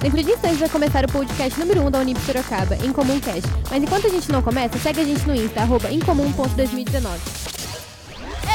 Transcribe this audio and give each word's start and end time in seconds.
Dentro 0.00 0.22
de 0.22 0.30
instantes 0.30 0.58
vai 0.58 0.68
começar 0.68 1.04
o 1.04 1.08
podcast 1.08 1.58
número 1.58 1.80
1 1.80 1.86
um 1.86 1.90
da 1.90 1.98
Unip 2.00 2.20
Sorocaba, 2.20 2.76
Incomumcast. 2.76 3.48
Mas 3.70 3.82
enquanto 3.82 4.06
a 4.06 4.10
gente 4.10 4.30
não 4.30 4.42
começa, 4.42 4.78
segue 4.78 5.00
a 5.00 5.04
gente 5.04 5.26
no 5.26 5.34
Insta, 5.34 5.62
arroba 5.62 5.90
incomum.2019. 5.90 7.46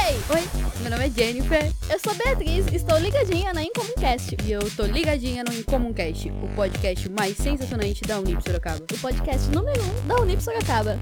Ei! 0.08 0.16
Oi, 0.34 0.42
meu 0.80 0.90
nome 0.90 1.06
é 1.06 1.10
Jennifer. 1.10 1.72
Eu 1.90 1.98
sou 1.98 2.14
Beatriz, 2.14 2.66
estou 2.72 2.96
ligadinha 2.98 3.52
na 3.52 3.62
Incomumcast. 3.62 4.36
E 4.44 4.52
eu 4.52 4.60
tô 4.76 4.84
ligadinha 4.84 5.42
no 5.44 5.52
Incomumcast, 5.52 6.30
o 6.30 6.48
podcast 6.54 7.10
mais 7.10 7.36
sensacionante 7.36 8.02
da 8.02 8.18
Unip 8.20 8.42
Sorocaba. 8.42 8.84
O 8.92 8.98
podcast 8.98 9.48
número 9.50 9.82
1 9.82 9.84
um 9.84 10.06
da 10.06 10.20
Unip 10.20 10.42
Sorocaba. 10.42 10.98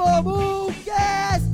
Ei, 0.00 0.22
Comumcast! 0.22 1.50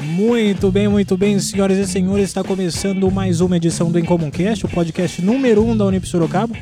Muito 0.00 0.70
bem, 0.72 0.88
muito 0.88 1.16
bem, 1.16 1.38
senhoras 1.38 1.76
e 1.76 1.86
senhores, 1.86 2.24
está 2.24 2.42
começando 2.42 3.10
mais 3.10 3.42
uma 3.42 3.58
edição 3.58 3.90
do 3.90 3.98
Incomumcast, 3.98 4.64
o 4.64 4.68
podcast 4.68 5.20
número 5.20 5.62
1 5.62 5.70
um 5.70 5.76
da 5.76 5.84
Unip 5.84 6.08
Sorocaba, 6.08 6.54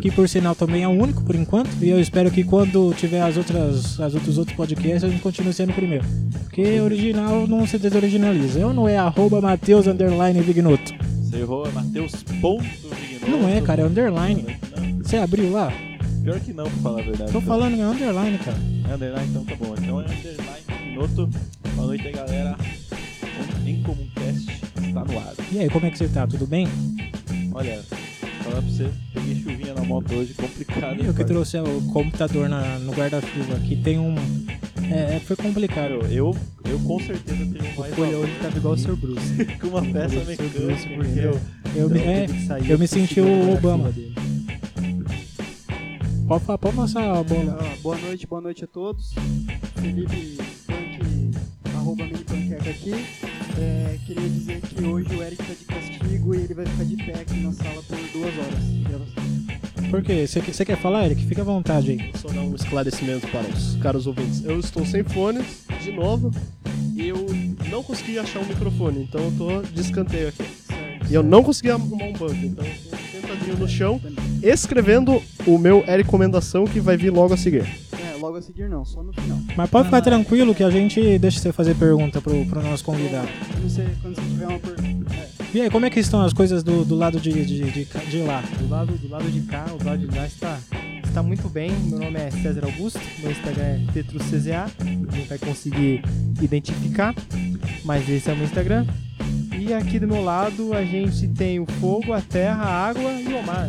que 0.00 0.10
por 0.10 0.28
sinal 0.28 0.54
também 0.54 0.84
é 0.84 0.88
o 0.88 0.92
único 0.92 1.24
por 1.24 1.34
enquanto, 1.34 1.70
e 1.82 1.88
eu 1.88 1.98
espero 1.98 2.30
que 2.30 2.44
quando 2.44 2.94
tiver 2.94 3.22
as 3.22 3.36
outras, 3.36 3.98
as 3.98 4.14
outros 4.14 4.38
outros 4.38 4.56
podcasts 4.56 5.02
a 5.02 5.08
gente 5.08 5.20
continue 5.20 5.52
sendo 5.52 5.70
o 5.70 5.74
primeiro, 5.74 6.04
porque 6.44 6.80
original 6.80 7.46
não 7.48 7.66
se 7.66 7.76
desoriginaliza. 7.76 8.60
Eu 8.60 8.72
não 8.72 8.88
é 8.88 8.96
arroba 8.96 9.40
Mateus 9.40 9.88
underline 9.88 10.40
Vignoto. 10.42 10.94
Você 11.22 11.38
errou, 11.38 11.66
é 11.66 11.70
Matheus 11.72 12.22
ponto. 12.40 12.89
Não 13.26 13.48
é, 13.48 13.60
cara, 13.60 13.82
é 13.82 13.84
underline. 13.84 14.46
Você 15.02 15.16
abriu 15.16 15.52
lá? 15.52 15.72
pior 16.22 16.40
que 16.40 16.52
não, 16.52 16.64
pra 16.64 16.82
falar 16.82 17.00
a 17.00 17.02
verdade. 17.02 17.32
Tô 17.32 17.40
falando 17.40 17.74
que 17.74 17.80
é 17.80 17.84
underline, 17.84 18.38
cara. 18.38 18.56
É 18.88 18.94
underline, 18.94 19.28
então 19.30 19.44
tá 19.44 19.56
bom. 19.56 19.74
Então 19.78 20.00
é 20.00 20.04
underline 20.04 20.60
Vignoto. 20.84 21.30
Boa 21.74 21.86
noite 21.86 22.06
aí, 22.06 22.12
galera. 22.12 22.56
O 23.64 23.68
Incomumcast 23.68 24.50
está 24.86 25.04
no 25.04 25.18
ar. 25.18 25.34
E 25.52 25.58
aí, 25.58 25.70
como 25.70 25.86
é 25.86 25.90
que 25.90 25.98
você 25.98 26.08
tá? 26.08 26.26
Tudo 26.26 26.46
bem? 26.46 26.68
Olha, 27.52 27.80
falar 28.42 28.62
pra 28.62 28.70
você, 28.70 28.90
peguei 29.14 29.34
chuvinha 29.42 29.74
na 29.74 29.82
moto 29.84 30.14
hoje, 30.14 30.34
complicado. 30.34 31.00
hein, 31.00 31.06
Eu 31.06 31.14
que 31.14 31.24
trouxe 31.24 31.58
o 31.58 31.80
computador 31.92 32.48
na- 32.48 32.78
no 32.78 32.92
guarda-chuva 32.92 33.56
aqui, 33.56 33.76
tem 33.76 33.98
um... 33.98 34.14
É, 34.90 35.16
é, 35.16 35.20
foi 35.20 35.36
complicado. 35.36 36.00
Cara, 36.00 36.12
eu, 36.12 36.36
eu 36.64 36.78
com 36.80 36.98
certeza 36.98 37.36
tenho 37.46 37.78
mais 37.78 37.94
valor 37.94 38.24
hoje 38.24 38.32
tava 38.42 38.56
igual 38.58 38.74
o 38.74 38.78
Sr. 38.78 38.96
Bruce. 38.96 39.44
com 39.60 39.66
uma 39.68 39.82
peça 39.82 40.16
Sr. 40.16 40.24
Bruce, 40.24 40.88
mecânica. 40.88 40.94
porque 40.94 41.10
entendeu? 41.10 41.40
Eu 41.76 41.88
me, 41.90 41.98
é, 42.00 42.26
eu 42.68 42.78
me 42.78 42.88
senti 42.88 43.20
o 43.20 43.52
Obama. 43.52 43.92
dele. 43.92 44.14
pode, 46.26 46.44
pode 46.44 46.76
passar 46.76 47.18
a 47.18 47.22
bola. 47.22 47.58
Ah, 47.60 47.76
boa 47.82 47.96
noite, 47.98 48.26
boa 48.26 48.40
noite 48.40 48.64
a 48.64 48.66
todos. 48.66 49.12
Felipe 49.76 50.38
Punk, 50.66 51.30
arroba 51.76 52.04
mini 52.04 52.54
aqui. 52.56 53.29
É, 53.58 53.98
queria 54.06 54.28
dizer 54.28 54.60
que 54.60 54.84
hoje 54.84 55.14
o 55.14 55.22
Eric 55.22 55.42
tá 55.42 55.54
de 55.54 55.64
castigo 55.64 56.34
e 56.34 56.38
ele 56.38 56.54
vai 56.54 56.66
ficar 56.66 56.84
de 56.84 56.96
pé 56.96 57.20
aqui 57.20 57.34
na 57.40 57.52
sala 57.52 57.82
por 57.82 57.98
duas 58.12 58.38
horas 58.38 58.64
de 58.64 58.82
gravação. 58.82 59.90
Por 59.90 60.02
quê? 60.02 60.26
Você, 60.26 60.64
quer 60.64 60.76
falar, 60.76 61.06
Eric? 61.06 61.24
Fica 61.26 61.42
à 61.42 61.44
vontade 61.44 61.90
aí. 61.90 62.10
Só 62.14 62.28
dar 62.28 62.42
um 62.42 62.54
esclarecimento 62.54 63.26
para 63.28 63.48
os 63.48 63.76
caros 63.76 64.06
ouvintes. 64.06 64.44
Eu 64.44 64.60
estou 64.60 64.86
sem 64.86 65.02
fones, 65.02 65.64
de 65.82 65.90
novo, 65.90 66.30
e 66.94 67.08
eu 67.08 67.26
não 67.70 67.82
consegui 67.82 68.18
achar 68.18 68.40
um 68.40 68.46
microfone, 68.46 69.02
então 69.02 69.20
eu 69.20 69.32
tô 69.32 69.62
de 69.62 69.80
escanteio 69.80 70.28
aqui. 70.28 70.44
Certo. 70.66 71.06
E 71.10 71.14
eu 71.14 71.22
não 71.22 71.42
consegui 71.42 71.70
arrumar 71.70 72.04
um 72.04 72.12
banco, 72.12 72.36
então 72.36 72.64
eu 72.64 72.72
tô 72.90 72.96
sentadinho 73.10 73.56
no 73.56 73.68
chão, 73.68 74.00
escrevendo 74.42 75.20
o 75.46 75.58
meu 75.58 75.84
recomendação 75.84 76.64
que 76.64 76.78
vai 76.78 76.96
vir 76.96 77.10
logo 77.10 77.34
a 77.34 77.36
seguir. 77.36 77.89
Logo 78.30 78.38
a 78.38 78.42
seguir 78.42 78.68
não, 78.68 78.84
só 78.84 79.02
no 79.02 79.12
final. 79.12 79.38
Mas 79.56 79.68
pode 79.68 79.86
ficar 79.86 80.00
tranquilo 80.02 80.54
que 80.54 80.62
a 80.62 80.70
gente 80.70 81.18
deixa 81.18 81.40
você 81.40 81.52
fazer 81.52 81.74
pergunta 81.74 82.20
pro, 82.20 82.46
pro 82.46 82.62
nosso 82.62 82.84
convidado. 82.84 83.26
Quando 83.26 83.68
você, 83.68 83.84
quando 84.00 84.14
você 84.14 84.22
tiver 84.22 84.46
uma 84.46 84.58
pergunta. 84.60 85.14
É, 85.16 85.28
E 85.52 85.60
aí, 85.62 85.68
como 85.68 85.84
é 85.84 85.90
que 85.90 85.98
estão 85.98 86.20
as 86.22 86.32
coisas 86.32 86.62
do, 86.62 86.84
do 86.84 86.94
lado 86.94 87.18
de, 87.18 87.32
de, 87.32 87.72
de, 87.72 87.84
de 87.84 88.22
lá? 88.22 88.40
Do 88.56 88.68
lado, 88.68 88.92
do 88.96 89.08
lado 89.08 89.28
de 89.28 89.40
cá, 89.40 89.66
o 89.72 89.84
lado 89.84 90.06
de 90.06 90.16
lá 90.16 90.24
está, 90.28 90.60
está 91.04 91.24
muito 91.24 91.48
bem. 91.48 91.72
Meu 91.72 91.98
nome 91.98 92.20
é 92.20 92.30
César 92.30 92.64
Augusto, 92.66 93.00
meu 93.18 93.32
Instagram 93.32 93.64
é 93.64 93.80
PetrusCZA, 93.94 94.70
ninguém 94.84 95.24
vai 95.24 95.38
conseguir 95.38 96.04
identificar, 96.40 97.12
mas 97.84 98.08
esse 98.08 98.30
é 98.30 98.32
o 98.32 98.36
meu 98.36 98.44
Instagram. 98.44 98.86
E 99.58 99.74
aqui 99.74 99.98
do 99.98 100.06
meu 100.06 100.22
lado 100.22 100.72
a 100.72 100.84
gente 100.84 101.26
tem 101.26 101.58
o 101.58 101.66
fogo, 101.80 102.12
a 102.12 102.20
terra, 102.20 102.62
a 102.62 102.86
água 102.90 103.10
e 103.10 103.26
o 103.34 103.42
mar. 103.42 103.68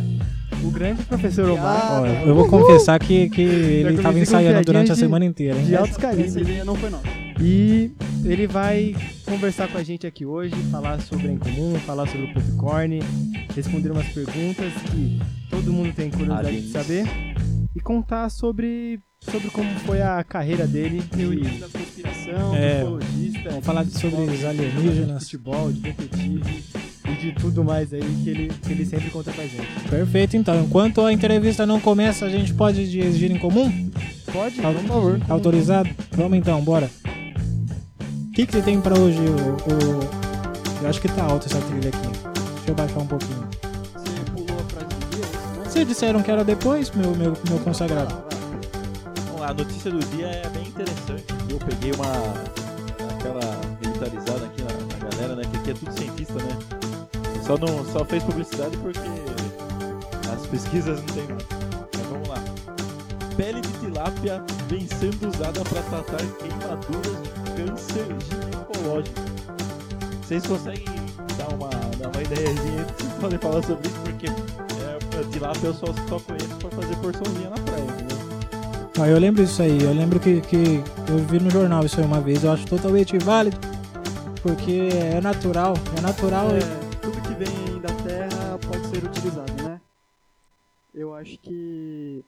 O 0.64 0.70
grande 0.70 1.02
professor 1.04 1.48
Omar, 1.50 1.80
Ah, 1.82 2.00
Ó, 2.02 2.06
não. 2.06 2.26
eu 2.26 2.34
vou 2.34 2.48
confessar 2.48 2.98
que, 2.98 3.28
que 3.30 3.40
ele 3.42 3.82
comecei 3.84 4.02
tava 4.02 4.14
com 4.14 4.20
ensaiando 4.22 4.64
durante 4.64 4.90
a 4.90 4.94
de- 4.94 5.00
semana 5.00 5.24
inteira, 5.24 5.58
hein? 5.58 5.64
de 5.66 5.76
altos 5.76 5.98
essa 5.98 6.40
ideia 6.40 6.64
não 6.64 6.74
foi 6.76 6.90
nossa. 6.90 7.04
E 7.40 7.90
ele 8.24 8.46
vai 8.46 8.94
conversar 9.24 9.66
com 9.68 9.78
a 9.78 9.82
gente 9.82 10.06
aqui 10.06 10.24
hoje, 10.24 10.54
falar 10.70 11.00
sobre 11.00 11.28
a 11.28 11.32
Incomum, 11.32 11.74
falar 11.80 12.06
sobre 12.06 12.26
o 12.26 12.34
Popcorn, 12.34 13.00
responder 13.54 13.90
umas 13.90 14.06
perguntas 14.08 14.72
que 14.92 15.20
todo 15.50 15.72
mundo 15.72 15.92
tem 15.94 16.10
curiosidade 16.10 16.60
de 16.62 16.68
saber 16.70 17.04
e 17.74 17.80
contar 17.80 18.28
sobre, 18.28 19.00
sobre 19.20 19.48
como 19.50 19.68
foi 19.80 20.00
a 20.00 20.22
carreira 20.22 20.66
dele. 20.66 21.02
Teorias 21.10 21.58
da 21.58 21.68
conspiração, 21.68 22.54
É, 22.54 22.80
do 22.84 22.96
ufologista. 22.96 23.48
Vamos 23.50 23.64
falar 23.66 23.84
sobre 23.86 24.20
os 24.20 24.38
de 24.38 24.46
alienígenas. 24.46 25.24
futebol, 25.24 25.72
de 25.72 25.80
detetive 25.80 26.62
e 27.04 27.12
de 27.14 27.32
tudo 27.32 27.64
mais 27.64 27.92
aí 27.92 28.00
que 28.22 28.30
ele, 28.30 28.52
que 28.62 28.72
ele 28.72 28.84
sempre 28.86 29.10
conta 29.10 29.30
pra 29.32 29.44
gente. 29.44 29.66
Perfeito, 29.90 30.36
então. 30.36 30.60
Enquanto 30.62 31.00
a 31.02 31.12
entrevista 31.12 31.66
não 31.66 31.80
começa, 31.80 32.24
a 32.26 32.28
gente 32.28 32.52
pode 32.54 32.80
exigir 32.80 33.30
em 33.30 33.38
comum? 33.38 33.90
Pode? 34.32 34.56
Por 34.56 34.72
favor. 34.86 35.20
Autorizado? 35.28 35.88
Vamos 36.12 36.38
então, 36.38 36.60
bora. 36.62 36.88
O 38.28 38.32
que, 38.32 38.46
que 38.46 38.52
você 38.52 38.62
tem 38.62 38.80
pra 38.80 38.98
hoje, 38.98 39.18
o, 39.18 39.22
o- 39.74 40.82
Eu 40.82 40.88
acho 40.88 41.00
que 41.00 41.08
tá 41.08 41.22
alta 41.24 41.46
essa 41.46 41.60
trilha 41.60 41.88
aqui. 41.90 42.08
Deixa 42.56 42.70
eu 42.70 42.74
baixar 42.74 42.98
um 43.00 43.06
pouquinho. 43.06 43.46
Você 43.94 44.30
pulou 44.30 44.58
a 44.58 44.64
frase 44.72 44.86
do 44.86 45.10
dia, 45.10 45.26
mesmo? 45.58 45.64
Vocês 45.70 45.88
disseram 45.88 46.22
que 46.22 46.30
era 46.30 46.42
depois, 46.44 46.90
meu, 46.92 47.10
meu, 47.14 47.36
meu 47.48 47.58
consagrado. 47.58 48.14
Bom, 49.36 49.42
a 49.42 49.52
notícia 49.52 49.90
do 49.90 49.98
dia 50.16 50.26
é 50.28 50.48
bem 50.48 50.66
interessante. 50.66 51.24
Eu 51.50 51.58
peguei 51.58 51.92
uma. 51.92 52.06
aquela 53.12 53.60
militarizada 53.82 54.46
aqui 54.46 54.62
na, 54.62 54.98
na 55.04 55.10
galera, 55.10 55.36
né? 55.36 55.42
Que 55.50 55.56
aqui 55.58 55.70
é 55.70 55.74
tudo 55.74 55.90
né? 55.90 55.96
Só, 57.44 57.58
não, 57.58 57.84
só 57.84 58.04
fez 58.04 58.22
publicidade 58.22 58.76
porque 58.78 58.98
as 60.32 60.46
pesquisas 60.46 60.98
não 61.00 61.06
tem. 61.14 61.26
Mas 61.28 62.06
vamos 62.06 62.28
lá. 62.28 62.42
Pele 63.36 63.60
de 63.60 63.72
tilápia 63.80 64.42
vem 64.68 64.86
sendo 64.86 65.28
usada 65.28 65.60
para 65.62 65.82
tratar 65.82 66.24
queimaduras 66.38 67.16
de 67.22 67.64
câncer 67.64 68.06
ginecológico. 68.28 69.20
Vocês 70.22 70.46
conseguem 70.46 70.84
dar 71.36 71.48
uma, 71.54 71.70
dar 71.98 72.08
uma 72.08 72.22
ideiazinha 72.22 72.86
podem 73.22 73.38
falar 73.38 73.62
sobre 73.62 73.88
isso? 73.88 73.98
Porque 74.00 74.26
é, 74.26 75.20
a 75.20 75.30
tilápia 75.30 75.66
eu 75.68 75.74
só, 75.74 75.86
só 76.08 76.18
conheço 76.18 76.56
para 76.60 76.70
fazer 76.70 76.96
porçãozinha 76.96 77.50
na 77.50 77.56
praia, 77.56 77.82
entendeu? 77.82 78.18
Ah, 79.00 79.08
eu 79.08 79.18
lembro 79.18 79.42
isso 79.42 79.62
aí. 79.62 79.82
Eu 79.82 79.92
lembro 79.92 80.18
que, 80.18 80.40
que 80.40 80.82
eu 81.08 81.18
vi 81.28 81.40
no 81.40 81.50
jornal 81.50 81.84
isso 81.84 82.00
aí 82.00 82.06
uma 82.06 82.20
vez. 82.20 82.42
Eu 82.42 82.52
acho 82.52 82.66
totalmente 82.66 83.16
válido. 83.18 83.56
Porque 84.42 84.88
é 84.92 85.20
natural. 85.20 85.74
É 85.96 86.00
natural. 86.00 86.48
É, 86.50 86.81
ser 88.92 89.04
utilizado, 89.04 89.62
né? 89.62 89.80
Eu 90.94 91.14
acho 91.14 91.38
que 91.38 92.22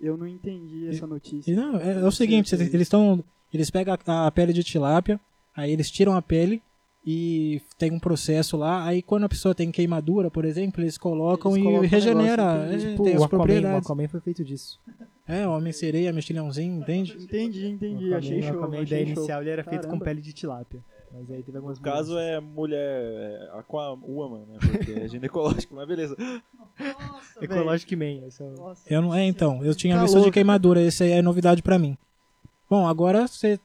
eu 0.00 0.16
não 0.16 0.26
entendi 0.26 0.88
essa 0.88 1.06
notícia. 1.06 1.50
E 1.50 1.54
não, 1.54 1.76
é, 1.78 2.00
é 2.00 2.04
o 2.04 2.10
seguinte, 2.10 2.54
eles 2.54 2.72
estão. 2.74 3.22
Eles 3.52 3.70
pegam 3.70 3.94
a, 4.06 4.26
a 4.26 4.30
pele 4.30 4.52
de 4.52 4.64
tilápia, 4.64 5.20
aí 5.54 5.70
eles 5.70 5.90
tiram 5.90 6.14
a 6.16 6.22
pele 6.22 6.62
e 7.06 7.60
tem 7.76 7.92
um 7.92 7.98
processo 7.98 8.56
lá. 8.56 8.86
Aí 8.86 9.02
quando 9.02 9.24
a 9.24 9.28
pessoa 9.28 9.54
tem 9.54 9.70
queimadura, 9.70 10.30
por 10.30 10.46
exemplo, 10.46 10.82
eles 10.82 10.96
colocam 10.96 11.52
Eles 11.52 11.60
e 11.60 11.64
colocam 11.64 11.86
um 11.86 11.90
regenera. 11.90 12.54
negócio, 12.64 12.86
é, 12.86 12.90
Tipo, 12.90 13.04
tem 13.04 13.12
o 13.12 13.16
as 13.18 13.22
Aquaman, 13.24 13.26
o 13.26 13.28
propriedades. 13.28 13.84
Aquaman 13.86 14.08
foi 14.08 14.20
feito 14.20 14.42
disso. 14.42 14.80
É, 15.28 15.46
Homem-Sereia, 15.46 16.12
Mexilhãozinho, 16.14 16.80
entende? 16.80 17.14
Entendi, 17.20 17.66
O 17.66 17.68
entendi. 17.68 18.04
Aquaman, 18.06 18.16
achei 18.18 18.38
o 18.38 18.42
show. 18.42 18.50
Aquaman, 18.52 18.76
a 18.78 18.80
achei 18.80 18.86
ideia 18.86 19.06
show. 19.06 19.16
inicial 19.22 19.40
ele 19.42 19.50
era 19.50 19.64
feito 19.64 19.82
com 19.82 19.86
Caramba. 19.88 20.04
pele 20.06 20.20
de 20.22 20.32
tilápia. 20.32 20.80
Mas 21.12 21.30
aí 21.30 21.42
teve 21.42 21.58
algumas 21.58 21.78
No 21.78 21.84
caso 21.84 22.18
é 22.18 22.40
mulher 22.40 22.78
é, 22.80 23.50
aquawoman, 23.58 24.46
né? 24.46 24.58
Porque 24.60 24.92
é 24.92 25.08
ginecológico, 25.08 25.74
mas 25.74 25.86
beleza. 25.86 26.16
Nossa, 26.18 27.44
Ecologic 27.44 27.94
Man. 27.94 28.26
Esse 28.26 28.42
é 28.42 28.46
o... 28.46 28.50
Nossa. 28.52 28.82
Eu 28.92 29.02
não, 29.02 29.14
é, 29.14 29.24
então, 29.24 29.62
eu 29.62 29.74
tinha 29.74 29.94
Tá 29.96 30.02
visto 30.02 30.14
de 30.14 30.20
louco. 30.20 30.32
queimadura, 30.32 30.80
esse 30.80 31.04
aí 31.04 31.12
é 31.12 31.22
novidade 31.22 31.62
pra 31.62 31.78
mim. 31.78 31.96
Bom, 32.70 32.86
agora 32.86 33.28
você 33.28 33.60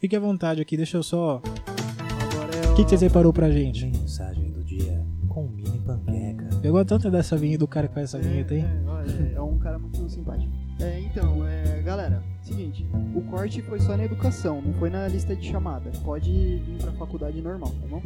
fique 0.00 0.14
à 0.14 0.20
vontade 0.20 0.60
aqui, 0.62 0.76
deixa 0.76 0.96
eu 0.96 1.02
só. 1.02 1.42
Agora 1.42 2.56
é 2.56 2.70
O 2.70 2.74
que, 2.76 2.84
que 2.84 2.90
você 2.90 2.98
separou 2.98 3.32
pra 3.32 3.50
gente? 3.50 3.84
Mensagem 3.86 4.52
do 4.52 4.62
dia 4.62 5.04
com 5.28 5.48
mini 5.48 5.80
panqueca. 5.80 6.48
Pegou 6.62 6.84
tanta 6.84 7.10
dessa 7.10 7.36
vinheta 7.36 7.58
do 7.60 7.68
cara 7.68 7.88
que 7.88 7.94
faz 7.94 8.14
essa 8.14 8.22
vinheta 8.22 8.54
aí? 8.54 8.60
É, 8.60 8.82
olha, 8.86 9.32
é 9.34 9.40
um 9.40 9.58
cara 9.58 9.78
muito 9.80 10.08
simpático. 10.08 10.52
É, 10.80 11.00
então, 11.00 11.44
é, 11.44 11.82
galera, 11.82 12.22
seguinte, 12.48 12.86
o 13.14 13.20
corte 13.22 13.62
foi 13.62 13.78
só 13.80 13.96
na 13.96 14.04
educação, 14.04 14.60
não 14.62 14.72
foi 14.74 14.90
na 14.90 15.06
lista 15.08 15.34
de 15.36 15.46
chamada. 15.48 15.90
Pode 16.04 16.30
vir 16.30 16.78
pra 16.80 16.92
faculdade 16.92 17.40
normal, 17.40 17.70
tá 17.80 17.86
bom? 17.88 18.02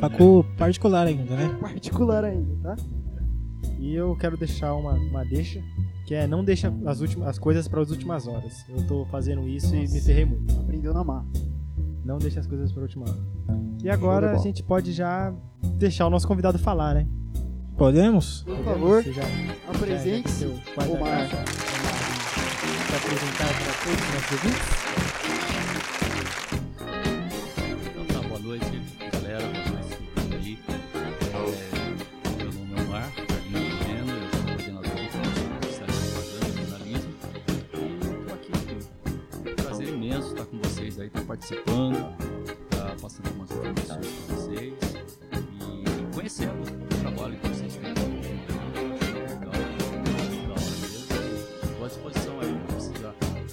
Facu 0.00 0.44
particular 0.56 1.06
ainda, 1.06 1.34
né? 1.34 1.56
Particular 1.60 2.24
ainda, 2.24 2.54
tá? 2.62 2.76
E 3.78 3.94
eu 3.94 4.16
quero 4.16 4.36
deixar 4.36 4.74
uma, 4.74 4.92
uma 4.92 5.24
deixa, 5.24 5.60
que 6.06 6.14
é 6.14 6.26
não 6.26 6.44
deixa 6.44 6.72
as, 6.86 7.00
últimas, 7.00 7.28
as 7.28 7.38
coisas 7.38 7.66
para 7.68 7.80
as 7.80 7.90
últimas 7.90 8.26
horas. 8.26 8.64
Eu 8.68 8.86
tô 8.86 9.04
fazendo 9.06 9.48
isso 9.48 9.74
e 9.74 9.80
me 9.88 10.00
ferrei 10.00 10.24
muito. 10.24 10.54
Aprendeu 10.60 10.92
na 10.94 11.04
marra. 11.04 11.26
Não 12.04 12.18
deixa 12.18 12.40
as 12.40 12.46
coisas 12.46 12.70
para 12.72 12.82
a 12.82 12.84
última 12.84 13.04
hora. 13.08 13.18
E 13.82 13.90
agora 13.90 14.32
a 14.32 14.38
gente 14.38 14.62
pode 14.62 14.92
já 14.92 15.34
deixar 15.78 16.06
o 16.06 16.10
nosso 16.10 16.26
convidado 16.26 16.58
falar, 16.58 16.94
né? 16.94 17.06
Podemos? 17.76 18.42
Por 18.44 18.64
favor, 18.64 19.02
Você 19.02 19.12
já, 19.12 19.22
apresente 19.68 20.28
já, 20.30 20.34
já, 20.34 20.38
seu 20.38 20.58
guarda- 20.74 20.92
Omar. 20.94 21.65
Apresentar 23.06 23.46
para 23.46 23.72
todos 23.84 24.00
os 24.00 24.14
nossos 24.14 24.32
ouvintes. 24.32 25.05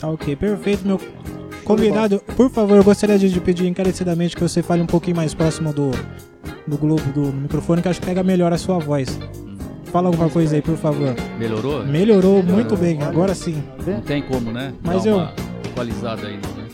Ok, 0.04 0.36
perfeito, 0.36 0.86
meu 0.86 1.00
convidado. 1.64 2.22
Por 2.36 2.50
favor, 2.50 2.78
eu 2.78 2.84
gostaria 2.84 3.18
de 3.18 3.40
pedir 3.40 3.68
encarecidamente 3.68 4.36
que 4.36 4.42
você 4.42 4.62
fale 4.62 4.82
um 4.82 4.86
pouquinho 4.86 5.16
mais 5.16 5.34
próximo 5.34 5.74
do, 5.74 5.92
do 6.68 6.78
globo, 6.78 7.02
do 7.12 7.34
microfone, 7.34 7.82
que 7.82 7.88
acho 7.88 8.00
que 8.00 8.06
pega 8.06 8.24
melhor 8.24 8.52
a 8.54 8.58
sua 8.58 8.80
voz. 8.80 9.18
Fala 9.86 10.08
alguma 10.08 10.30
coisa 10.30 10.56
aí, 10.56 10.62
por 10.62 10.76
favor. 10.76 11.16
Melhorou? 11.38 11.86
Melhorou 11.86 12.44
muito 12.44 12.76
bem, 12.76 13.02
agora 13.02 13.36
sim. 13.36 13.64
Não 13.86 14.02
tem 14.02 14.22
como, 14.24 14.52
né? 14.52 14.74
Mas 14.82 15.04
Dar 15.04 15.10
eu- 15.10 15.28
equalizada 15.70 16.28
aí, 16.28 16.34
né? 16.38 16.68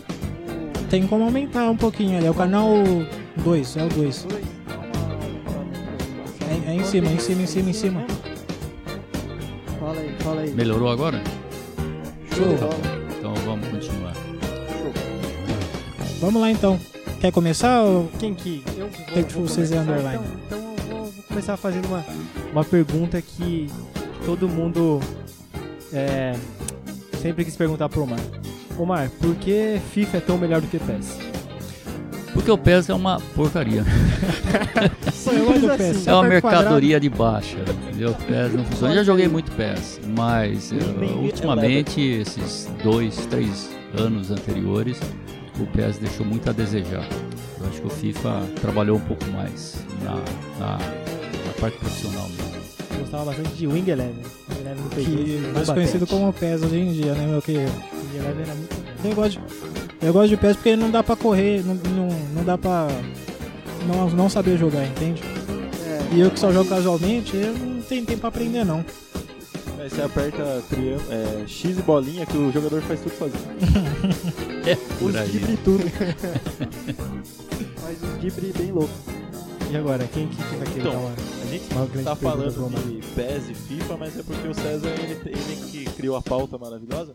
Tem 0.90 1.06
como 1.06 1.24
aumentar 1.26 1.70
um 1.70 1.78
pouquinho 1.78 2.18
ali. 2.18 2.26
É 2.26 2.32
o 2.32 2.34
canal 2.34 2.74
2, 3.44 3.78
é 3.78 3.84
o 3.84 3.90
2. 3.90 4.26
É, 6.68 6.72
é 6.72 6.74
em 6.74 6.84
cima, 6.84 7.08
em 7.12 7.20
cima, 7.20 7.42
em 7.44 7.46
cima, 7.46 7.70
em 7.70 7.74
cima. 7.74 8.04
Fala 9.80 10.00
aí, 10.00 10.16
fala 10.20 10.42
aí. 10.42 10.52
Melhorou 10.52 10.90
agora? 10.90 11.22
Show 12.36 12.99
Vamos 16.20 16.42
lá 16.42 16.52
então. 16.52 16.80
Quer 17.22 17.32
começar? 17.32 17.82
Ou... 17.82 18.10
Quem 18.20 18.34
que? 18.34 18.64
Eu 18.78 18.90
Tem 19.14 19.24
que 19.24 19.34
vocês 19.34 19.70
começar, 19.70 19.92
underline. 19.92 20.24
Então, 20.46 20.58
então 20.58 20.76
eu 20.90 20.96
vou, 20.96 21.06
vou 21.06 21.24
começar 21.24 21.58
fazendo 21.58 21.88
uma, 21.88 22.06
uma 22.52 22.66
pergunta 22.66 23.22
que 23.22 23.68
todo 24.26 24.48
mundo 24.48 25.00
é, 25.94 26.36
sempre 27.22 27.46
quis 27.46 27.56
perguntar 27.56 27.88
pro 27.90 28.04
Omar. 28.04 28.20
Omar, 28.78 29.10
por 29.20 29.36
que 29.36 29.80
FIFA 29.92 30.18
é 30.18 30.22
tão 30.22 30.38
melhor 30.38 30.62
do 30.62 30.68
que 30.68 30.78
PES? 30.78 31.18
Porque 32.34 32.52
o 32.52 32.58
PES 32.58 32.90
é 32.90 32.94
uma 32.94 33.20
porcaria. 33.36 33.84
Eu 35.32 35.46
gosto 35.46 35.62
do 35.62 35.78
PES. 35.78 36.08
É 36.08 36.14
uma 36.14 36.24
mercadoria 36.24 37.00
de 37.00 37.10
baixa, 37.10 37.58
entendeu? 37.88 38.12
O 38.12 38.16
PES 38.16 38.54
não 38.54 38.66
funciona. 38.66 38.94
Eu 38.94 38.98
já 38.98 39.04
joguei 39.04 39.28
muito 39.28 39.52
PES, 39.52 40.00
mas 40.16 40.72
eh, 40.72 40.76
ultimamente, 41.22 42.02
esses 42.02 42.70
dois, 42.84 43.16
três 43.28 43.70
anos 43.98 44.32
anteriores, 44.32 45.00
o 45.64 45.68
PES 45.68 45.98
deixou 45.98 46.26
muito 46.26 46.50
a 46.50 46.54
desejar. 46.54 47.08
Eu 47.60 47.68
acho 47.68 47.82
que 47.82 47.88
o 47.88 47.90
FIFA 47.90 48.42
trabalhou 48.62 48.98
um 48.98 49.02
pouco 49.02 49.26
mais 49.32 49.76
na, 50.04 50.16
na, 50.60 50.78
na 50.78 51.54
parte 51.60 51.78
profissional 51.78 52.28
mesmo. 52.30 52.60
Eu 52.92 53.00
gostava 53.00 53.26
bastante 53.26 53.50
de 53.50 53.68
Wing 53.68 53.90
Eleven. 53.90 54.24
Que 54.96 55.40
mais 55.54 55.68
2, 55.68 55.70
conhecido 55.70 56.08
como 56.08 56.32
PES 56.34 56.64
hoje 56.64 56.78
em 56.80 56.92
dia, 56.94 57.14
né, 57.14 57.28
meu 57.28 57.42
querido? 57.42 57.72
Wing 57.94 58.18
Eleven 58.18 58.44
era 58.44 58.56
muito 58.56 58.76
bom. 58.76 59.10
Eu 59.10 59.16
gosto 59.16 59.32
de, 59.40 60.06
eu 60.08 60.14
gosto 60.14 60.30
de 60.30 60.38
PES 60.38 60.56
porque 60.56 60.76
não 60.76 60.90
dá 60.92 61.04
pra 61.04 61.16
correr, 61.16 61.64
não, 61.66 61.76
não, 61.76 62.08
não 62.36 62.44
dá 62.44 62.58
pra 62.58 62.88
não, 63.88 64.10
não 64.10 64.30
saber 64.30 64.58
jogar, 64.58 64.86
entende? 64.86 65.22
É, 65.86 66.16
E 66.16 66.20
eu 66.22 66.32
que 66.32 66.40
só 66.40 66.52
jogo 66.52 66.70
casualmente, 66.70 67.36
eu 67.36 67.54
não 67.54 67.82
tenho 67.82 68.06
tempo 68.06 68.20
pra 68.22 68.30
aprender 68.30 68.64
não. 68.66 68.84
Aí 69.80 69.90
você 69.90 70.02
aperta 70.02 70.62
triângulo, 70.70 71.02
é, 71.10 71.48
X 71.48 71.78
e 71.78 71.82
bolinha 71.82 72.26
que 72.26 72.38
o 72.38 72.52
jogador 72.52 72.82
faz 72.82 73.00
tudo 73.00 73.14
sozinho. 73.18 73.40
É, 74.66 74.76
por 74.98 75.10
os 75.10 75.16
aí. 75.16 75.30
Ghibli 75.30 75.58
tudo. 75.58 75.84
Faz 77.78 78.04
os 78.04 78.14
Ghibli 78.22 78.54
bem 78.58 78.72
louco. 78.72 78.94
E 79.72 79.78
agora, 79.78 80.08
quem 80.12 80.28
que 80.28 80.36
vai 80.42 80.68
querer 80.68 80.80
Então, 80.80 80.92
dar 80.94 80.98
uma, 80.98 81.10
A 81.12 81.46
gente 81.46 81.74
uma 81.74 81.86
grande 81.86 82.04
tá 82.06 82.16
falando 82.16 82.88
de 82.88 83.08
PES 83.14 83.50
e 83.50 83.54
FIFA, 83.54 83.98
mas 83.98 84.18
é 84.20 84.24
porque 84.24 84.48
o 84.48 84.54
César 84.54 84.88
ele, 84.90 85.20
ele 85.26 85.56
que 85.70 85.86
criou 85.92 86.16
a 86.16 86.22
pauta 86.24 86.58
maravilhosa 86.58 87.14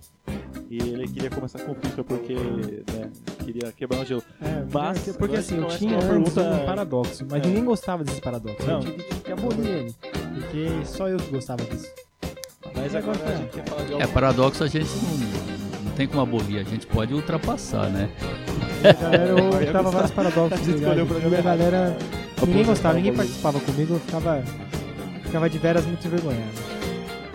e 0.71 0.79
ele 0.79 1.09
queria 1.09 1.31
começar 1.31 1.59
com 1.61 1.73
o 1.73 1.75
FIFA 1.75 2.05
porque 2.05 2.35
né, 2.35 3.11
queria 3.45 3.73
quebrar 3.73 4.03
o 4.03 4.05
gelo. 4.05 4.23
É, 4.41 4.65
Mas, 4.73 4.99
porque, 4.99 5.13
porque 5.19 5.37
assim, 5.37 5.57
eu 5.57 5.67
tinha 5.67 5.97
antes 5.97 6.09
pergunta- 6.09 6.43
um 6.43 6.65
paradoxo, 6.65 7.27
mas 7.29 7.43
É. 7.43 7.47
ninguém 7.47 7.65
gostava 7.65 8.05
desses 8.05 8.21
paradoxos. 8.21 8.65
Não. 8.67 8.81
Eu 8.83 8.93
tive 8.99 9.03
que 9.25 9.33
abolir 9.33 9.67
ele, 9.69 9.95
porque 10.35 10.71
só 10.87 11.09
eu 11.09 11.17
que 11.17 11.31
gostava 11.33 11.65
disso. 11.65 11.89
Mas 12.73 12.95
agora 12.95 13.19
a 13.25 13.35
gente 13.37 13.51
quer 13.51 13.65
falar 13.67 13.85
de 13.85 13.93
algo 13.95 14.05
É, 14.05 14.07
paradoxo 14.07 14.63
a 14.63 14.67
gente 14.69 14.89
não, 14.97 15.19
não 15.19 15.74
tem 15.97 16.07
como 16.09 16.21
abolir, 16.23 16.59
a 16.61 16.63
gente 16.65 16.87
pode 16.87 17.15
ultrapassar, 17.15 17.89
né? 17.91 18.11
A 18.89 18.93
galera, 18.93 19.31
eu 19.31 19.39
Eu 19.39 19.63
ia 19.63 19.73
tava 19.73 19.91
vários 19.91 20.11
paradoxos 20.11 20.69
A 20.69 21.39
a 21.39 21.43
galera, 21.43 21.97
ninguém 22.47 22.65
gostava, 22.65 22.95
ninguém 22.95 23.15
participava 23.15 23.61
comigo, 23.61 23.95
eu 23.95 24.01
ficava, 24.01 24.43
ficava 25.23 25.49
de 25.51 25.59
veras 25.59 25.85
muito 25.87 26.07
envergonhado. 26.07 26.75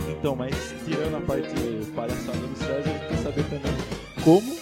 Então, 0.09 0.35
mas 0.35 0.53
tirando 0.85 1.15
a 1.15 1.21
parte 1.21 1.49
palhaçada 1.95 2.37
do 2.37 2.57
César, 2.57 2.89
eu 2.89 2.99
queria 2.99 3.17
saber 3.23 3.43
também 3.45 3.71
como 4.23 4.55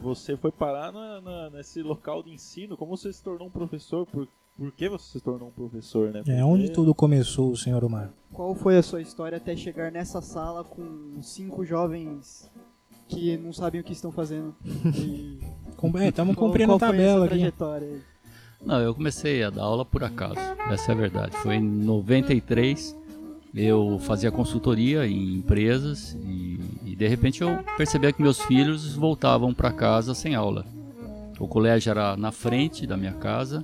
você 0.00 0.36
foi 0.36 0.52
parar 0.52 0.92
na- 0.92 1.20
na- 1.20 1.50
nesse 1.50 1.82
local 1.82 2.22
de 2.22 2.30
ensino, 2.30 2.76
como 2.76 2.96
você 2.96 3.12
se 3.12 3.22
tornou 3.22 3.48
um 3.48 3.50
professor, 3.50 4.06
por, 4.06 4.28
por 4.56 4.70
que 4.70 4.88
você 4.88 5.18
se 5.18 5.20
tornou 5.20 5.48
um 5.48 5.50
professor, 5.50 6.10
né? 6.12 6.20
É 6.20 6.22
Porque- 6.22 6.42
onde 6.42 6.70
tudo 6.70 6.94
começou, 6.94 7.56
senhor 7.56 7.82
Omar. 7.84 8.10
Qual 8.32 8.54
foi 8.54 8.76
a 8.76 8.82
sua 8.82 9.00
história 9.02 9.36
até 9.38 9.56
chegar 9.56 9.90
nessa 9.90 10.20
sala 10.20 10.62
com 10.62 11.20
cinco 11.22 11.64
jovens 11.64 12.50
que 13.14 13.36
não 13.38 13.52
sabem 13.52 13.80
o 13.80 13.84
que 13.84 13.92
estão 13.92 14.10
fazendo? 14.12 14.54
E 14.94 15.38
é, 15.98 16.08
Estamos 16.08 16.34
qual- 16.34 16.46
cumprindo 16.48 16.72
a 16.74 16.78
tabela 16.78 17.26
aqui. 17.26 17.52
Não, 18.64 18.80
eu 18.80 18.94
comecei 18.94 19.42
a 19.44 19.50
dar 19.50 19.62
aula 19.64 19.84
por 19.84 20.02
acaso, 20.02 20.36
essa 20.70 20.92
é 20.92 20.94
a 20.94 20.98
verdade. 20.98 21.36
Foi 21.36 21.56
em 21.56 21.60
93, 21.62 22.96
eu 23.54 23.98
fazia 24.00 24.30
consultoria 24.32 25.06
em 25.06 25.34
empresas 25.34 26.16
e, 26.24 26.58
e 26.86 26.96
de 26.96 27.06
repente 27.06 27.42
eu 27.42 27.58
percebia 27.76 28.12
que 28.12 28.22
meus 28.22 28.40
filhos 28.40 28.94
voltavam 28.94 29.52
para 29.52 29.70
casa 29.72 30.14
sem 30.14 30.34
aula. 30.34 30.64
O 31.38 31.46
colégio 31.46 31.90
era 31.90 32.16
na 32.16 32.32
frente 32.32 32.86
da 32.86 32.96
minha 32.96 33.12
casa, 33.12 33.62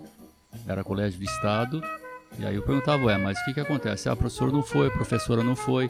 era 0.66 0.84
colégio 0.84 1.18
do 1.18 1.24
estado, 1.24 1.82
e 2.38 2.44
aí 2.44 2.56
eu 2.56 2.62
perguntava, 2.62 3.04
ué, 3.06 3.16
mas 3.16 3.38
o 3.40 3.44
que, 3.46 3.54
que 3.54 3.60
acontece? 3.60 4.08
Ah, 4.08 4.12
o 4.12 4.16
professor 4.16 4.52
não 4.52 4.62
foi, 4.62 4.88
a 4.88 4.90
professora 4.90 5.42
não 5.42 5.56
foi. 5.56 5.88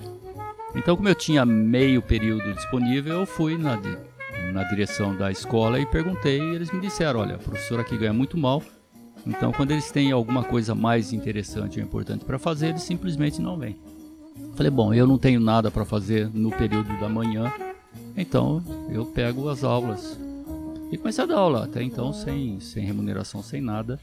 Então, 0.75 0.97
como 0.97 1.09
eu 1.09 1.15
tinha 1.15 1.45
meio 1.45 2.01
período 2.01 2.53
disponível, 2.55 3.21
eu 3.21 3.27
fui 3.27 3.59
na, 3.59 3.79
na 4.53 4.65
direção 4.65 5.17
da 5.17 5.31
escola 5.31 5.81
e 5.81 5.87
perguntei, 5.87 6.41
e 6.41 6.55
eles 6.55 6.71
me 6.73 6.81
disseram, 6.81 7.21
olha, 7.21 7.35
a 7.35 7.39
professora 7.39 7.83
aqui 7.83 7.97
ganha 7.97 8.13
muito 8.13 8.39
mal, 8.39 8.63
então, 9.27 9.53
quando 9.53 9.73
eles 9.73 9.91
têm 9.91 10.13
alguma 10.13 10.43
coisa 10.43 10.75
mais 10.75 11.13
interessante 11.13 11.79
ou 11.79 11.85
importante 11.85 12.25
para 12.25 12.39
fazer, 12.39 12.69
eles 12.69 12.83
simplesmente 12.83 13.41
não 13.41 13.59
vêm. 13.59 13.79
Falei, 14.55 14.71
bom, 14.71 14.95
eu 14.95 15.07
não 15.07 15.19
tenho 15.19 15.41
nada 15.41 15.71
para 15.71 15.85
fazer 15.85 16.29
no 16.33 16.51
período 16.51 16.99
da 16.99 17.09
manhã, 17.09 17.53
então 18.17 18.63
eu 18.91 19.07
pego 19.07 19.49
as 19.49 19.63
aulas. 19.63 20.19
E 20.91 20.97
comecei 20.97 21.25
a 21.25 21.27
dar 21.27 21.37
aula, 21.37 21.65
até 21.65 21.83
então 21.83 22.13
sem, 22.13 22.59
sem 22.61 22.85
remuneração, 22.85 23.43
sem 23.43 23.61
nada. 23.61 24.01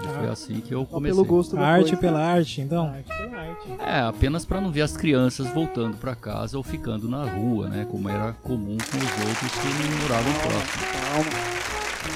E 0.00 0.06
foi 0.06 0.28
assim 0.28 0.60
que 0.60 0.72
eu 0.72 0.86
comecei. 0.86 1.14
pelo 1.14 1.24
gosto 1.26 1.56
da 1.56 1.66
Arte 1.66 1.82
coisa. 1.86 1.96
pela 1.96 2.20
arte, 2.24 2.60
então. 2.60 2.86
Arte 2.88 3.08
pela 3.08 3.40
arte. 3.40 3.68
É, 3.80 4.00
apenas 4.00 4.44
para 4.44 4.60
não 4.60 4.70
ver 4.70 4.82
as 4.82 4.96
crianças 4.96 5.48
voltando 5.48 5.96
para 5.96 6.14
casa 6.14 6.56
ou 6.56 6.62
ficando 6.62 7.08
na 7.08 7.24
rua, 7.24 7.68
né? 7.68 7.86
Como 7.90 8.08
era 8.08 8.32
comum 8.42 8.76
com 8.78 8.96
os 8.98 9.28
outros 9.28 9.52
que 9.52 10.02
moravam 10.02 10.32
próximo. 10.34 10.82
Calma. 10.92 11.58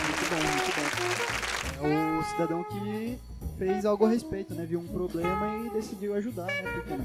Muito 0.06 0.30
bom, 0.30 0.36
muito 0.52 0.76
bom. 0.76 1.86
É 1.88 2.18
o 2.20 2.22
cidadão 2.24 2.64
que 2.64 3.18
fez 3.58 3.84
algo 3.84 4.06
a 4.06 4.08
respeito, 4.08 4.54
né? 4.54 4.64
Viu 4.64 4.78
um 4.78 4.86
problema 4.86 5.48
e 5.66 5.70
decidiu 5.70 6.14
ajudar, 6.14 6.46
né? 6.46 6.62
Porque 6.74 7.02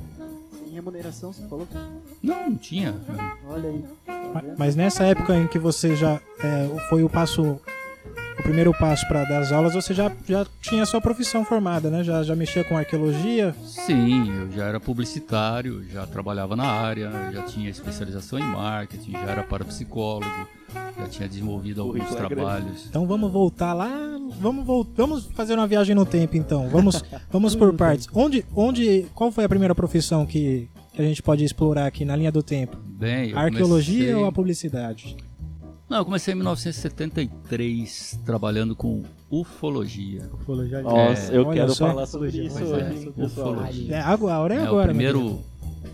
sem 0.59 0.69
remuneração, 0.73 1.33
você 1.33 1.41
falou? 1.47 1.67
Não, 2.21 2.51
não 2.51 2.55
tinha. 2.57 2.93
Olha 3.49 3.69
aí. 3.69 3.83
Ma- 4.31 4.43
Mas 4.59 4.75
nessa 4.75 5.03
época 5.05 5.35
em 5.35 5.47
que 5.47 5.57
você 5.57 5.95
já 5.95 6.19
é, 6.39 6.69
foi 6.89 7.03
o 7.03 7.09
passo 7.09 7.59
o 8.39 8.43
primeiro 8.43 8.71
passo 8.73 9.07
para 9.07 9.23
dar 9.23 9.39
as 9.41 9.51
aulas, 9.51 9.73
você 9.73 9.93
já, 9.93 10.11
já 10.27 10.45
tinha 10.61 10.83
a 10.83 10.85
sua 10.85 11.01
profissão 11.01 11.43
formada, 11.43 11.89
né? 11.89 12.03
Já, 12.03 12.21
já 12.23 12.35
mexia 12.35 12.63
com 12.63 12.77
arqueologia? 12.77 13.55
Sim, 13.65 14.31
eu 14.41 14.51
já 14.51 14.65
era 14.65 14.79
publicitário, 14.79 15.83
já 15.91 16.05
trabalhava 16.05 16.55
na 16.55 16.65
área, 16.65 17.11
já 17.33 17.43
tinha 17.43 17.69
especialização 17.69 18.37
em 18.39 18.43
marketing, 18.43 19.11
já 19.13 19.19
era 19.31 19.43
parapsicólogo, 19.43 20.25
já 20.97 21.07
tinha 21.07 21.27
desenvolvido 21.27 21.81
alguns 21.81 22.01
é 22.11 22.15
grande. 22.15 22.27
trabalhos. 22.35 22.85
Então 22.87 23.07
vamos 23.07 23.31
voltar 23.31 23.73
lá, 23.73 23.89
vamos 24.39 24.65
vamos 24.95 25.25
fazer 25.33 25.55
uma 25.55 25.67
viagem 25.67 25.95
no 25.95 26.05
tempo 26.05 26.37
então. 26.37 26.69
Vamos 26.69 27.03
vamos 27.31 27.55
por 27.55 27.73
partes. 27.75 28.07
Onde 28.13 28.45
onde 28.55 29.05
qual 29.15 29.31
foi 29.31 29.43
a 29.45 29.49
primeira 29.49 29.73
profissão 29.73 30.25
que, 30.25 30.69
que 30.93 31.01
a 31.01 31.05
gente 31.05 31.23
pode 31.23 31.43
explorar 31.43 31.87
aqui 31.87 32.05
na 32.05 32.15
linha 32.15 32.31
do 32.31 32.43
tempo? 32.43 32.77
Bem, 32.85 33.33
A 33.33 33.41
arqueologia 33.41 33.97
comecei- 33.99 34.15
ou 34.15 34.25
a 34.25 34.31
publicidade? 34.31 35.17
Não, 35.89 35.97
eu 35.99 36.05
comecei 36.05 36.33
em 36.33 36.37
1973 36.37 38.19
trabalhando 38.25 38.75
com 38.75 39.03
ufologia. 39.29 40.29
Ufologia. 40.33 40.81
Nossa, 40.81 41.31
É, 41.33 41.37
eu 41.37 41.49
quero 41.49 41.73
só. 41.73 41.87
falar 41.87 42.05
sobre 42.05 42.29
isso 42.29 42.57
Pois 42.57 42.71
hoje, 42.71 43.13
é, 43.17 43.23
ufologia. 43.25 43.95
É, 43.95 44.01
agora 44.01 44.53
é 44.53 44.57
É, 44.57 44.61
agora. 44.63 44.83
o, 44.83 44.87
primeiro, 44.87 45.41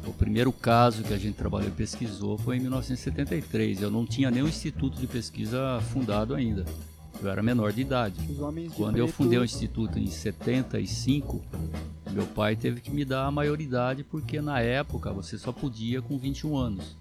o 0.07 0.13
primeiro 0.17 0.51
caso 0.51 1.03
que 1.03 1.13
a 1.13 1.17
gente 1.17 1.35
trabalhou 1.35 1.67
e 1.67 1.71
pesquisou 1.71 2.37
foi 2.39 2.57
em 2.57 2.61
1973. 2.61 3.81
Eu 3.83 3.91
não 3.91 4.05
tinha 4.05 4.31
nenhum 4.31 4.47
instituto 4.47 4.99
de 4.99 5.05
pesquisa 5.05 5.79
fundado 5.91 6.33
ainda. 6.33 6.65
Eu 7.21 7.29
era 7.29 7.43
menor 7.43 7.71
de 7.71 7.81
idade. 7.81 8.15
Os 8.29 8.39
homens 8.39 8.71
de 8.71 8.75
Quando 8.75 8.97
eu 8.97 9.07
fundei 9.07 9.37
o 9.37 9.45
instituto 9.45 9.99
em 9.99 10.07
75, 10.07 11.39
meu 12.11 12.25
pai 12.25 12.55
teve 12.55 12.81
que 12.81 12.89
me 12.91 13.05
dar 13.05 13.25
a 13.27 13.31
maioridade 13.31 14.03
porque 14.03 14.41
na 14.41 14.59
época 14.59 15.13
você 15.13 15.37
só 15.37 15.51
podia 15.51 16.01
com 16.01 16.17
21 16.17 16.57
anos. 16.57 16.97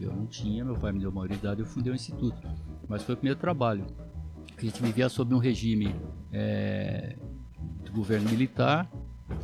Eu 0.00 0.14
não 0.14 0.26
tinha, 0.26 0.64
meu 0.64 0.76
pai 0.76 0.92
me 0.92 1.00
deu 1.00 1.10
maioridade 1.10 1.60
eu 1.60 1.66
fundei 1.66 1.92
o 1.92 1.94
instituto. 1.94 2.40
Mas 2.88 3.02
foi 3.02 3.14
o 3.14 3.18
primeiro 3.18 3.38
trabalho. 3.38 3.84
A 4.56 4.60
gente 4.60 4.82
vivia 4.82 5.08
sob 5.08 5.34
um 5.34 5.38
regime 5.38 5.94
eh, 6.32 7.16
do 7.84 7.92
governo 7.92 8.28
militar 8.30 8.90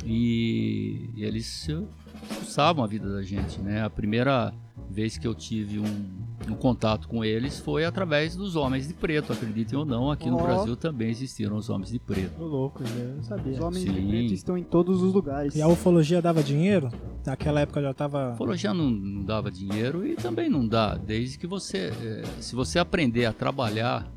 e, 0.03 1.09
e 1.15 1.23
eles 1.23 1.69
expulsavam 1.69 2.83
a 2.83 2.87
vida 2.87 3.11
da 3.11 3.21
gente, 3.21 3.61
né? 3.61 3.83
A 3.83 3.89
primeira 3.89 4.53
vez 4.95 5.17
que 5.17 5.27
eu 5.27 5.35
tive 5.35 5.77
um, 5.77 6.07
um 6.49 6.55
contato 6.55 7.09
com 7.09 7.23
eles 7.23 7.59
foi 7.59 7.83
através 7.83 8.33
dos 8.33 8.55
homens 8.55 8.87
de 8.87 8.93
preto, 8.93 9.33
acreditem 9.33 9.77
ou 9.77 9.83
não, 9.83 10.09
aqui 10.09 10.29
no 10.29 10.37
Ó. 10.37 10.43
Brasil 10.43 10.77
também 10.77 11.09
existiram 11.09 11.57
os 11.57 11.69
homens 11.69 11.91
de 11.91 11.99
preto. 11.99 12.37
Tô 12.37 12.45
louco, 12.45 12.81
né? 12.81 12.89
eu 12.97 13.15
não 13.17 13.23
sabia. 13.23 13.51
Os 13.51 13.59
homens 13.59 13.83
de 13.83 13.93
Sim. 13.93 14.07
preto 14.07 14.33
estão 14.33 14.57
em 14.57 14.63
todos 14.63 15.03
os 15.03 15.13
lugares. 15.13 15.53
E 15.53 15.61
a 15.61 15.67
ufologia 15.67 16.21
dava 16.21 16.41
dinheiro? 16.41 16.89
Naquela 17.25 17.59
época 17.59 17.81
já 17.81 17.93
tava 17.93 18.33
Ufologia 18.33 18.73
não, 18.73 18.89
não 18.89 19.23
dava 19.23 19.51
dinheiro 19.51 20.07
e 20.07 20.15
também 20.15 20.49
não 20.49 20.65
dá, 20.65 20.95
desde 20.95 21.37
que 21.37 21.45
você, 21.45 21.91
eh, 22.01 22.23
se 22.39 22.55
você 22.55 22.79
aprender 22.79 23.25
a 23.25 23.33
trabalhar 23.33 24.09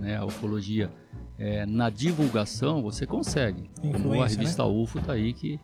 né, 0.00 0.16
a 0.16 0.24
ufologia 0.24 0.90
eh, 1.38 1.64
na 1.64 1.90
divulgação, 1.90 2.82
você 2.82 3.06
consegue. 3.06 3.70
Como 3.80 3.94
a 3.94 3.98
Influência, 3.98 4.38
revista 4.38 4.64
UFO 4.64 5.00
tá 5.00 5.12
aí 5.12 5.32
que, 5.32 5.60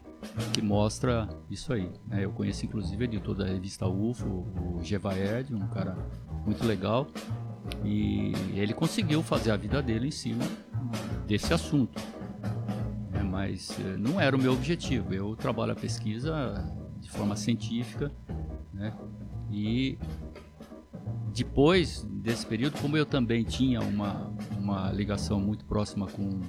que 0.52 0.62
mostra 0.62 1.28
isso 1.50 1.72
aí. 1.72 1.90
né? 2.06 2.24
Eu 2.24 2.30
conheço 2.30 2.64
inclusive 2.66 3.04
o 3.04 3.06
editor 3.06 3.34
da 3.34 3.44
revista 3.44 3.86
UFO, 3.86 4.46
o 4.76 4.80
Gevaerd, 4.82 5.54
um 5.54 5.66
cara 5.68 5.96
muito 6.44 6.64
legal, 6.64 7.06
e 7.84 8.32
ele 8.54 8.72
conseguiu 8.74 9.22
fazer 9.22 9.50
a 9.50 9.56
vida 9.56 9.82
dele 9.82 10.08
em 10.08 10.12
cima 10.12 10.44
desse 11.26 11.52
assunto. 11.52 12.00
né? 13.10 13.22
Mas 13.22 13.70
eh, 13.80 13.96
não 13.96 14.20
era 14.20 14.36
o 14.36 14.38
meu 14.40 14.52
objetivo. 14.52 15.14
Eu 15.14 15.36
trabalho 15.36 15.72
a 15.72 15.76
pesquisa 15.76 16.64
de 17.00 17.10
forma 17.10 17.36
científica, 17.36 18.10
né? 18.72 18.92
E 19.50 19.98
depois 21.34 22.06
desse 22.10 22.44
período, 22.44 22.80
como 22.80 22.96
eu 22.96 23.06
também 23.06 23.44
tinha 23.44 23.80
uma, 23.80 24.32
uma 24.58 24.90
ligação 24.92 25.40
muito 25.40 25.64
próxima 25.64 26.06
com, 26.06 26.40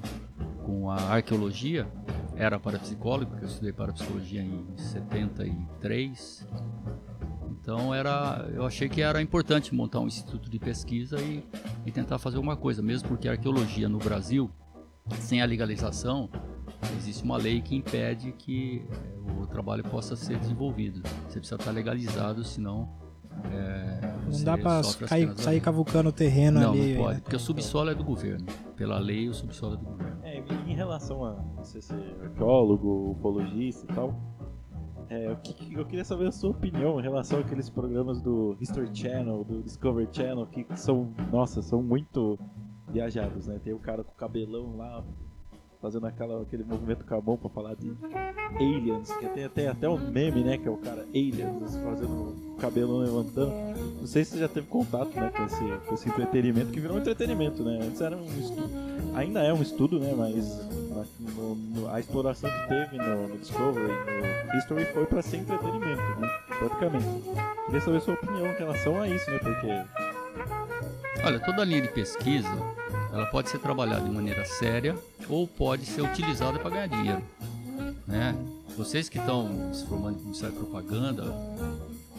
com 0.63 0.89
a 0.89 0.95
arqueologia, 0.97 1.87
era 2.35 2.59
parapsicólogo, 2.59 3.31
porque 3.31 3.45
eu 3.45 3.49
estudei 3.49 3.73
parapsicologia 3.73 4.41
em 4.41 4.65
73. 4.75 6.47
Então 7.51 7.93
era, 7.93 8.49
eu 8.53 8.65
achei 8.65 8.89
que 8.89 9.01
era 9.01 9.21
importante 9.21 9.73
montar 9.73 9.99
um 9.99 10.07
instituto 10.07 10.49
de 10.49 10.57
pesquisa 10.57 11.19
e, 11.21 11.43
e 11.85 11.91
tentar 11.91 12.17
fazer 12.17 12.37
alguma 12.37 12.57
coisa, 12.57 12.81
mesmo 12.81 13.07
porque 13.07 13.27
a 13.27 13.31
arqueologia 13.31 13.87
no 13.87 13.99
Brasil, 13.99 14.49
sem 15.19 15.41
a 15.41 15.45
legalização, 15.45 16.29
existe 16.97 17.23
uma 17.23 17.37
lei 17.37 17.61
que 17.61 17.75
impede 17.75 18.31
que 18.31 18.83
eh, 18.89 19.41
o 19.41 19.45
trabalho 19.45 19.83
possa 19.83 20.15
ser 20.15 20.39
desenvolvido. 20.39 21.01
Você 21.27 21.39
precisa 21.39 21.55
estar 21.55 21.71
legalizado, 21.71 22.43
senão 22.43 22.89
eh, 23.45 24.13
não 24.31 24.43
dá 24.43 24.55
da 24.55 24.83
sair 24.83 25.31
lei. 25.35 25.59
cavucando 25.59 26.09
o 26.09 26.11
terreno 26.11 26.59
Não, 26.59 26.71
ali. 26.71 26.93
não 26.95 27.03
pode, 27.03 27.15
né? 27.15 27.21
porque 27.21 27.35
o 27.35 27.39
subsolo 27.39 27.89
é 27.91 27.95
do 27.95 28.03
governo. 28.03 28.45
Pela 28.75 28.97
lei, 28.99 29.29
o 29.29 29.33
subsolo 29.33 29.75
é 29.75 29.77
do 29.77 29.85
governo. 29.85 30.10
Em 30.71 30.75
relação 30.75 31.25
a 31.25 31.33
você 31.57 31.81
ser 31.81 32.15
arqueólogo, 32.23 33.11
ufologista 33.11 33.85
e 33.91 33.93
tal, 33.93 34.13
é, 35.09 35.35
que, 35.43 35.53
que- 35.53 35.73
eu 35.73 35.85
queria 35.85 36.05
saber 36.05 36.27
a 36.27 36.31
sua 36.31 36.51
opinião 36.51 36.97
em 36.97 37.03
relação 37.03 37.39
àqueles 37.39 37.69
programas 37.69 38.21
do 38.21 38.55
History 38.59 38.89
Channel, 38.93 39.43
do 39.43 39.61
Discovery 39.63 40.07
Channel, 40.11 40.45
que 40.47 40.65
são, 40.77 41.09
nossa, 41.31 41.61
são 41.61 41.83
muito 41.83 42.39
viajados, 42.87 43.47
né? 43.47 43.59
Tem 43.61 43.73
o 43.73 43.79
cara 43.79 44.01
com 44.03 44.11
o 44.11 44.15
cabelão 44.15 44.77
lá, 44.77 45.03
fazendo 45.81 46.05
aquela, 46.07 46.41
aquele 46.41 46.63
movimento 46.63 47.03
com 47.05 47.15
a 47.15 47.21
mão 47.21 47.35
pra 47.37 47.49
falar 47.49 47.75
de 47.75 47.91
aliens, 48.55 49.11
que 49.17 49.27
tem 49.29 49.43
até, 49.43 49.67
até 49.67 49.89
um 49.89 49.97
meme, 49.97 50.41
né? 50.43 50.57
Que 50.57 50.67
é 50.69 50.71
o 50.71 50.77
cara 50.77 51.01
aliens, 51.03 51.75
fazendo 51.83 52.53
o 52.53 52.55
cabelão 52.59 52.99
levantando. 52.99 53.51
Não 53.99 54.07
sei 54.07 54.23
se 54.23 54.31
você 54.31 54.39
já 54.39 54.47
teve 54.47 54.67
contato 54.67 55.13
né, 55.15 55.31
com, 55.35 55.43
esse, 55.43 55.63
com 55.87 55.93
esse 55.95 56.07
entretenimento, 56.07 56.71
que 56.71 56.79
virou 56.79 56.95
um 56.95 56.99
entretenimento, 57.01 57.61
né? 57.63 57.79
Antes 57.81 57.99
era 57.99 58.15
um 58.15 58.25
estudo, 58.25 58.69
ainda 59.15 59.41
é 59.43 59.53
um 59.53 59.61
estudo, 59.61 59.99
né? 59.99 60.13
Mas 60.15 60.45
no- 61.19 61.55
no- 61.55 61.89
a 61.93 61.99
exploração 61.99 62.49
que 62.49 62.67
teve 62.67 62.97
no, 62.97 63.27
no 63.27 63.37
Discovery, 63.37 63.87
no 64.51 64.57
History, 64.57 64.85
foi 64.93 65.05
pra 65.05 65.21
ser 65.21 65.37
entretenimento, 65.37 66.01
né? 66.19 66.27
Praticamente. 66.59 67.05
Queria 67.65 67.81
saber 67.81 68.01
sua 68.01 68.13
opinião 68.13 68.45
em 68.47 68.55
relação 68.57 69.01
a 69.01 69.07
isso, 69.07 69.29
né? 69.31 69.39
Porque 69.39 69.67
Olha, 71.23 71.39
toda 71.39 71.63
linha 71.63 71.81
de 71.81 71.89
pesquisa, 71.89 72.47
ela 73.13 73.25
pode 73.27 73.49
ser 73.49 73.59
trabalhada 73.59 74.01
de 74.03 74.09
maneira 74.09 74.43
séria 74.45 74.95
ou 75.29 75.47
pode 75.47 75.85
ser 75.85 76.01
utilizada 76.01 76.57
para 76.57 76.69
ganhar 76.71 76.87
dinheiro, 76.87 77.21
né? 78.07 78.35
Vocês 78.75 79.07
que 79.07 79.19
estão 79.19 79.71
se 79.73 79.85
formando 79.85 80.15
em 80.15 80.19
publicidade 80.19 80.55
e 80.55 80.57
propaganda, 80.57 81.23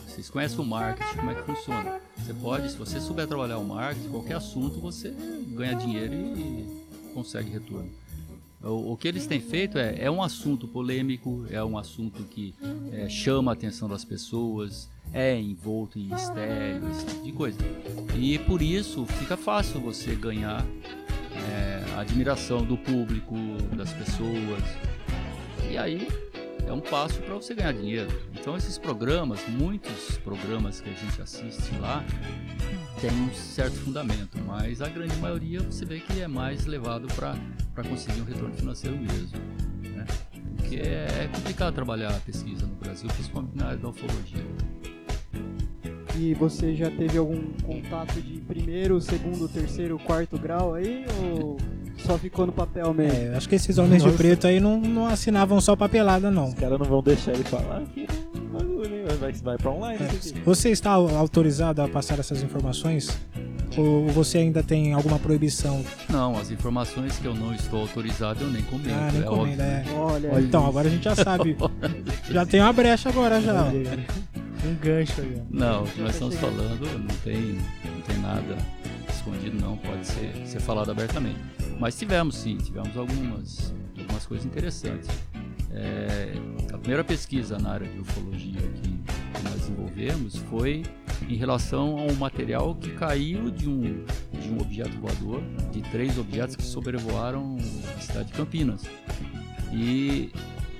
vocês 0.06 0.28
conhecem 0.30 0.60
o 0.60 0.64
marketing, 0.64 1.16
como 1.16 1.30
é 1.30 1.34
que 1.34 1.42
funciona. 1.42 2.00
Você 2.18 2.34
pode, 2.34 2.70
se 2.70 2.76
você 2.76 3.00
souber 3.00 3.26
trabalhar 3.26 3.58
o 3.58 3.64
marketing, 3.64 4.08
qualquer 4.10 4.34
assunto, 4.34 4.78
você 4.78 5.12
ganha 5.48 5.74
dinheiro 5.74 6.12
e 6.14 6.81
consegue 7.12 7.50
retorno. 7.50 7.90
O, 8.62 8.92
o 8.92 8.96
que 8.96 9.08
eles 9.08 9.26
têm 9.26 9.40
feito 9.40 9.76
é, 9.76 9.96
é 9.98 10.10
um 10.10 10.22
assunto 10.22 10.68
polêmico, 10.68 11.44
é 11.50 11.62
um 11.64 11.76
assunto 11.76 12.22
que 12.24 12.54
é, 12.92 13.08
chama 13.08 13.52
a 13.52 13.54
atenção 13.54 13.88
das 13.88 14.04
pessoas, 14.04 14.88
é 15.12 15.38
envolto 15.38 15.98
em 15.98 16.04
mistério, 16.04 16.88
esse 16.90 17.06
tipo 17.06 17.24
de 17.24 17.32
coisa. 17.32 17.58
E 18.16 18.38
por 18.40 18.62
isso 18.62 19.04
fica 19.06 19.36
fácil 19.36 19.80
você 19.80 20.14
ganhar 20.14 20.64
é, 21.50 21.84
a 21.96 22.00
admiração 22.00 22.64
do 22.64 22.76
público, 22.76 23.34
das 23.76 23.92
pessoas. 23.92 24.62
E 25.70 25.76
aí 25.76 26.06
é 26.66 26.72
um 26.72 26.80
passo 26.80 27.20
para 27.20 27.34
você 27.34 27.54
ganhar 27.54 27.72
dinheiro. 27.72 28.10
Então 28.32 28.56
esses 28.56 28.78
programas, 28.78 29.46
muitos 29.48 30.16
programas 30.18 30.80
que 30.80 30.90
a 30.90 30.92
gente 30.92 31.20
assiste 31.20 31.76
lá, 31.78 32.04
tem 33.00 33.10
um 33.10 33.32
certo 33.34 33.76
fundamento, 33.76 34.38
mas 34.46 34.80
a 34.80 34.88
grande 34.88 35.16
maioria 35.16 35.60
você 35.60 35.84
vê 35.84 36.00
que 36.00 36.20
é 36.20 36.28
mais 36.28 36.66
levado 36.66 37.08
para 37.14 37.84
conseguir 37.88 38.20
um 38.20 38.24
retorno 38.24 38.54
financeiro 38.54 38.96
mesmo. 38.96 39.38
Né? 39.82 40.06
Porque 40.56 40.76
é 40.76 41.28
complicado 41.34 41.74
trabalhar 41.74 42.10
a 42.10 42.20
pesquisa 42.20 42.66
no 42.66 42.74
Brasil, 42.76 43.08
principalmente 43.08 43.56
na 43.56 43.66
área 43.66 43.78
da 43.78 43.88
ufologia. 43.88 44.44
E 46.18 46.34
você 46.34 46.74
já 46.74 46.90
teve 46.90 47.16
algum 47.16 47.52
contato 47.62 48.20
de 48.20 48.38
primeiro, 48.40 49.00
segundo, 49.00 49.48
terceiro, 49.48 49.98
quarto 49.98 50.38
grau 50.38 50.74
aí? 50.74 51.06
Ou 51.22 51.56
só 52.06 52.18
ficou 52.18 52.46
no 52.46 52.52
papel 52.52 52.92
mesmo? 52.94 53.18
É, 53.18 53.28
eu 53.28 53.36
acho 53.36 53.48
que 53.48 53.54
esses 53.54 53.78
homens 53.78 54.02
de 54.02 54.08
Nossa. 54.08 54.18
preto 54.18 54.46
aí 54.46 54.60
não, 54.60 54.78
não 54.80 55.06
assinavam 55.06 55.60
só 55.60 55.74
papelada, 55.76 56.30
não. 56.30 56.48
os 56.48 56.54
caras 56.54 56.78
não 56.78 56.86
vão 56.86 57.02
deixar 57.02 57.32
ele 57.32 57.44
falar 57.44 57.82
que 57.94 58.06
bagulho, 58.52 58.94
hein? 58.94 59.04
vai, 59.20 59.32
vai 59.32 59.56
pra 59.56 59.70
online 59.70 59.98
É, 60.10 60.14
isso. 60.14 60.34
Você 60.44 60.70
está 60.70 60.90
au- 60.92 61.08
autorizado 61.16 61.80
a 61.82 61.88
passar 61.88 62.18
essas 62.18 62.42
informações? 62.42 63.16
Ou 63.76 64.06
você 64.08 64.36
ainda 64.36 64.62
tem 64.62 64.92
alguma 64.92 65.18
proibição? 65.18 65.82
Não, 66.10 66.36
as 66.38 66.50
informações 66.50 67.18
que 67.18 67.24
eu 67.24 67.34
não 67.34 67.54
estou 67.54 67.80
autorizado 67.80 68.44
eu 68.44 68.50
nem 68.50 68.62
comento. 68.64 68.90
Ah, 68.94 69.08
nem 69.10 69.22
é 69.22 69.24
comenta, 69.24 69.62
óbvio. 69.62 69.62
é. 69.62 69.84
Olha, 70.28 70.40
Então, 70.42 70.66
agora 70.66 70.88
a 70.88 70.90
gente 70.90 71.04
já 71.04 71.14
sabe. 71.14 71.56
Já 72.30 72.44
tem 72.46 72.60
uma 72.60 72.72
brecha 72.72 73.08
agora 73.08 73.40
já. 73.40 73.64
Um 73.64 74.74
gancho 74.80 75.20
aí, 75.22 75.36
ó. 75.38 75.42
Não, 75.50 75.82
o 75.84 75.86
que 75.86 76.00
nós 76.02 76.12
estamos 76.12 76.34
falando 76.36 76.80
não 76.98 77.16
tem, 77.24 77.58
não 77.84 78.00
tem 78.06 78.18
nada 78.18 78.56
escondido, 79.08 79.58
não. 79.60 79.76
Pode 79.78 80.06
ser, 80.06 80.32
ser 80.46 80.60
falado 80.60 80.90
abertamente. 80.90 81.36
Mas 81.82 81.98
tivemos 81.98 82.36
sim, 82.36 82.58
tivemos 82.58 82.96
algumas, 82.96 83.74
algumas 83.98 84.24
coisas 84.24 84.46
interessantes. 84.46 85.08
É, 85.72 86.32
a 86.72 86.78
primeira 86.78 87.02
pesquisa 87.02 87.58
na 87.58 87.70
área 87.70 87.88
de 87.88 87.98
ufologia 87.98 88.60
que, 88.60 89.02
nós 89.42 89.54
desenvolvemos 89.54 90.36
foi 90.48 90.84
em 91.28 91.34
relação 91.34 91.98
a 91.98 92.02
um 92.02 92.14
material 92.14 92.76
que 92.76 92.90
caiu 92.90 93.50
de 93.50 93.68
um, 93.68 94.04
de 94.32 94.48
um 94.48 94.60
objeto 94.60 94.96
voador, 95.00 95.42
de 95.72 95.82
três 95.90 96.16
objetos 96.18 96.54
que 96.54 96.62
sobrevoaram 96.62 97.56
a 97.96 98.00
cidade 98.00 98.28
de 98.28 98.34
Campinas. 98.34 98.84
E 99.72 100.30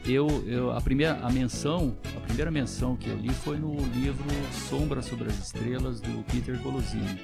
eu, 0.07 0.29
eu 0.47 0.71
a 0.71 0.81
primeira 0.81 1.19
a 1.21 1.33
menção, 1.33 1.97
a 2.17 2.21
primeira 2.21 2.53
menção 2.53 2.95
que 2.95 3.09
eu 3.09 3.17
li 3.17 3.31
foi 3.31 3.59
no 3.59 3.75
livro 3.87 4.25
Sombra 4.69 5.03
sobre 5.03 5.27
as 5.31 5.47
Estrelas 5.47 6.01
do 6.01 6.23
Peter 6.31 6.57
Colosini. 6.61 7.19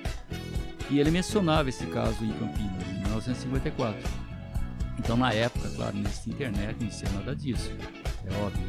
E 0.90 0.99
ele 0.99 1.12
mencionava 1.12 1.68
esse 1.68 1.87
caso 1.87 2.25
em 2.25 2.32
Campinas, 2.32 2.88
em 2.90 2.97
1954. 3.08 4.00
Então, 4.98 5.16
na 5.16 5.32
época, 5.32 5.68
claro, 5.76 5.96
não 5.96 6.02
existia 6.02 6.32
internet, 6.32 6.76
não 6.80 6.88
existia 6.88 7.08
nada 7.10 7.34
disso, 7.34 7.70
é 8.24 8.34
óbvio. 8.44 8.64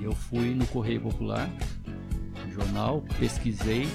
E 0.00 0.04
eu 0.04 0.12
fui 0.12 0.54
no 0.54 0.66
Correio 0.66 1.00
Popular, 1.00 1.48
jornal, 2.52 3.02
pesquisei 3.18 3.88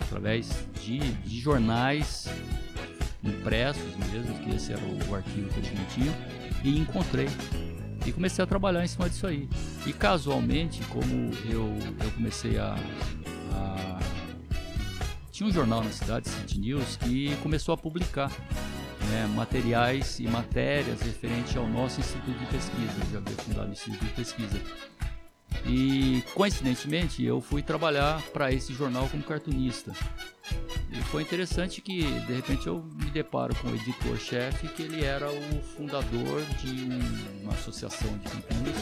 através 0.00 0.66
de, 0.80 0.98
de 0.98 1.40
jornais 1.40 2.28
impressos 3.22 3.96
mesmo, 4.12 4.38
que 4.40 4.54
esse 4.54 4.72
era 4.72 4.82
o, 4.82 5.14
arquivo 5.14 5.48
que 5.48 5.58
eles 5.58 5.74
não 5.74 5.84
tinham, 5.86 6.14
e 6.62 6.78
encontrei. 6.78 7.28
E 8.06 8.12
comecei 8.12 8.44
a 8.44 8.46
trabalhar 8.46 8.84
em 8.84 8.86
cima 8.86 9.08
disso 9.08 9.26
aí. 9.26 9.48
E 9.86 9.92
casualmente, 9.92 10.82
como 10.84 11.30
eu, 11.50 11.74
eu 12.04 12.10
comecei 12.14 12.58
a, 12.58 12.74
a 13.52 13.98
tinha 15.34 15.48
um 15.48 15.52
jornal 15.52 15.82
na 15.82 15.90
cidade, 15.90 16.28
City 16.28 16.60
News, 16.60 16.96
que 16.96 17.34
começou 17.42 17.74
a 17.74 17.76
publicar 17.76 18.30
né, 19.10 19.26
materiais 19.34 20.18
e 20.18 20.24
matérias 20.24 21.00
referente 21.00 21.56
ao 21.56 21.66
nosso 21.66 22.00
Instituto 22.00 22.38
de 22.38 22.46
Pesquisa. 22.46 22.92
Já 23.12 23.18
havia 23.18 23.36
fundado 23.36 23.68
o 23.68 23.72
Instituto 23.72 24.04
de 24.04 24.12
Pesquisa. 24.12 24.60
E 25.66 26.22
coincidentemente 26.34 27.24
eu 27.24 27.40
fui 27.40 27.62
trabalhar 27.62 28.20
para 28.32 28.52
esse 28.52 28.74
jornal 28.74 29.08
como 29.08 29.22
cartunista. 29.22 29.92
E 30.92 31.00
foi 31.04 31.22
interessante 31.22 31.80
que 31.80 32.02
de 32.02 32.32
repente 32.34 32.66
eu 32.66 32.84
me 32.96 33.10
deparo 33.10 33.54
com 33.56 33.68
o 33.68 33.74
editor-chefe 33.74 34.68
que 34.68 34.82
ele 34.82 35.04
era 35.04 35.30
o 35.30 35.62
fundador 35.76 36.42
de 36.60 36.68
um, 36.68 37.42
uma 37.42 37.52
associação 37.52 38.16
de 38.18 38.28
Campinas 38.28 38.76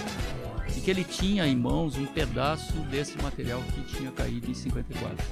e 0.76 0.80
que 0.80 0.90
ele 0.90 1.04
tinha 1.04 1.46
em 1.46 1.56
mãos 1.56 1.96
um 1.96 2.06
pedaço 2.06 2.72
desse 2.90 3.16
material 3.22 3.62
que 3.74 3.96
tinha 3.96 4.10
caído 4.10 4.50
em 4.50 4.54
54. 4.54 5.24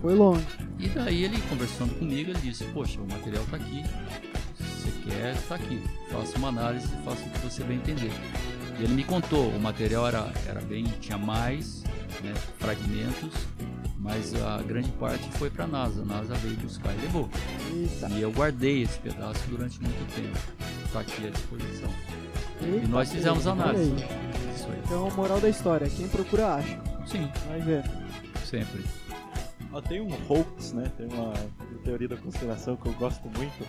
Foi 0.00 0.14
longe. 0.14 0.46
E 0.78 0.88
daí 0.88 1.24
ele 1.24 1.40
conversando 1.48 1.94
comigo, 1.98 2.30
ele 2.30 2.40
disse, 2.40 2.64
poxa, 2.66 3.00
o 3.00 3.08
material 3.08 3.42
está 3.44 3.56
aqui. 3.56 3.82
Você 4.58 4.90
quer, 5.04 5.34
está 5.34 5.54
aqui. 5.56 5.82
Faça 6.10 6.38
uma 6.38 6.48
análise, 6.48 6.86
faça 7.04 7.24
o 7.24 7.30
que 7.30 7.38
você 7.40 7.64
bem 7.64 7.78
entender. 7.78 8.12
E 8.78 8.84
ele 8.84 8.94
me 8.94 9.02
contou, 9.04 9.48
o 9.48 9.60
material 9.60 10.06
era, 10.06 10.32
era 10.46 10.60
bem, 10.60 10.84
tinha 11.00 11.18
mais 11.18 11.82
né, 12.22 12.32
fragmentos, 12.58 13.32
mas 13.98 14.32
a 14.36 14.62
grande 14.62 14.90
parte 14.92 15.28
foi 15.32 15.50
para 15.50 15.64
a 15.64 15.66
NASA. 15.66 16.02
A 16.02 16.04
NASA 16.04 16.34
veio 16.36 16.54
buscar 16.58 16.94
e 16.94 17.00
levou. 17.00 17.28
Eita. 17.74 18.08
E 18.10 18.22
eu 18.22 18.30
guardei 18.30 18.82
esse 18.82 18.98
pedaço 19.00 19.40
durante 19.48 19.80
muito 19.82 20.14
tempo. 20.14 20.38
Está 20.86 21.00
aqui 21.00 21.26
à 21.26 21.30
disposição. 21.30 21.90
Eita, 22.62 22.84
E 22.84 22.88
nós 22.88 23.10
fizemos 23.10 23.46
olha 23.46 23.62
análise. 23.62 23.92
Isso 24.54 24.66
aí. 24.70 24.80
Então, 24.84 25.10
moral 25.16 25.40
da 25.40 25.48
história, 25.48 25.88
quem 25.90 26.06
procura 26.08 26.54
acha. 26.54 26.78
Sim, 27.04 27.28
Vai 27.48 27.60
ver. 27.60 27.82
sempre. 28.44 28.84
Tem 29.88 30.00
um 30.00 30.08
hoax, 30.28 30.72
né? 30.72 30.90
Tem 30.96 31.06
uma 31.06 31.32
teoria 31.84 32.08
da 32.08 32.16
conspiração 32.16 32.76
que 32.76 32.86
eu 32.86 32.92
gosto 32.94 33.28
muito, 33.28 33.66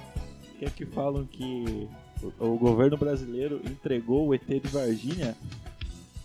que 0.57 0.65
é 0.65 0.69
que 0.69 0.85
falam 0.85 1.25
que 1.25 1.87
o, 2.21 2.53
o 2.53 2.57
governo 2.57 2.97
brasileiro 2.97 3.61
entregou 3.65 4.27
o 4.27 4.33
ET 4.33 4.45
de 4.45 4.67
Varginha 4.67 5.35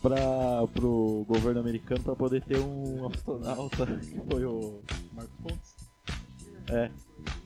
para 0.00 0.66
pro 0.72 1.24
governo 1.26 1.60
americano 1.60 2.02
para 2.02 2.14
poder 2.14 2.42
ter 2.42 2.58
um 2.58 3.06
astronauta 3.06 3.86
que 3.98 4.20
foi 4.30 4.44
o 4.44 4.80
Marcos 5.12 5.36
Pontes. 5.42 5.74
É. 6.68 6.90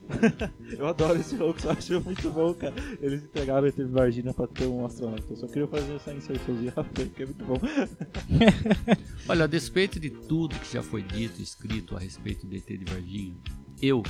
eu 0.77 0.87
adoro 0.87 1.19
esse 1.19 1.35
hoax, 1.35 1.63
eu 1.63 1.71
acho 1.71 2.01
muito 2.01 2.29
bom, 2.31 2.53
cara. 2.53 2.73
Eles 3.01 3.23
entregaram 3.23 3.63
o 3.63 3.67
ET 3.67 3.75
de 3.75 3.83
Varginha 3.83 4.33
para 4.33 4.47
ter 4.47 4.65
um 4.65 4.85
astronauta. 4.85 5.25
Eu 5.29 5.37
só 5.37 5.47
queria 5.47 5.67
fazer 5.67 5.95
essa 5.95 6.13
inserçãozinha 6.13 6.73
rápida, 6.75 7.05
que 7.05 7.23
é 7.23 7.25
muito 7.25 7.45
bom. 7.45 7.57
Olha, 9.27 9.45
a 9.45 9.47
despeito 9.47 9.99
de 9.99 10.09
tudo 10.09 10.55
que 10.55 10.73
já 10.73 10.81
foi 10.81 11.03
dito 11.03 11.39
e 11.39 11.43
escrito 11.43 11.95
a 11.95 11.99
respeito 11.99 12.47
do 12.47 12.55
ET 12.55 12.65
de 12.65 12.85
Varginha, 12.91 13.35
eu, 13.81 14.03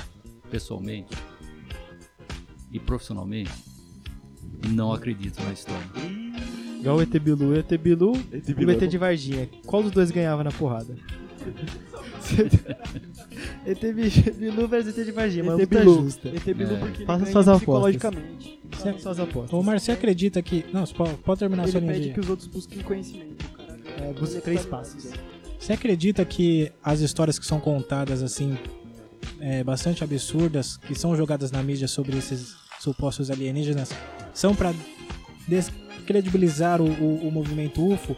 pessoalmente 0.50 1.16
e 2.72 2.80
profissionalmente, 2.80 3.52
não 4.70 4.94
acredito 4.94 5.42
na 5.44 5.52
história. 5.52 5.88
Igual 6.80 6.98
o 6.98 7.02
ET 7.02 7.20
Bilu. 7.20 7.50
O 7.50 7.56
ET 7.56 7.78
Bilu 7.78 8.14
ET 8.32 8.48
e 8.48 8.66
o 8.66 8.70
é 8.70 8.74
ET 8.74 8.90
de 8.90 8.98
Varginha. 8.98 9.50
Qual 9.66 9.84
dos 9.84 9.92
dois 9.92 10.12
ganhava 10.12 10.44
na 10.44 10.52
porrada? 10.52 10.96
ET 13.66 13.80
Bi- 13.94 14.32
Bilu 14.40 14.68
versus 14.68 14.98
ET 14.98 15.06
de 15.06 15.12
Varginha, 15.12 15.44
uma 15.44 15.54
ET 15.54 15.60
luta 15.62 15.80
Bilu. 15.80 16.04
justa. 16.04 16.30
ET 16.30 16.54
Bilu 16.54 16.76
É. 16.76 16.80
porque 16.80 16.98
ele 17.00 17.06
Faça 17.06 17.20
ganha 17.24 17.32
suas 17.32 17.48
apostas. 17.48 17.60
psicologicamente. 17.96 18.60
Faça 18.72 19.00
suas 19.00 19.20
apostas. 19.20 19.54
Ô, 19.54 19.64
Marcio, 19.64 19.86
você 19.86 19.92
acredita 19.92 20.42
que. 20.42 20.66
Não, 20.74 20.86
pode, 20.86 21.14
pode 21.16 21.40
terminar 21.40 21.64
a 21.64 21.68
sua 21.68 21.78
Ele 21.80 21.86
linha 21.88 21.94
pede 21.98 22.08
de... 22.10 22.14
que 22.14 22.20
os 22.20 22.30
outros 22.30 22.48
busquem 22.48 22.80
conhecimento. 22.82 23.44
o 23.46 23.58
cara. 23.58 23.80
É, 24.10 24.14
busca 24.14 24.42
três 24.42 24.66
passos. 24.66 25.12
Você 25.60 25.74
acredita 25.74 26.24
que 26.24 26.72
as 26.84 27.02
histórias 27.02 27.38
que 27.38 27.46
são 27.46 27.60
contadas 27.60 28.24
assim, 28.24 28.58
é, 29.40 29.64
bastante 29.64 30.04
absurdas, 30.04 30.78
que 30.78 30.96
são 30.96 31.16
jogadas 31.16 31.52
na 31.52 31.62
mídia 31.62 31.88
sobre 31.88 32.18
esses 32.18 32.56
supostos 32.80 33.30
alienígenas, 33.30 33.90
são 34.34 34.56
pra 34.56 34.74
descredibilizar 35.48 36.82
o, 36.82 36.86
o, 36.86 37.28
o 37.28 37.32
movimento 37.32 37.86
UFO? 37.86 38.16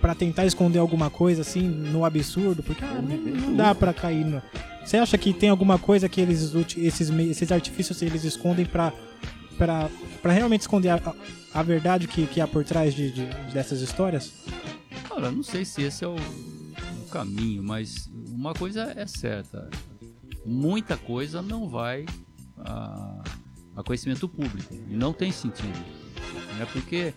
Pra 0.00 0.14
tentar 0.14 0.46
esconder 0.46 0.78
alguma 0.78 1.10
coisa 1.10 1.42
assim 1.42 1.62
no 1.68 2.04
absurdo? 2.04 2.62
Porque 2.62 2.84
ah, 2.84 3.02
não, 3.02 3.16
não 3.16 3.56
dá 3.56 3.74
pra 3.74 3.92
cair. 3.92 4.24
No... 4.24 4.42
Você 4.84 4.96
acha 4.96 5.16
que 5.18 5.32
tem 5.32 5.50
alguma 5.50 5.78
coisa 5.78 6.08
que 6.08 6.20
eles 6.20 6.52
esses, 6.76 7.10
esses 7.10 7.52
artifícios 7.52 8.00
eles 8.02 8.24
escondem 8.24 8.64
pra, 8.64 8.92
pra 9.58 10.32
realmente 10.32 10.62
esconder 10.62 10.88
a, 10.90 11.14
a, 11.52 11.62
verdade 11.62 12.08
que, 12.08 12.26
que 12.26 12.40
há 12.40 12.46
por 12.48 12.64
trás 12.64 12.94
de, 12.94 13.10
de- 13.10 13.26
dessas 13.52 13.80
histórias? 13.82 14.32
Olha, 15.10 15.30
não 15.30 15.42
sei 15.42 15.64
se 15.66 15.82
esse 15.82 16.02
é 16.02 16.08
o, 16.08 16.14
o 16.16 17.06
caminho, 17.10 17.62
mas 17.62 18.10
uma 18.30 18.54
coisa 18.54 18.94
é 18.96 19.06
certa: 19.06 19.68
muita 20.46 20.96
coisa 20.96 21.42
não 21.42 21.68
vai 21.68 22.06
a, 22.58 23.22
a 23.76 23.82
conhecimento 23.82 24.26
público 24.28 24.74
e 24.88 24.96
não 24.96 25.12
tem 25.12 25.30
sentido, 25.30 25.78
né? 26.58 26.66
Porque 26.72 27.12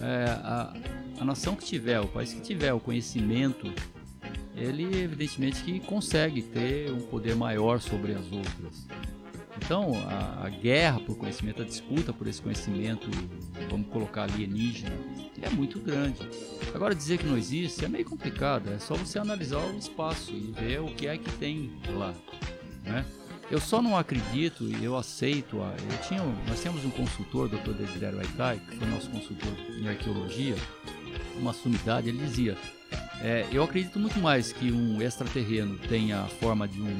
é, 0.00 0.24
a, 0.42 0.72
a 1.22 1.24
nação 1.24 1.54
que 1.54 1.64
tiver, 1.64 2.00
o 2.00 2.08
país 2.08 2.34
que 2.34 2.40
tiver 2.40 2.72
o 2.72 2.80
conhecimento, 2.80 3.72
ele 4.56 4.82
evidentemente 5.04 5.62
que 5.62 5.78
consegue 5.78 6.42
ter 6.42 6.90
um 6.92 7.00
poder 7.00 7.36
maior 7.36 7.80
sobre 7.80 8.12
as 8.12 8.24
outras. 8.32 8.88
Então, 9.56 9.92
a, 10.08 10.46
a 10.46 10.48
guerra 10.48 10.98
por 10.98 11.16
conhecimento, 11.16 11.62
a 11.62 11.64
disputa 11.64 12.12
por 12.12 12.26
esse 12.26 12.42
conhecimento, 12.42 13.08
vamos 13.70 13.86
colocar 13.88 14.24
alienígena, 14.24 14.90
é 15.40 15.48
muito 15.48 15.78
grande. 15.78 16.18
Agora, 16.74 16.92
dizer 16.92 17.18
que 17.18 17.26
não 17.26 17.38
existe 17.38 17.84
é 17.84 17.88
meio 17.88 18.04
complicado, 18.04 18.70
é 18.70 18.80
só 18.80 18.94
você 18.96 19.20
analisar 19.20 19.64
o 19.64 19.78
espaço 19.78 20.32
e 20.32 20.52
ver 20.58 20.80
o 20.80 20.86
que 20.86 21.06
é 21.06 21.16
que 21.16 21.30
tem 21.38 21.70
lá. 21.94 22.12
Né? 22.82 23.04
Eu 23.52 23.60
só 23.60 23.82
não 23.82 23.98
acredito 23.98 24.64
e 24.64 24.82
eu 24.82 24.96
aceito. 24.96 25.60
A, 25.60 25.76
eu 25.78 26.08
tinha, 26.08 26.22
nós 26.48 26.60
temos 26.60 26.84
um 26.86 26.90
consultor, 26.90 27.46
o 27.46 27.48
Dr. 27.50 27.74
Desiderio 27.74 28.18
Aitai, 28.18 28.58
que 28.58 28.76
foi 28.76 28.88
nosso 28.88 29.10
consultor 29.10 29.52
em 29.78 29.86
arqueologia, 29.86 30.56
uma 31.38 31.52
sumidade, 31.52 32.08
ele 32.08 32.18
dizia: 32.18 32.56
é, 33.20 33.46
Eu 33.52 33.62
acredito 33.62 33.98
muito 33.98 34.18
mais 34.20 34.52
que 34.52 34.70
um 34.70 35.00
extraterreno 35.00 35.78
tenha 35.88 36.22
a 36.22 36.26
forma 36.26 36.66
de 36.66 36.80
um, 36.80 36.96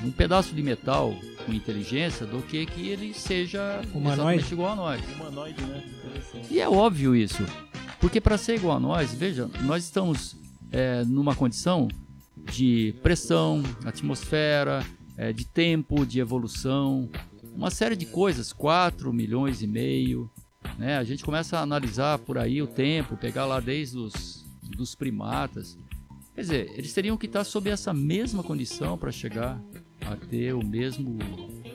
de 0.00 0.06
um 0.06 0.10
pedaço 0.10 0.54
de 0.54 0.62
metal 0.62 1.14
com 1.44 1.52
inteligência 1.52 2.26
do 2.26 2.42
que 2.42 2.66
que 2.66 2.88
ele 2.88 3.14
seja 3.14 3.80
Humanoide? 3.92 4.12
exatamente 4.12 4.52
igual 4.52 4.72
a 4.72 4.76
nós. 4.76 5.00
Humanoide, 5.16 5.62
né? 5.62 5.84
E 6.50 6.60
é 6.60 6.68
óbvio 6.68 7.14
isso. 7.14 7.44
Porque 8.00 8.20
para 8.20 8.38
ser 8.38 8.56
igual 8.56 8.76
a 8.76 8.80
nós, 8.80 9.12
veja, 9.12 9.50
nós 9.62 9.84
estamos 9.84 10.36
é, 10.72 11.04
numa 11.04 11.34
condição 11.34 11.88
de 12.50 12.94
pressão, 13.02 13.62
atmosfera, 13.84 14.84
é, 15.16 15.32
de 15.32 15.44
tempo, 15.44 16.06
de 16.06 16.18
evolução, 16.18 17.10
uma 17.54 17.70
série 17.70 17.96
de 17.96 18.06
coisas, 18.06 18.52
4 18.52 19.12
milhões 19.12 19.62
e 19.62 19.66
meio. 19.66 20.30
Né? 20.78 20.96
A 20.96 21.04
gente 21.04 21.24
começa 21.24 21.58
a 21.58 21.62
analisar 21.62 22.18
por 22.18 22.38
aí 22.38 22.62
o 22.62 22.66
tempo, 22.66 23.16
pegar 23.16 23.44
lá 23.46 23.60
desde 23.60 23.98
os 23.98 24.40
dos 24.62 24.94
primatas. 24.94 25.76
Quer 26.34 26.40
dizer, 26.40 26.72
eles 26.74 26.92
teriam 26.92 27.16
que 27.16 27.26
estar 27.26 27.44
sob 27.44 27.68
essa 27.68 27.92
mesma 27.92 28.42
condição 28.42 28.96
para 28.96 29.10
chegar 29.10 29.60
a 30.06 30.16
ter 30.16 30.54
o 30.54 30.64
mesmo, 30.64 31.18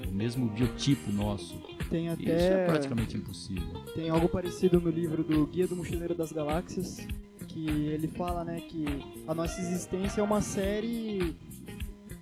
o 0.07 0.11
mesmo 0.11 0.49
biotipo 0.49 1.11
nosso. 1.11 1.55
Tem 1.89 2.07
Isso 2.07 2.29
é 2.29 2.53
até 2.53 2.65
praticamente 2.65 3.15
impossível. 3.15 3.83
tem 3.93 4.09
algo 4.09 4.27
parecido 4.27 4.81
no 4.81 4.89
livro 4.89 5.23
do 5.23 5.45
Guia 5.45 5.67
do 5.67 5.75
Mochileiro 5.75 6.15
das 6.15 6.31
Galáxias, 6.31 7.05
que 7.47 7.67
ele 7.67 8.07
fala, 8.07 8.43
né, 8.43 8.59
que 8.61 8.85
a 9.27 9.35
nossa 9.35 9.61
existência 9.61 10.19
é 10.19 10.23
uma 10.23 10.41
série 10.41 11.35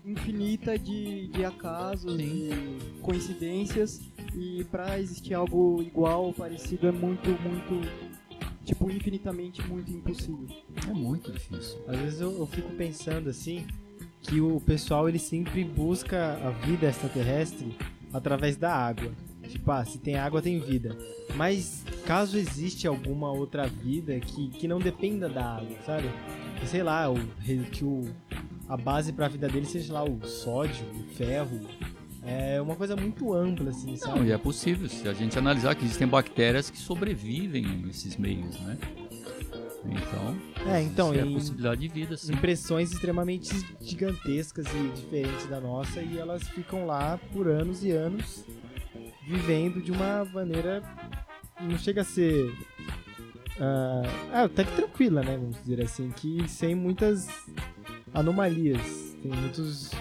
infinita 0.06 0.78
de, 0.78 1.28
de 1.28 1.46
acasos 1.46 2.20
e 2.20 2.50
coincidências 3.02 4.02
e 4.36 4.64
para 4.66 5.00
existir 5.00 5.34
algo 5.34 5.82
igual 5.82 6.26
ou 6.26 6.34
parecido 6.34 6.88
é 6.88 6.92
muito, 6.92 7.30
muito 7.42 8.14
tipo 8.64 8.90
infinitamente 8.90 9.62
muito 9.68 9.92
impossível. 9.92 10.48
É 10.88 10.94
muito 10.94 11.32
difícil. 11.32 11.80
Às 11.88 11.98
vezes 11.98 12.22
eu, 12.22 12.32
eu 12.38 12.48
fico 12.48 12.70
pensando 12.72 13.30
assim, 13.30 13.66
que 14.24 14.40
o 14.40 14.60
pessoal 14.62 15.08
ele 15.08 15.20
sempre 15.20 15.64
busca 15.64 16.40
a 16.44 16.50
vida 16.66 16.88
extraterrestre 16.88 17.76
através 18.12 18.56
da 18.56 18.74
água. 18.74 19.12
Tipo, 19.48 19.72
ah, 19.72 19.84
se 19.84 20.00
tem 20.00 20.16
água 20.16 20.42
tem 20.42 20.60
vida. 20.60 20.98
Mas 21.36 21.84
caso 22.06 22.38
existe 22.38 22.88
alguma 22.88 23.32
outra 23.32 23.68
vida 23.68 24.20
que, 24.20 24.50
que 24.50 24.68
não 24.68 24.80
dependa 24.80 25.28
da 25.28 25.58
água, 25.58 25.78
sabe? 25.86 26.10
Que, 26.60 26.68
sei 26.68 26.82
lá, 26.82 27.12
o, 27.12 27.16
que 27.72 27.84
o, 27.84 28.06
a 28.70 28.78
base 28.78 29.12
pra 29.12 29.28
vida 29.28 29.48
dele 29.50 29.66
seja 29.66 29.94
lá 29.94 30.04
o 30.04 30.26
sódio, 30.26 30.86
o 30.96 31.14
ferro. 31.16 31.60
É 32.26 32.62
uma 32.62 32.76
coisa 32.76 32.96
muito 32.96 33.34
ampla, 33.34 33.70
assim, 33.70 33.96
sabe? 33.98 34.20
Não, 34.20 34.26
e 34.26 34.32
é 34.32 34.38
possível, 34.38 34.88
se 34.88 35.08
a 35.08 35.14
gente 35.14 35.38
analisar 35.38 35.76
que 35.76 35.84
existem 35.84 36.08
bactérias 36.08 36.70
que 36.70 36.78
sobrevivem 36.78 37.66
nesses 37.66 38.16
meios, 38.18 38.60
né? 38.62 38.78
Então, 39.86 40.72
É, 40.74 40.82
então, 40.82 41.14
é 41.14 41.22
a 41.22 41.26
possibilidade 41.26 41.82
de 41.82 41.88
vida, 41.90 42.16
sim. 42.16 42.32
impressões 42.34 42.94
extremamente 42.94 43.50
gigantescas 43.82 44.66
e 44.68 45.02
diferentes 45.02 45.46
da 45.48 45.60
nossa 45.60 46.02
e 46.02 46.18
elas 46.18 46.48
ficam 46.48 46.86
lá 46.86 47.20
por 47.34 47.50
anos 47.50 47.84
e 47.84 47.92
anos 47.92 48.46
vivendo 49.28 49.82
de 49.82 49.92
uma 49.92 50.24
maneira 50.24 50.82
não 51.60 51.78
chega 51.78 52.00
a 52.02 52.06
ser 52.06 52.50
ah, 53.60 54.44
até 54.46 54.64
que 54.64 54.72
tranquila, 54.76 55.22
né, 55.22 55.38
vamos 55.38 55.58
dizer 55.62 55.82
assim, 55.82 56.12
que 56.12 56.48
sem 56.48 56.76
muitas 56.76 57.28
anomalias, 58.14 59.16
tem 59.22 59.32
muitos 59.32 59.92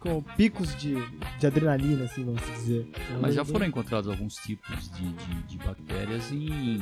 com 0.00 0.22
picos 0.22 0.74
de, 0.76 0.94
de 1.38 1.46
adrenalina, 1.46 2.04
assim, 2.04 2.24
vamos 2.24 2.42
dizer. 2.42 2.90
Mas 3.20 3.34
já 3.34 3.44
foram 3.44 3.66
encontrados 3.66 4.10
alguns 4.10 4.34
tipos 4.36 4.90
de, 4.96 5.12
de, 5.12 5.42
de 5.42 5.58
bactérias 5.58 6.32
em 6.32 6.80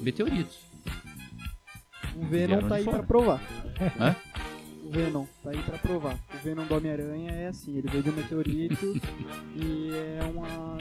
meteoritos. 0.00 0.60
O 2.14 2.24
Venom 2.24 2.68
tá 2.68 2.76
aí 2.76 2.84
pra 2.84 3.02
provar. 3.02 3.40
Hã? 3.98 4.14
O 4.84 4.90
Venom 4.90 5.26
tá 5.42 5.50
aí 5.50 5.62
pra 5.62 5.78
provar. 5.78 6.18
O 6.34 6.38
Venom 6.44 6.64
do 6.64 6.76
Homem-Aranha 6.76 7.32
é 7.32 7.48
assim, 7.48 7.76
ele 7.76 7.88
veio 7.88 8.02
de 8.02 8.10
um 8.10 8.14
meteorito 8.14 9.00
e 9.56 9.90
é 9.92 10.20
uma 10.24 10.78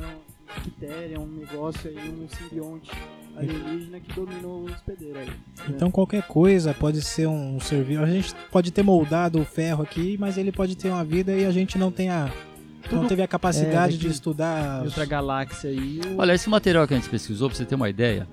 bactéria, 0.48 1.20
um 1.20 1.28
negócio 1.28 1.90
aí, 1.90 2.10
um 2.10 2.28
simbionte 2.30 2.92
alienígena 3.38 4.00
que 4.00 4.14
domina 4.14 4.48
o 4.48 4.66
hospedeiro 4.66 5.20
aí. 5.20 5.30
Então 5.70 5.90
qualquer 5.92 6.24
coisa 6.24 6.74
pode 6.74 7.02
ser 7.02 7.28
um 7.28 7.60
ser 7.60 7.84
vivo. 7.84 8.04
A 8.04 8.10
gente 8.10 8.34
pode 8.52 8.72
ter 8.72 8.84
moldado 8.84 9.40
o 9.40 9.46
ferro 9.46 9.84
aqui, 9.84 10.18
mas 10.20 10.38
ele 10.38 10.52
pode 10.52 10.76
ter 10.76 10.90
uma 10.90 11.04
vida 11.04 11.32
e 11.34 11.46
a 11.46 11.52
gente 11.52 11.78
não 11.78 11.92
tem 11.92 12.10
a 12.10 12.32
não 12.92 13.00
Tudo- 13.02 13.08
teve 13.10 13.22
a 13.22 13.28
capacidade 13.28 13.96
é, 13.96 13.98
de 13.98 14.08
estudar. 14.08 14.84
Outra 14.84 15.06
galáxia 15.06 15.70
aí. 15.70 16.02
o- 16.14 16.18
Olha, 16.20 16.34
esse 16.34 16.50
material 16.50 16.88
que 16.88 16.94
a 16.94 16.98
gente 16.98 17.10
pesquisou, 17.10 17.48
pra 17.48 17.58
você 17.58 17.64
ter 17.66 17.76
uma 17.76 17.90
ideia, 17.90 18.28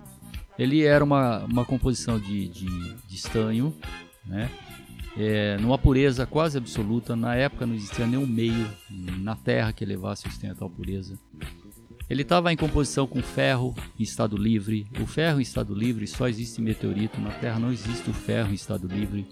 ele 0.58 0.82
era 0.84 1.04
uma, 1.04 1.44
uma 1.44 1.64
composição 1.64 2.18
de, 2.18 2.48
de, 2.48 2.66
de 3.06 3.14
estanho, 3.14 3.72
né? 4.26 4.50
É, 5.16 5.56
numa 5.58 5.76
pureza 5.78 6.26
quase 6.26 6.56
absoluta. 6.58 7.14
Na 7.14 7.34
época 7.34 7.66
não 7.66 7.74
existia 7.74 8.06
nenhum 8.06 8.26
meio 8.26 8.68
na 9.20 9.37
Terra 9.37 9.72
que 9.72 9.84
levasse 9.84 10.26
o 10.26 10.28
estanho 10.28 10.52
a 10.52 10.56
tal 10.56 10.70
pureza. 10.70 11.18
Ele 12.09 12.23
estava 12.23 12.53
em 12.53 12.57
composição 12.57 13.07
com 13.07 13.21
ferro 13.23 13.75
em 13.99 14.03
estado 14.03 14.37
livre. 14.37 14.87
O 15.01 15.07
ferro 15.07 15.38
em 15.38 15.42
estado 15.42 15.75
livre 15.75 16.07
só 16.07 16.27
existe 16.29 16.61
meteorito. 16.61 17.21
Na 17.21 17.31
Terra 17.31 17.59
não 17.59 17.71
existe 17.71 18.09
o 18.09 18.14
ferro 18.14 18.51
em 18.51 18.55
estado 18.55 18.87
livre. 18.88 19.27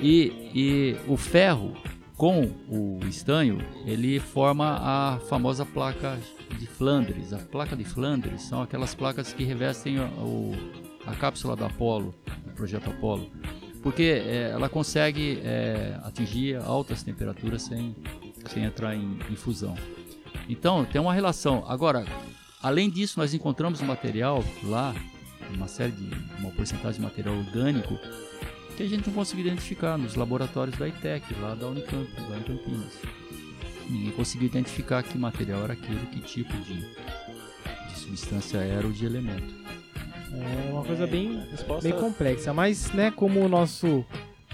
E, 0.00 0.32
e 0.54 0.96
o 1.06 1.16
ferro 1.16 1.74
com 2.16 2.42
o 2.68 3.00
estanho, 3.08 3.58
ele 3.86 4.18
forma 4.20 4.76
a 4.80 5.18
famosa 5.28 5.64
placa 5.64 6.18
de 6.58 6.66
Flandres. 6.66 7.32
A 7.32 7.38
placa 7.38 7.76
de 7.76 7.84
Flandres 7.84 8.42
são 8.42 8.62
aquelas 8.62 8.94
placas 8.94 9.32
que 9.32 9.44
revestem 9.44 9.98
o- 10.00 10.52
a 11.06 11.14
cápsula 11.16 11.56
da 11.56 11.66
Apollo, 11.66 12.14
do 12.46 12.52
projeto 12.52 12.90
Apollo, 12.90 13.28
porque 13.82 14.02
é, 14.24 14.50
ela 14.50 14.68
consegue 14.68 15.40
é, 15.42 15.98
atingir 16.04 16.56
altas 16.56 17.02
temperaturas 17.02 17.62
sem, 17.62 17.96
sem 18.46 18.62
entrar 18.64 18.94
em, 18.94 19.18
em 19.28 19.34
fusão. 19.34 19.74
Então, 20.48 20.84
tem 20.84 21.00
uma 21.00 21.14
relação. 21.14 21.64
Agora, 21.66 22.04
além 22.62 22.90
disso, 22.90 23.18
nós 23.18 23.34
encontramos 23.34 23.80
um 23.80 23.86
material 23.86 24.44
lá, 24.64 24.94
uma 25.54 25.68
série 25.68 25.92
de 25.92 26.08
uma 26.38 26.50
porcentagem 26.50 27.00
de 27.00 27.02
material 27.02 27.36
orgânico 27.36 27.98
que 28.76 28.82
a 28.82 28.88
gente 28.88 29.06
não 29.06 29.14
conseguiu 29.14 29.46
identificar 29.46 29.98
nos 29.98 30.14
laboratórios 30.14 30.76
da 30.76 30.88
ITEC, 30.88 31.34
lá 31.40 31.54
da 31.54 31.66
Unicamp, 31.66 32.08
lá 32.28 32.38
em 32.38 32.42
Campinas. 32.42 32.98
Ninguém 33.88 34.10
conseguiu 34.12 34.46
identificar 34.46 35.02
que 35.02 35.18
material 35.18 35.64
era 35.64 35.74
aquele, 35.74 36.06
que 36.06 36.20
tipo 36.20 36.52
de, 36.52 36.80
de 36.80 37.98
substância 37.98 38.58
era 38.58 38.86
ou 38.86 38.92
de 38.92 39.04
elemento. 39.04 39.54
É 40.32 40.70
uma 40.70 40.82
coisa 40.82 41.06
bem, 41.06 41.44
Resposta 41.50 41.88
bem 41.88 41.98
complexa, 41.98 42.54
mas 42.54 42.90
né, 42.92 43.10
como 43.10 43.40
o 43.40 43.48
nosso 43.48 44.04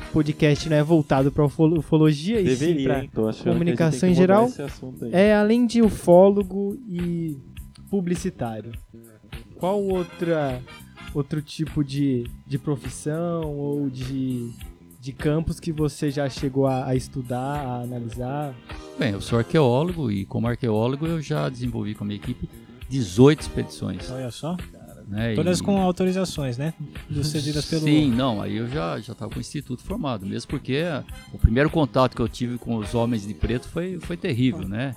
podcast 0.08 0.68
não 0.68 0.76
é 0.76 0.82
voltado 0.82 1.30
para 1.30 1.44
ufologia 1.44 2.40
e 2.40 2.44
sim 2.44 2.66
deveria, 2.66 2.88
para? 2.88 3.08
Tô 3.08 3.28
achando 3.28 3.52
comunicação 3.52 4.08
em 4.08 4.14
geral, 4.14 4.50
é 5.12 5.34
além 5.34 5.66
de 5.66 5.82
ufólogo 5.82 6.78
e 6.88 7.36
publicitário. 7.90 8.72
Qual 9.56 9.82
outra 9.82 10.60
outro 11.14 11.40
tipo 11.40 11.82
de, 11.82 12.26
de 12.46 12.58
profissão 12.58 13.56
ou 13.56 13.88
de, 13.88 14.50
de 15.00 15.12
campos 15.12 15.58
que 15.58 15.72
você 15.72 16.10
já 16.10 16.28
chegou 16.28 16.66
a, 16.66 16.86
a 16.86 16.94
estudar, 16.94 17.66
a 17.66 17.82
analisar? 17.82 18.54
Bem, 18.98 19.12
eu 19.12 19.20
sou 19.20 19.38
arqueólogo 19.38 20.10
e 20.10 20.24
como 20.24 20.46
arqueólogo 20.46 21.06
eu 21.06 21.20
já 21.20 21.48
desenvolvi 21.48 21.94
com 21.94 22.04
a 22.04 22.06
minha 22.06 22.18
equipe 22.18 22.48
18 22.88 23.40
expedições. 23.40 24.10
Olha 24.10 24.30
só. 24.30 24.56
Né? 25.08 25.34
Todas 25.34 25.58
E- 25.58 25.62
com 25.62 25.80
autorizações, 25.80 26.58
né? 26.58 26.74
Cedidas 27.24 27.64
pelo. 27.64 27.82
Sim, 27.82 28.10
não, 28.10 28.42
aí 28.42 28.56
eu 28.58 28.68
já 28.68 29.00
já 29.00 29.12
estava 29.12 29.30
com 29.30 29.38
o 29.38 29.40
instituto 29.40 29.82
formado, 29.82 30.26
mesmo 30.26 30.48
porque 30.50 30.82
o 31.32 31.38
primeiro 31.38 31.70
contato 31.70 32.14
que 32.14 32.20
eu 32.20 32.28
tive 32.28 32.58
com 32.58 32.76
os 32.76 32.94
homens 32.94 33.26
de 33.26 33.32
preto 33.32 33.66
foi, 33.68 33.98
foi 34.00 34.16
terrível, 34.16 34.68
né? 34.68 34.94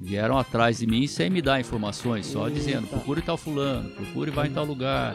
Vieram 0.00 0.38
atrás 0.38 0.78
de 0.78 0.86
mim 0.86 1.06
sem 1.06 1.28
me 1.28 1.42
dar 1.42 1.60
informações, 1.60 2.26
só 2.26 2.48
dizendo, 2.48 2.86
procure 2.86 3.20
tal 3.20 3.36
fulano, 3.36 3.90
procure 3.90 4.30
vai 4.30 4.48
em 4.48 4.50
tal 4.50 4.64
lugar, 4.64 5.14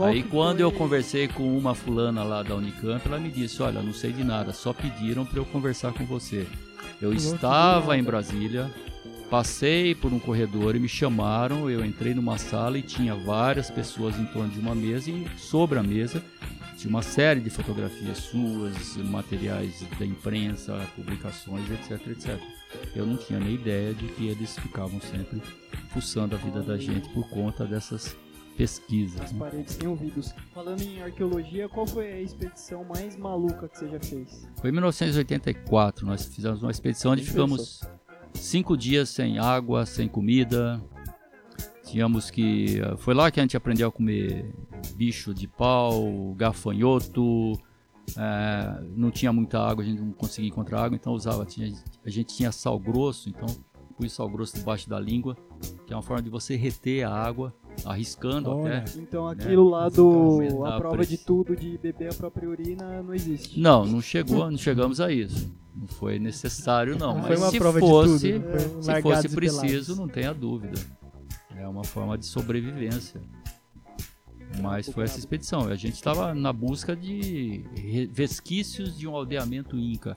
aí 0.00 0.22
quando 0.24 0.56
foi- 0.56 0.64
eu 0.64 0.72
conversei 0.72 1.28
com 1.28 1.56
uma 1.56 1.72
fulana 1.72 2.24
lá 2.24 2.42
da 2.42 2.56
Unicamp, 2.56 3.06
ela 3.06 3.20
me 3.20 3.30
disse, 3.30 3.62
olha, 3.62 3.80
não 3.82 3.92
sei 3.94 4.12
de 4.12 4.24
nada, 4.24 4.52
só 4.52 4.72
pediram 4.72 5.24
para 5.24 5.38
eu 5.38 5.44
conversar 5.44 5.92
com 5.92 6.04
você. 6.04 6.44
Eu 7.00 7.10
Não 7.10 7.16
estava 7.16 7.96
em 7.96 8.02
Brasília, 8.02 8.68
passei 9.30 9.94
por 9.94 10.12
um 10.12 10.18
corredor 10.18 10.76
e 10.76 10.80
me 10.80 10.88
chamaram, 10.88 11.68
eu 11.68 11.84
entrei 11.84 12.14
numa 12.14 12.38
sala 12.38 12.78
e 12.78 12.82
tinha 12.82 13.14
várias 13.14 13.70
pessoas 13.70 14.18
em 14.18 14.24
torno 14.26 14.50
de 14.50 14.58
uma 14.58 14.74
mesa 14.74 15.10
e 15.10 15.26
sobre 15.36 15.78
a 15.78 15.82
mesa 15.82 16.22
tinha 16.76 16.90
uma 16.90 17.02
série 17.02 17.40
de 17.40 17.48
fotografias 17.48 18.18
suas, 18.18 18.96
materiais 18.98 19.82
da 19.98 20.04
imprensa, 20.04 20.78
publicações, 20.94 21.64
etc, 21.70 22.06
etc. 22.08 22.40
Eu 22.94 23.06
não 23.06 23.16
tinha 23.16 23.40
nem 23.40 23.54
ideia 23.54 23.94
de 23.94 24.06
que 24.08 24.28
eles 24.28 24.58
ficavam 24.58 25.00
sempre 25.00 25.42
fuçando 25.88 26.34
a 26.34 26.38
vida 26.38 26.62
da 26.62 26.76
gente 26.76 27.08
por 27.10 27.28
conta 27.30 27.64
dessas 27.64 28.14
pesquisas. 28.56 29.20
As 29.20 29.32
né? 29.32 29.38
paredes 29.38 29.76
têm 29.76 29.88
ouvidos. 29.88 30.34
Falando 30.54 30.82
em 30.82 31.02
arqueologia, 31.02 31.68
qual 31.68 31.86
foi 31.86 32.12
a 32.12 32.20
expedição 32.20 32.84
mais 32.84 33.16
maluca 33.16 33.68
que 33.68 33.78
você 33.78 33.88
já 33.88 34.00
fez? 34.00 34.48
Foi 34.60 34.70
em 34.70 34.72
1984, 34.72 36.06
nós 36.06 36.26
fizemos 36.26 36.62
uma 36.62 36.70
expedição 36.70 37.12
onde 37.12 37.24
ficamos 37.24 37.80
cinco 38.36 38.76
dias 38.76 39.08
sem 39.08 39.38
água, 39.38 39.84
sem 39.86 40.08
comida. 40.08 40.82
Tínhamos 41.84 42.30
que. 42.30 42.80
Foi 42.98 43.14
lá 43.14 43.30
que 43.30 43.38
a 43.40 43.42
gente 43.42 43.56
aprendeu 43.56 43.88
a 43.88 43.92
comer 43.92 44.52
bicho 44.96 45.32
de 45.34 45.46
pau, 45.46 46.34
gafanhoto. 46.36 47.52
é, 48.16 48.82
não 48.94 49.10
tinha 49.10 49.32
muita 49.32 49.58
água, 49.60 49.82
a 49.82 49.86
gente 49.86 50.00
não 50.00 50.12
conseguia 50.12 50.48
encontrar 50.48 50.82
água, 50.84 50.94
então 50.96 51.12
usava. 51.12 51.44
tinha- 51.44 51.72
a 52.04 52.08
gente 52.10 52.36
tinha 52.36 52.52
sal 52.52 52.78
grosso, 52.78 53.28
então 53.28 53.46
pus 53.96 54.12
sal 54.12 54.28
grosso 54.28 54.56
debaixo 54.56 54.88
da 54.88 55.00
língua, 55.00 55.36
que 55.86 55.92
é 55.92 55.96
uma 55.96 56.02
forma 56.02 56.22
de 56.22 56.30
você 56.30 56.54
reter 56.54 57.02
a 57.04 57.10
água, 57.10 57.52
arriscando 57.84 58.50
Olha. 58.50 58.78
até. 58.78 58.98
Então 59.00 59.26
aquilo 59.26 59.68
lá 59.68 59.88
do 59.88 60.38
a 60.64 60.78
prova 60.78 61.04
de 61.04 61.18
tudo 61.18 61.56
de 61.56 61.76
beber 61.78 62.10
a 62.12 62.14
própria 62.14 62.48
urina 62.48 63.02
não 63.02 63.12
existe. 63.14 63.58
Não, 63.58 63.84
não 63.84 64.00
chegou, 64.00 64.48
não 64.50 64.58
chegamos 64.58 65.00
a 65.00 65.10
isso. 65.10 65.52
Não 65.76 65.86
foi 65.86 66.18
necessário, 66.18 66.96
não. 66.98 67.14
Não 67.18 67.22
Mas 67.28 67.38
se 67.50 67.58
fosse, 67.60 68.32
tudo. 68.32 68.78
Um 68.78 68.82
se 68.82 69.02
fosse 69.02 69.28
preciso, 69.28 69.94
não 69.96 70.08
tenha 70.08 70.32
dúvida. 70.32 70.78
É 71.54 71.66
uma 71.68 71.84
forma 71.84 72.16
de 72.16 72.24
sobrevivência. 72.26 73.20
Mas 74.62 74.88
foi 74.88 75.04
essa 75.04 75.18
expedição. 75.18 75.66
A 75.68 75.74
gente 75.76 75.94
estava 75.94 76.34
na 76.34 76.52
busca 76.52 76.96
de 76.96 77.64
re- 77.74 78.10
resquícios 78.14 78.96
de 78.96 79.06
um 79.06 79.14
aldeamento 79.14 79.76
inca. 79.76 80.16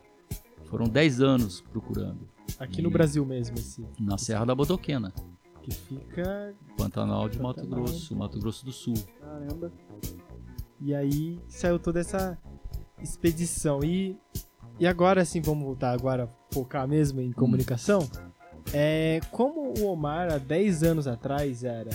Foram 0.66 0.88
10 0.88 1.20
anos 1.22 1.62
procurando. 1.62 2.20
Aqui 2.60 2.82
no 2.82 2.90
E- 2.90 2.94
Brasil 2.94 3.26
mesmo, 3.26 3.58
assim. 3.58 3.86
Na 4.00 4.18
Serra 4.18 4.46
da 4.46 4.56
Bodoquena, 4.56 5.14
Que 5.62 5.74
fica. 5.74 6.56
Pantanal 6.78 7.28
de 7.28 7.40
Mato 7.42 7.62
Pantanal. 7.62 7.84
Grosso, 7.86 8.16
Mato 8.16 8.40
Grosso 8.40 8.66
do 8.66 8.72
Sul. 8.72 8.94
Caramba. 9.20 9.72
E 10.80 10.96
aí 10.96 11.40
saiu 11.50 11.78
toda 11.78 12.00
essa 12.00 12.38
expedição. 13.02 13.84
E, 13.84 14.18
e 14.80 14.88
agora 14.88 15.26
sim, 15.26 15.42
vamos 15.42 15.64
voltar 15.64 15.92
agora 15.92 16.30
focar 16.52 16.88
mesmo 16.88 17.22
em 17.22 17.32
comunicação. 17.32 18.08
É, 18.74 19.20
como 19.32 19.74
o 19.80 19.86
Omar 19.88 20.32
há 20.32 20.38
10 20.38 20.84
anos 20.84 21.08
atrás 21.08 21.64
era, 21.64 21.90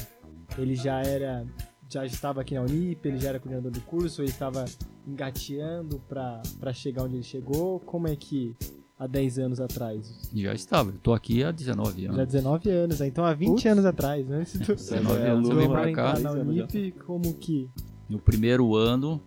ele 0.59 0.75
já 0.75 1.01
era 1.01 1.47
já 1.89 2.05
estava 2.05 2.41
aqui 2.41 2.55
na 2.55 2.63
Unip, 2.63 3.07
ele 3.07 3.19
já 3.19 3.29
era 3.29 3.39
coordenador 3.39 3.71
do 3.71 3.81
curso, 3.83 4.21
ele 4.23 4.31
estava 4.31 4.65
engateando 5.07 6.01
para 6.09 6.73
chegar 6.73 7.05
onde 7.05 7.17
ele 7.17 7.23
chegou? 7.23 7.79
Como 7.81 8.09
é 8.09 8.17
que 8.17 8.57
há 8.99 9.07
10 9.07 9.39
anos 9.39 9.61
atrás? 9.61 10.29
Já 10.35 10.55
estava, 10.55 10.91
eu 10.91 10.99
tô 10.99 11.13
aqui 11.13 11.45
há 11.45 11.53
19 11.53 12.07
anos. 12.07 12.17
Já 12.17 12.23
há 12.23 12.27
19 12.27 12.71
anos, 12.71 13.01
né? 13.01 13.07
então 13.07 13.25
há 13.25 13.33
20 13.33 13.49
Putz. 13.51 13.67
anos 13.67 13.85
atrás, 13.85 14.31
antes 14.31 14.59
do 14.59 14.75
19 14.75 15.07
do 15.07 15.25
anos 15.25 15.49
eu 15.49 15.55
vim 15.55 15.61
Neymar 15.61 15.83
pra 15.83 15.93
cá. 15.93 16.19
entrar 16.19 16.35
na 16.35 16.41
Unip, 16.41 16.93
como 17.07 17.35
que... 17.35 17.71
No 18.09 18.19
primeiro 18.19 18.75
ano, 18.75 19.21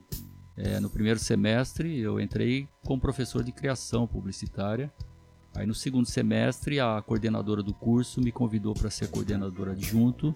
é, 0.57 0.79
no 0.79 0.89
primeiro 0.89 1.19
semestre, 1.19 1.99
eu 1.99 2.19
entrei 2.19 2.67
como 2.83 2.99
professor 2.99 3.43
de 3.43 3.51
criação 3.51 4.07
publicitária. 4.07 4.91
Aí 5.55 5.65
no 5.65 5.73
segundo 5.73 6.07
semestre, 6.07 6.79
a 6.79 7.01
coordenadora 7.01 7.63
do 7.63 7.73
curso 7.73 8.21
me 8.21 8.31
convidou 8.31 8.73
para 8.73 8.89
ser 8.89 9.09
coordenadora 9.09 9.71
adjunto. 9.71 10.33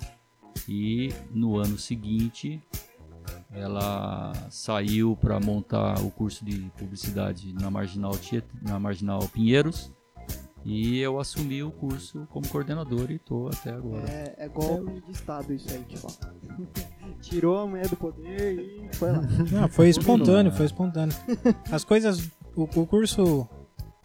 E 0.67 1.09
no 1.31 1.57
ano 1.57 1.77
seguinte, 1.77 2.61
ela 3.51 4.33
saiu 4.49 5.15
para 5.15 5.39
montar 5.39 5.99
o 6.01 6.11
curso 6.11 6.43
de 6.43 6.71
publicidade 6.77 7.53
na 7.53 7.69
Marginal, 7.69 8.17
Tiet- 8.17 8.45
na 8.61 8.79
Marginal 8.79 9.27
Pinheiros. 9.29 9.91
E 10.63 10.99
eu 10.99 11.19
assumi 11.19 11.63
o 11.63 11.71
curso 11.71 12.27
como 12.29 12.47
coordenador 12.47 13.09
e 13.09 13.15
estou 13.15 13.47
até 13.47 13.71
agora. 13.71 14.07
É, 14.09 14.35
é 14.37 14.47
golpe 14.47 15.01
de 15.01 15.11
Estado 15.11 15.53
isso 15.53 15.67
aí, 15.71 15.83
tipo. 15.85 16.07
Tirou 17.21 17.59
a 17.59 17.67
mulher 17.67 17.87
do 17.87 17.95
poder 17.95 18.59
e 18.59 18.95
foi 18.95 19.11
lá. 19.11 19.21
Não, 19.51 19.67
foi 19.67 19.89
espontâneo, 19.89 20.51
foi 20.51 20.65
espontâneo. 20.65 21.15
As 21.71 21.83
coisas. 21.83 22.29
O, 22.55 22.63
o 22.63 22.85
curso 22.85 23.47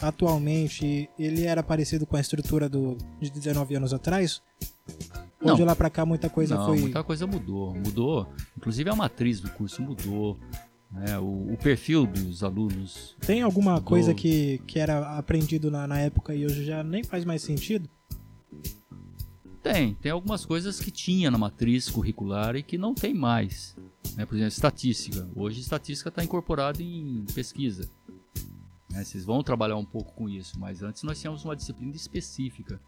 atualmente, 0.00 1.08
ele 1.18 1.44
era 1.44 1.62
parecido 1.62 2.06
com 2.06 2.16
a 2.16 2.20
estrutura 2.20 2.68
do, 2.68 2.96
de 3.20 3.30
19 3.30 3.74
anos 3.76 3.92
atrás? 3.94 4.42
Ou 5.40 5.48
Não. 5.48 5.56
de 5.56 5.64
lá 5.64 5.74
pra 5.74 5.90
cá 5.90 6.04
muita 6.06 6.28
coisa 6.28 6.56
Não, 6.56 6.66
foi. 6.66 6.78
muita 6.80 7.02
coisa 7.02 7.26
mudou. 7.26 7.74
Mudou. 7.74 8.26
Inclusive 8.56 8.88
a 8.90 8.94
matriz 8.96 9.40
do 9.40 9.50
curso 9.50 9.82
mudou. 9.82 10.38
Né? 10.90 11.18
O, 11.18 11.52
o 11.52 11.56
perfil 11.58 12.06
dos 12.06 12.42
alunos. 12.42 13.16
Tem 13.20 13.42
alguma 13.42 13.72
mudou. 13.74 13.86
coisa 13.86 14.14
que, 14.14 14.58
que 14.66 14.78
era 14.78 15.16
aprendido 15.18 15.70
na, 15.70 15.86
na 15.86 15.98
época 15.98 16.34
e 16.34 16.44
hoje 16.44 16.64
já 16.64 16.82
nem 16.82 17.02
faz 17.04 17.24
mais 17.24 17.42
sentido? 17.42 17.88
Tem, 19.62 19.94
tem 19.94 20.12
algumas 20.12 20.44
coisas 20.46 20.78
que 20.78 20.90
tinha 20.92 21.30
na 21.30 21.36
matriz 21.36 21.90
curricular 21.90 22.54
e 22.54 22.62
que 22.62 22.78
não 22.78 22.94
tem 22.94 23.12
mais. 23.12 23.76
né? 24.16 24.24
Por 24.24 24.36
exemplo, 24.36 24.52
estatística. 24.52 25.28
Hoje 25.34 25.60
estatística 25.60 26.08
está 26.08 26.22
incorporada 26.22 26.80
em 26.80 27.24
pesquisa. 27.34 27.90
né? 28.88 29.02
Vocês 29.02 29.24
vão 29.24 29.42
trabalhar 29.42 29.76
um 29.76 29.84
pouco 29.84 30.12
com 30.14 30.28
isso, 30.28 30.58
mas 30.60 30.82
antes 30.84 31.02
nós 31.02 31.20
tínhamos 31.20 31.44
uma 31.44 31.56
disciplina 31.56 31.94
específica. 31.96 32.80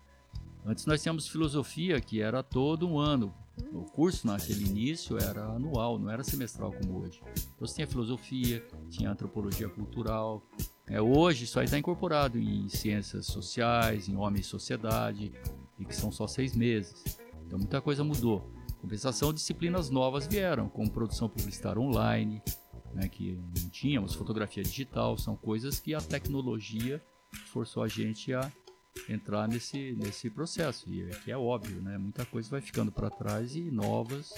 Antes 0.65 0.87
nós 0.87 1.03
tínhamos 1.03 1.27
filosofia, 1.27 2.01
que 2.01 2.21
era 2.21 2.43
todo 2.45 2.87
um 2.89 2.99
ano. 2.99 3.35
O 3.73 3.83
curso 3.83 4.27
naquele 4.27 4.65
início 4.65 5.19
era 5.19 5.45
anual, 5.45 5.99
não 5.99 6.11
era 6.11 6.23
semestral 6.25 6.73
como 6.73 7.01
hoje. 7.01 7.21
Então 7.55 7.67
você 7.67 7.77
tinha 7.77 7.87
filosofia, 7.87 8.67
tinha 8.89 9.11
antropologia 9.11 9.69
cultural. 9.69 10.43
É, 10.87 11.01
hoje 11.01 11.45
isso 11.45 11.59
aí 11.59 11.67
está 11.67 11.79
incorporado 11.79 12.39
em 12.39 12.69
ciências 12.69 13.27
sociais, 13.27 14.09
em 14.09 14.17
homem 14.17 14.41
e 14.41 14.45
sociedade, 14.45 15.33
e 15.79 15.85
que 15.85 15.95
são 15.95 16.11
só 16.11 16.27
seis 16.27 16.55
meses. 16.55 17.19
Então 17.47 17.59
muita 17.59 17.81
coisa 17.81 18.03
mudou. 18.03 18.51
Compensação, 18.81 19.33
disciplinas 19.33 19.91
novas 19.91 20.27
vieram, 20.27 20.69
como 20.69 20.91
produção 20.91 21.29
publicitária 21.29 21.81
online, 21.81 22.41
né, 22.95 23.09
que 23.09 23.39
não 23.61 23.69
tínhamos, 23.71 24.15
fotografia 24.15 24.63
digital, 24.63 25.19
são 25.19 25.37
coisas 25.37 25.81
que 25.81 25.95
a 25.95 26.01
tecnologia 26.01 27.03
forçou 27.53 27.83
a 27.83 27.89
gente 27.89 28.33
a 28.33 28.51
entrar 29.09 29.47
nesse, 29.49 29.93
nesse 29.93 30.29
processo. 30.31 30.89
E 30.91 31.03
é, 31.03 31.09
que 31.11 31.31
é 31.31 31.37
óbvio, 31.37 31.81
né? 31.81 31.97
Muita 31.99 32.25
coisa 32.25 32.49
vai 32.51 32.61
ficando 32.61 32.91
para 32.93 33.11
trás 33.11 33.55
e 33.57 33.71
novas 33.71 34.33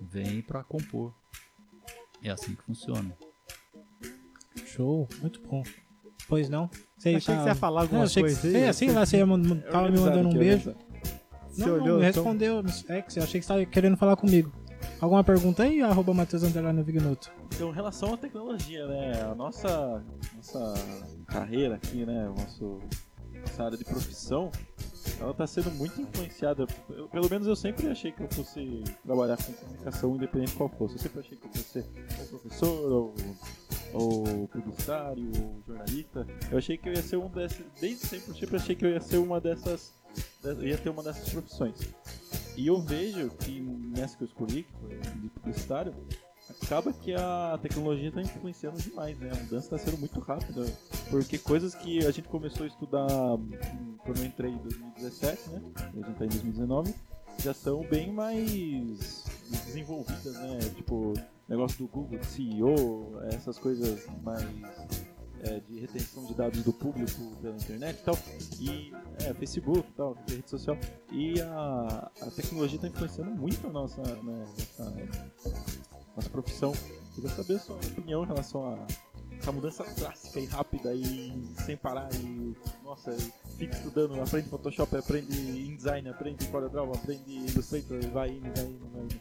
vêm 0.00 0.42
para 0.42 0.62
compor. 0.62 1.12
É 2.22 2.30
assim 2.30 2.54
que 2.54 2.62
funciona. 2.62 3.16
Show, 4.66 5.08
muito 5.20 5.40
bom. 5.42 5.62
Pois 6.28 6.48
não? 6.48 6.70
Você 6.96 7.08
Achei 7.10 7.34
que 7.34 7.40
você 7.42 7.48
ia 7.48 7.54
falar 7.54 7.82
alguma 7.82 8.00
Não, 8.00 8.06
achei 8.06 8.22
que- 8.22 8.28
coisa 8.30 8.48
aí. 8.48 8.56
É, 8.64 8.68
assim 8.68 8.90
lá, 8.90 9.04
você 9.04 9.16
ia 9.18 9.26
tava 9.70 9.88
me 9.90 9.98
mandando 9.98 10.28
um 10.28 10.32
beijo. 10.38 10.74
Você 11.48 11.60
Não, 11.62 11.68
não, 11.68 11.74
olhou, 11.82 11.96
então? 11.98 12.22
respondeu. 12.22 12.62
É 12.88 13.02
que 13.02 13.12
você 13.12 13.18
achei 13.20 13.40
que 13.40 13.46
você 13.46 13.52
estava 13.52 13.64
querendo 13.66 13.96
falar 13.96 14.16
comigo. 14.16 14.52
Alguma 15.00 15.24
pergunta 15.24 15.62
aí? 15.64 15.82
Arroba 15.82 16.14
Matheus 16.14 16.42
Underline 16.42 16.82
Vignoto. 16.82 17.32
Então, 17.54 17.70
em 17.70 17.74
relação 17.74 18.14
à 18.14 18.16
tecnologia, 18.16 18.86
né? 18.86 19.22
A 19.22 19.34
nossa, 19.34 20.04
nossa 20.36 20.74
carreira 21.26 21.74
aqui, 21.76 22.04
né? 22.06 22.28
o 22.28 22.34
Nosso, 22.34 22.78
nossa 23.40 23.64
área 23.64 23.76
de 23.78 23.84
profissão, 23.84 24.50
ela 25.20 25.30
está 25.32 25.46
sendo 25.46 25.70
muito 25.72 26.00
influenciada. 26.00 26.66
eu- 26.90 27.08
pelo 27.08 27.28
menos 27.30 27.46
eu 27.46 27.56
sempre 27.56 27.86
achei 27.88 28.12
que 28.12 28.22
eu 28.22 28.28
fosse 28.30 28.82
trabalhar 29.04 29.36
com 29.36 29.52
comunicação, 29.52 30.14
independente 30.16 30.54
qual 30.54 30.68
fosse. 30.68 30.94
Eu 30.96 31.00
sempre 31.00 31.20
achei 31.20 31.36
que 31.38 31.46
eu 31.46 31.50
fosse 31.52 31.64
ser 31.64 31.86
ou 32.32 32.38
professor, 32.40 32.92
ou, 32.92 33.14
ou 33.92 34.48
publicitário, 34.48 35.30
ou 35.42 35.62
jornalista. 35.66 36.26
Eu 36.50 36.58
achei 36.58 36.76
que 36.76 36.88
eu 36.88 36.92
ia 36.94 37.02
ser 37.02 37.16
um 37.16 37.28
desses. 37.28 37.64
Desde 37.80 38.06
sempre 38.06 38.30
eu 38.30 38.34
sempre 38.34 38.56
achei 38.56 38.74
que 38.76 38.84
eu 38.84 38.90
ia 38.90 39.00
ser 39.00 39.18
uma 39.18 39.40
dessas. 39.40 39.92
Ia 40.62 40.78
ter 40.78 40.90
uma 40.90 41.02
dessas 41.02 41.28
profissões. 41.30 41.78
E 42.56 42.66
eu 42.66 42.80
vejo 42.80 43.30
que 43.30 43.60
nessa 43.60 44.16
que 44.16 44.24
eu 44.24 44.26
escolhi, 44.26 44.64
que 44.64 44.72
foi 44.80 44.96
de 44.98 45.28
publicitário, 45.28 45.94
acaba 46.62 46.92
que 46.92 47.14
a 47.14 47.58
tecnologia 47.60 48.08
está 48.08 48.20
influenciando 48.20 48.78
demais, 48.78 49.18
né? 49.18 49.30
A 49.32 49.36
mudança 49.36 49.74
está 49.74 49.78
sendo 49.78 49.98
muito 49.98 50.20
rápida. 50.20 50.64
Porque 51.10 51.38
coisas 51.38 51.74
que 51.74 52.04
a 52.06 52.10
gente 52.10 52.28
começou 52.28 52.64
a 52.64 52.66
estudar 52.66 53.06
hum, 53.06 53.96
quando 53.98 54.18
eu 54.18 54.24
entrei 54.24 54.52
em 54.52 54.58
2017, 54.58 55.50
né? 55.50 55.62
A 55.76 55.96
gente 55.96 56.10
está 56.10 56.24
em 56.24 56.28
2019, 56.28 56.94
já 57.38 57.54
são 57.54 57.82
bem 57.82 58.12
mais 58.12 59.24
desenvolvidas, 59.66 60.34
né? 60.34 60.58
Tipo, 60.76 61.14
negócio 61.48 61.78
do 61.78 61.88
Google, 61.88 62.18
de 62.18 62.26
CEO, 62.26 63.20
essas 63.32 63.58
coisas 63.58 64.06
mais 64.22 64.44
é, 65.42 65.60
de 65.60 65.80
retenção 65.80 66.24
de 66.26 66.34
dados 66.34 66.62
do 66.62 66.72
público 66.72 67.36
pela 67.40 67.56
internet 67.56 67.98
e 67.98 68.04
tal. 68.04 68.18
E 68.60 68.92
é, 69.24 69.34
Facebook 69.34 69.80
e 69.80 69.92
tal, 69.96 70.16
rede 70.28 70.48
social. 70.48 70.76
E 71.12 71.40
a, 71.40 72.10
a 72.20 72.30
tecnologia 72.30 72.76
está 72.76 72.88
influenciando 72.88 73.30
muito 73.30 73.66
a 73.66 73.70
nossa, 73.70 74.02
né, 74.02 74.44
nossa 76.20 76.30
profissão. 76.30 76.72
Queria 77.14 77.30
saber 77.30 77.54
a 77.54 77.58
sua 77.58 77.76
opinião 77.76 78.22
em 78.22 78.26
relação 78.26 78.66
a 78.66 78.86
essa 79.38 79.50
mudança 79.50 79.84
drástica 79.96 80.38
e 80.38 80.44
rápida 80.44 80.94
e 80.94 81.32
sem 81.64 81.76
parar 81.76 82.08
e 82.14 82.54
nossa, 82.84 83.10
fica 83.56 83.74
estudando, 83.74 84.20
aprende 84.20 84.48
Photoshop, 84.50 84.96
aprende 84.96 85.34
InDesign, 85.34 86.08
aprende 86.10 86.46
CorelDRAW, 86.48 86.92
aprende 86.92 87.30
Illustrator, 87.32 88.00
vai 88.12 88.30
indo, 88.30 88.52
vai 88.54 88.64
indo, 88.66 88.88
vai 88.92 89.02
indo. 89.04 89.20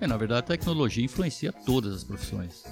É, 0.00 0.06
na 0.06 0.16
verdade, 0.16 0.40
a 0.40 0.42
tecnologia 0.42 1.04
influencia 1.04 1.52
todas 1.52 1.94
as 1.94 2.04
profissões. 2.04 2.64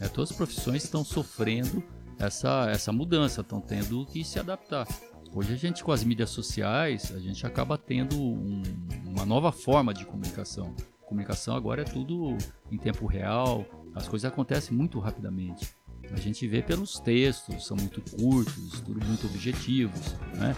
É, 0.00 0.08
todas 0.08 0.30
as 0.30 0.36
profissões 0.36 0.84
estão 0.84 1.04
sofrendo 1.04 1.82
essa, 2.18 2.70
essa 2.70 2.92
mudança, 2.92 3.40
estão 3.40 3.60
tendo 3.60 4.06
que 4.06 4.24
se 4.24 4.38
adaptar. 4.38 4.86
Hoje 5.34 5.52
a 5.52 5.56
gente 5.56 5.82
com 5.82 5.90
as 5.92 6.04
mídias 6.04 6.30
sociais, 6.30 7.12
a 7.14 7.18
gente 7.18 7.44
acaba 7.46 7.76
tendo 7.76 8.16
um- 8.16 8.62
uma 9.06 9.26
nova 9.26 9.50
forma 9.52 9.92
de 9.92 10.04
comunicação. 10.06 10.74
Comunicação 11.06 11.56
agora 11.56 11.82
é 11.82 11.84
tudo 11.84 12.36
em 12.70 12.76
tempo 12.76 13.06
real, 13.06 13.64
as 13.94 14.08
coisas 14.08 14.30
acontecem 14.30 14.76
muito 14.76 14.98
rapidamente. 14.98 15.74
A 16.12 16.16
gente 16.20 16.46
vê 16.46 16.62
pelos 16.62 16.98
textos, 17.00 17.66
são 17.66 17.76
muito 17.76 18.00
curtos, 18.16 18.80
tudo 18.80 19.04
muito 19.04 19.26
objetivos, 19.26 20.14
né? 20.34 20.54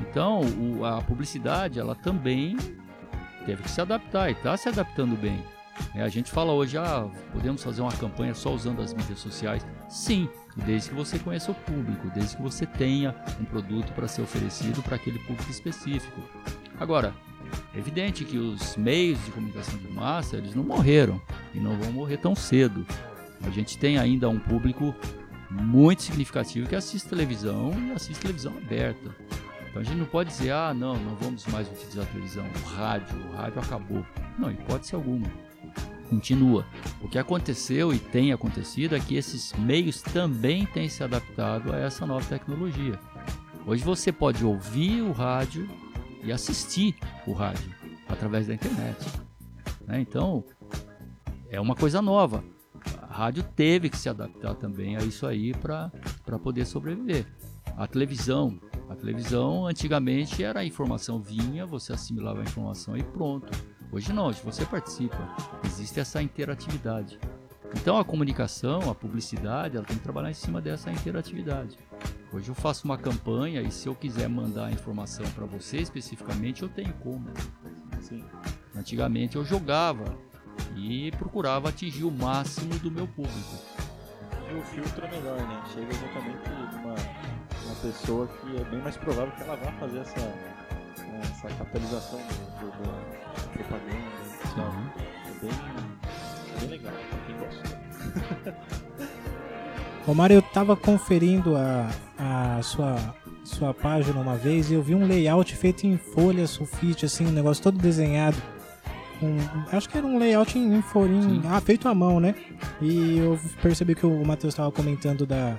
Então, 0.00 0.40
o- 0.42 0.84
a 0.84 1.00
publicidade, 1.02 1.78
ela 1.78 1.94
também 1.94 2.56
teve 3.44 3.62
que 3.62 3.70
se 3.70 3.80
adaptar 3.80 4.28
e 4.28 4.32
está 4.32 4.56
se 4.56 4.68
adaptando 4.68 5.16
bem. 5.16 5.42
É, 5.94 6.02
a 6.02 6.08
gente 6.08 6.30
fala 6.30 6.52
hoje, 6.52 6.76
ah, 6.78 7.08
podemos 7.32 7.62
fazer 7.62 7.82
uma 7.82 7.92
campanha 7.92 8.34
só 8.34 8.52
usando 8.52 8.80
as 8.80 8.92
mídias 8.94 9.18
sociais? 9.18 9.64
Sim, 9.88 10.28
desde 10.64 10.88
que 10.90 10.94
você 10.94 11.18
conheça 11.18 11.52
o 11.52 11.54
público, 11.54 12.08
desde 12.14 12.36
que 12.36 12.42
você 12.42 12.64
tenha 12.66 13.14
um 13.40 13.44
produto 13.44 13.92
para 13.92 14.08
ser 14.08 14.22
oferecido 14.22 14.82
para 14.82 14.96
aquele 14.96 15.18
público 15.20 15.50
específico. 15.50 16.20
Agora, 16.80 17.14
é 17.74 17.78
evidente 17.78 18.24
que 18.24 18.38
os 18.38 18.76
meios 18.76 19.22
de 19.24 19.30
comunicação 19.30 19.78
de 19.78 19.88
massa, 19.88 20.36
eles 20.36 20.54
não 20.54 20.64
morreram 20.64 21.20
e 21.54 21.60
não 21.60 21.76
vão 21.78 21.92
morrer 21.92 22.16
tão 22.16 22.34
cedo. 22.34 22.86
A 23.42 23.50
gente 23.50 23.78
tem 23.78 23.98
ainda 23.98 24.28
um 24.28 24.38
público 24.38 24.94
muito 25.50 26.02
significativo 26.02 26.68
que 26.68 26.74
assiste 26.74 27.08
televisão 27.08 27.72
e 27.86 27.92
assiste 27.92 28.20
televisão 28.20 28.52
aberta. 28.56 29.14
Então 29.68 29.82
a 29.82 29.84
gente 29.84 29.98
não 29.98 30.06
pode 30.06 30.30
dizer, 30.30 30.52
ah, 30.52 30.72
não, 30.74 30.96
não 30.96 31.14
vamos 31.16 31.46
mais 31.46 31.68
utilizar 31.68 32.04
a 32.04 32.08
televisão, 32.08 32.46
o 32.46 32.68
rádio, 32.68 33.16
o 33.28 33.36
rádio 33.36 33.60
acabou. 33.60 34.06
Não, 34.38 34.50
hipótese 34.50 34.94
alguma. 34.94 35.26
Continua. 36.08 36.64
O 37.02 37.08
que 37.08 37.18
aconteceu 37.18 37.92
e 37.92 37.98
tem 37.98 38.32
acontecido 38.32 38.96
é 38.96 39.00
que 39.00 39.16
esses 39.16 39.52
meios 39.54 40.00
também 40.00 40.64
têm 40.64 40.88
se 40.88 41.02
adaptado 41.02 41.72
a 41.72 41.78
essa 41.78 42.06
nova 42.06 42.24
tecnologia. 42.26 42.98
Hoje 43.66 43.82
você 43.82 44.12
pode 44.12 44.44
ouvir 44.44 45.02
o 45.02 45.12
rádio 45.12 45.68
e 46.26 46.32
assistir 46.32 46.96
o 47.26 47.32
rádio 47.32 47.72
através 48.08 48.46
da 48.46 48.54
internet. 48.54 49.06
né? 49.86 50.00
Então, 50.00 50.44
é 51.48 51.60
uma 51.60 51.74
coisa 51.74 52.02
nova. 52.02 52.44
A 53.02 53.14
rádio 53.14 53.42
teve 53.42 53.88
que 53.88 53.96
se 53.96 54.08
adaptar 54.08 54.54
também 54.54 54.96
a 54.96 55.00
isso 55.00 55.26
aí 55.26 55.54
para 55.54 55.90
poder 56.42 56.66
sobreviver. 56.66 57.26
A 57.76 57.86
televisão, 57.86 58.58
a 58.88 58.94
televisão 58.94 59.66
antigamente 59.66 60.42
era 60.42 60.60
a 60.60 60.64
informação 60.64 61.20
vinha, 61.20 61.66
você 61.66 61.92
assimilava 61.92 62.40
a 62.40 62.42
informação 62.42 62.96
e 62.96 63.02
pronto. 63.02 63.50
Hoje 63.92 64.12
não, 64.12 64.26
hoje 64.26 64.40
você 64.44 64.64
participa. 64.64 65.34
Existe 65.64 66.00
essa 66.00 66.20
interatividade. 66.20 67.18
Então 67.74 67.98
a 67.98 68.04
comunicação, 68.04 68.90
a 68.90 68.94
publicidade, 68.94 69.76
ela 69.76 69.84
tem 69.84 69.96
que 69.96 70.02
trabalhar 70.02 70.30
em 70.30 70.34
cima 70.34 70.60
dessa 70.60 70.90
interatividade. 70.90 71.76
Hoje 72.32 72.48
eu 72.50 72.54
faço 72.54 72.84
uma 72.84 72.98
campanha 72.98 73.62
e 73.62 73.70
se 73.70 73.88
eu 73.88 73.94
quiser 73.94 74.28
mandar 74.28 74.66
a 74.66 74.70
informação 74.72 75.24
para 75.30 75.46
você 75.46 75.78
especificamente, 75.78 76.62
eu 76.62 76.68
tenho 76.68 76.92
como. 76.94 77.28
Sim. 78.00 78.24
Antigamente 78.74 79.36
eu 79.36 79.44
jogava 79.44 80.04
e 80.76 81.10
procurava 81.12 81.68
atingir 81.68 82.04
o 82.04 82.10
máximo 82.10 82.78
do 82.78 82.90
meu 82.90 83.06
público. 83.06 83.56
E 84.50 84.54
o 84.54 84.62
filtro 84.62 85.04
é 85.04 85.10
melhor, 85.10 85.38
né? 85.38 85.62
Chega 85.72 85.88
exatamente 85.88 86.48
numa 86.76 86.94
uma 87.64 87.74
pessoa 87.82 88.28
que 88.28 88.56
é 88.56 88.64
bem 88.64 88.80
mais 88.80 88.96
provável 88.96 89.32
que 89.32 89.42
ela 89.42 89.56
vá 89.56 89.72
fazer 89.72 89.98
essa, 89.98 90.20
né, 90.20 91.20
essa 91.22 91.48
capitalização 91.48 92.18
do, 92.20 92.66
do- 92.66 92.82
da 92.82 93.48
propaganda. 93.52 93.92
e 94.44 94.54
tal. 94.54 94.72
É 95.26 95.40
bem, 95.40 95.50
é 96.54 96.60
bem 96.60 96.68
legal, 96.68 96.92
pra 96.92 97.18
quem 97.26 97.36
gosta. 97.38 98.56
Romário, 100.06 100.34
eu 100.34 100.42
tava 100.42 100.76
conferindo 100.76 101.56
a, 101.56 101.90
a 102.18 102.60
sua, 102.62 103.14
sua 103.44 103.74
página 103.74 104.20
uma 104.20 104.36
vez 104.36 104.70
e 104.70 104.74
eu 104.74 104.82
vi 104.82 104.94
um 104.94 105.06
layout 105.06 105.54
feito 105.54 105.86
em 105.86 105.96
folha, 105.96 106.46
sulfite, 106.46 107.04
assim, 107.04 107.26
um 107.26 107.32
negócio 107.32 107.62
todo 107.62 107.78
desenhado. 107.78 108.36
Um, 109.22 109.38
acho 109.74 109.88
que 109.88 109.96
era 109.96 110.06
um 110.06 110.18
layout 110.18 110.58
em, 110.58 110.74
em 110.74 110.82
ah, 111.48 111.60
feito 111.60 111.88
à 111.88 111.94
mão, 111.94 112.20
né? 112.20 112.34
E 112.80 113.18
eu 113.18 113.38
percebi 113.62 113.94
que 113.94 114.06
o 114.06 114.24
Matheus 114.24 114.52
estava 114.52 114.70
comentando 114.70 115.24
da, 115.26 115.56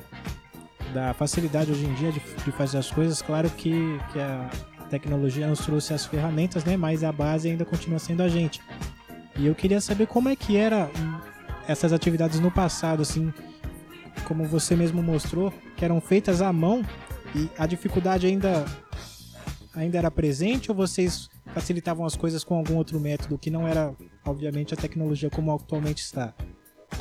da 0.93 1.13
facilidade 1.13 1.72
hoje 1.72 1.86
em 1.86 1.93
dia 1.96 2.12
de, 2.12 2.20
de 2.20 2.52
fazer 2.52 2.78
as 2.78 2.91
coisas. 2.91 3.22
Claro 3.22 3.50
que, 3.50 4.00
que 4.12 4.20
a 4.20 4.50
tecnologia 4.89 5.48
nos 5.48 5.60
trouxe 5.60 5.93
as 5.93 6.06
ferramentas, 6.06 6.63
né? 6.65 6.78
Mas 6.78 7.04
a 7.04 7.12
base 7.12 7.50
ainda 7.50 7.65
continua 7.65 8.00
sendo 8.00 8.22
a 8.22 8.28
gente. 8.28 8.62
E 9.36 9.48
eu 9.48 9.56
queria 9.56 9.82
saber 9.82 10.08
como 10.08 10.30
é 10.30 10.36
que 10.36 10.56
era 10.56 10.89
essas 11.67 11.91
atividades 11.91 12.39
no 12.39 12.50
passado, 12.50 13.02
assim, 13.02 13.34
como 14.25 14.45
você 14.45 14.75
mesmo 14.75 15.01
mostrou, 15.01 15.53
que 15.75 15.84
eram 15.84 15.99
feitas 16.01 16.41
à 16.41 16.51
mão 16.51 16.84
e 17.36 17.49
a 17.58 17.65
dificuldade 17.65 18.27
ainda 18.27 18.65
ainda 19.75 19.97
era 19.97 20.10
presente 20.10 20.71
ou 20.71 20.75
vocês 20.75 21.30
facilitavam 21.53 22.06
as 22.06 22.15
coisas 22.15 22.43
com 22.43 22.56
algum 22.56 22.75
outro 22.75 22.99
método 22.99 23.38
que 23.38 23.49
não 23.51 23.67
era, 23.67 23.93
obviamente, 24.25 24.73
a 24.73 24.77
tecnologia 24.77 25.30
como 25.30 25.53
atualmente 25.53 25.99
está? 25.99 26.34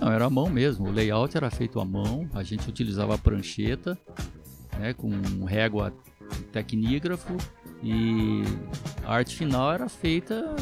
Não, 0.01 0.13
era 0.13 0.27
à 0.27 0.31
mão 0.31 0.51
mesmo. 0.51 0.89
O 0.89 0.91
layout 0.91 1.37
era 1.37 1.51
feito 1.51 1.81
à 1.81 1.85
mão. 1.85 2.29
A 2.35 2.43
gente 2.43 2.69
utilizava 2.69 3.15
a 3.15 3.19
prancheta, 3.19 3.99
né, 4.79 4.93
com 4.93 5.11
régua 5.45 5.93
tecnígrafo 6.53 7.37
e 7.83 8.43
a 9.05 9.15
arte 9.15 9.37
final 9.37 9.73
era 9.73 9.89
feita 9.89 10.57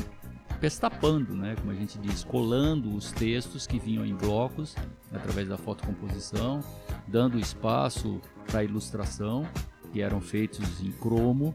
pestapando, 0.64 1.36
né, 1.36 1.54
como 1.60 1.72
a 1.72 1.74
gente 1.74 1.98
diz, 1.98 2.24
colando 2.24 2.96
os 2.96 3.12
textos 3.12 3.66
que 3.66 3.78
vinham 3.78 4.06
em 4.06 4.14
blocos 4.14 4.74
através 5.12 5.46
da 5.46 5.58
fotocomposição, 5.58 6.60
dando 7.06 7.38
espaço 7.38 8.18
para 8.46 8.64
ilustração, 8.64 9.46
que 9.92 10.00
eram 10.00 10.22
feitos 10.22 10.80
em 10.80 10.90
cromo, 10.90 11.54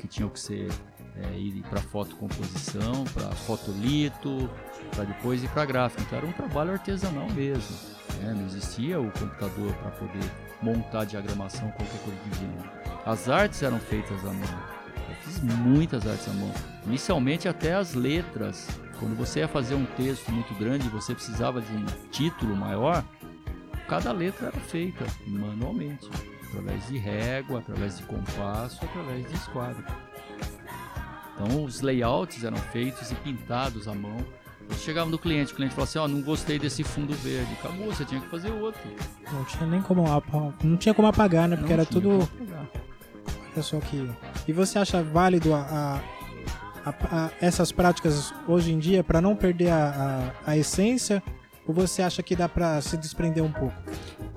que 0.00 0.08
tinham 0.08 0.28
que 0.28 0.40
ser 0.40 0.72
é, 1.14 1.38
ir 1.38 1.62
para 1.70 1.80
fotocomposição, 1.80 3.04
para 3.14 3.30
fotolito, 3.30 4.50
para 4.90 5.04
depois 5.04 5.40
ir 5.44 5.48
para 5.50 5.64
gráfico. 5.64 6.02
Então 6.02 6.18
era 6.18 6.26
um 6.26 6.32
trabalho 6.32 6.72
artesanal 6.72 7.30
mesmo. 7.30 7.76
né? 8.20 8.34
Não 8.36 8.44
existia 8.44 9.00
o 9.00 9.08
computador 9.12 9.72
para 9.74 9.92
poder 9.92 10.32
montar 10.60 11.04
diagramação, 11.04 11.70
qualquer 11.70 12.00
coisa 12.00 12.18
do 12.24 12.34
gênero. 12.34 12.70
As 13.06 13.28
artes 13.28 13.62
eram 13.62 13.78
feitas 13.78 14.18
à 14.24 14.32
mão. 14.32 14.77
Eu 15.08 15.14
fiz 15.24 15.40
muitas 15.40 16.06
artes 16.06 16.28
à 16.28 16.32
mão. 16.32 16.52
Inicialmente 16.86 17.48
até 17.48 17.74
as 17.74 17.94
letras. 17.94 18.68
Quando 18.98 19.16
você 19.16 19.40
ia 19.40 19.48
fazer 19.48 19.74
um 19.74 19.84
texto 19.84 20.30
muito 20.30 20.52
grande 20.54 20.88
você 20.88 21.14
precisava 21.14 21.60
de 21.60 21.72
um 21.72 21.86
título 22.10 22.56
maior, 22.56 23.04
cada 23.86 24.10
letra 24.12 24.48
era 24.48 24.60
feita 24.60 25.06
manualmente, 25.26 26.08
através 26.48 26.86
de 26.88 26.98
régua, 26.98 27.60
através 27.60 27.98
de 27.98 28.02
compasso, 28.04 28.84
através 28.84 29.28
de 29.28 29.34
esquadro. 29.34 29.84
Então 31.34 31.64
os 31.64 31.80
layouts 31.80 32.42
eram 32.42 32.56
feitos 32.56 33.12
e 33.12 33.14
pintados 33.14 33.86
à 33.86 33.94
mão. 33.94 34.16
Você 34.68 34.80
chegava 34.80 35.08
no 35.08 35.18
cliente, 35.18 35.52
o 35.52 35.56
cliente 35.56 35.74
falava 35.74 35.88
assim, 35.88 35.98
ó, 35.98 36.08
não 36.08 36.20
gostei 36.20 36.58
desse 36.58 36.82
fundo 36.84 37.14
verde. 37.14 37.50
Acabou, 37.60 37.86
você 37.86 38.04
tinha 38.04 38.20
que 38.20 38.28
fazer 38.28 38.50
outro. 38.50 38.82
Não 39.32 39.44
tinha 39.44 39.66
nem 39.66 39.80
como 39.80 40.04
não 40.62 40.76
tinha 40.76 40.92
como 40.92 41.08
apagar, 41.08 41.48
né? 41.48 41.56
Porque 41.56 41.72
Não 41.72 41.80
era 41.80 41.86
tudo 41.86 42.28
só 43.62 43.78
que. 43.80 44.10
E 44.46 44.52
você 44.52 44.78
acha 44.78 45.02
válido 45.02 45.52
a, 45.54 46.00
a- 46.84 46.90
a- 46.90 47.30
essas 47.40 47.72
práticas 47.72 48.32
hoje 48.46 48.72
em 48.72 48.78
dia 48.78 49.02
para 49.04 49.20
não 49.20 49.34
perder 49.36 49.70
a, 49.70 50.32
a- 50.46 50.50
a 50.52 50.56
essência? 50.56 51.22
Ou 51.66 51.74
você 51.74 52.02
acha 52.02 52.22
que 52.22 52.34
dá 52.34 52.48
para 52.48 52.80
se 52.80 52.96
desprender 52.96 53.44
um 53.44 53.52
pouco? 53.52 53.74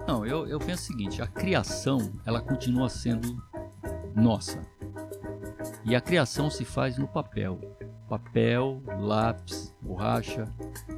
Não, 0.08 0.26
eu, 0.26 0.47
eu 0.47 0.60
penso 0.60 0.84
o 0.84 0.86
seguinte, 0.88 1.21
a 1.21 1.28
criação, 1.28 2.12
ela 2.26 2.41
continua 2.41 2.89
sendo 2.89 3.41
nossa. 4.15 4.60
E 5.86 5.95
a 5.95 6.02
criação 6.02 6.50
se 6.50 6.65
faz 6.65 6.97
no 6.97 7.08
papel. 7.08 7.60
Papel, 8.10 8.82
lápis, 9.00 9.74
borracha, 9.82 10.45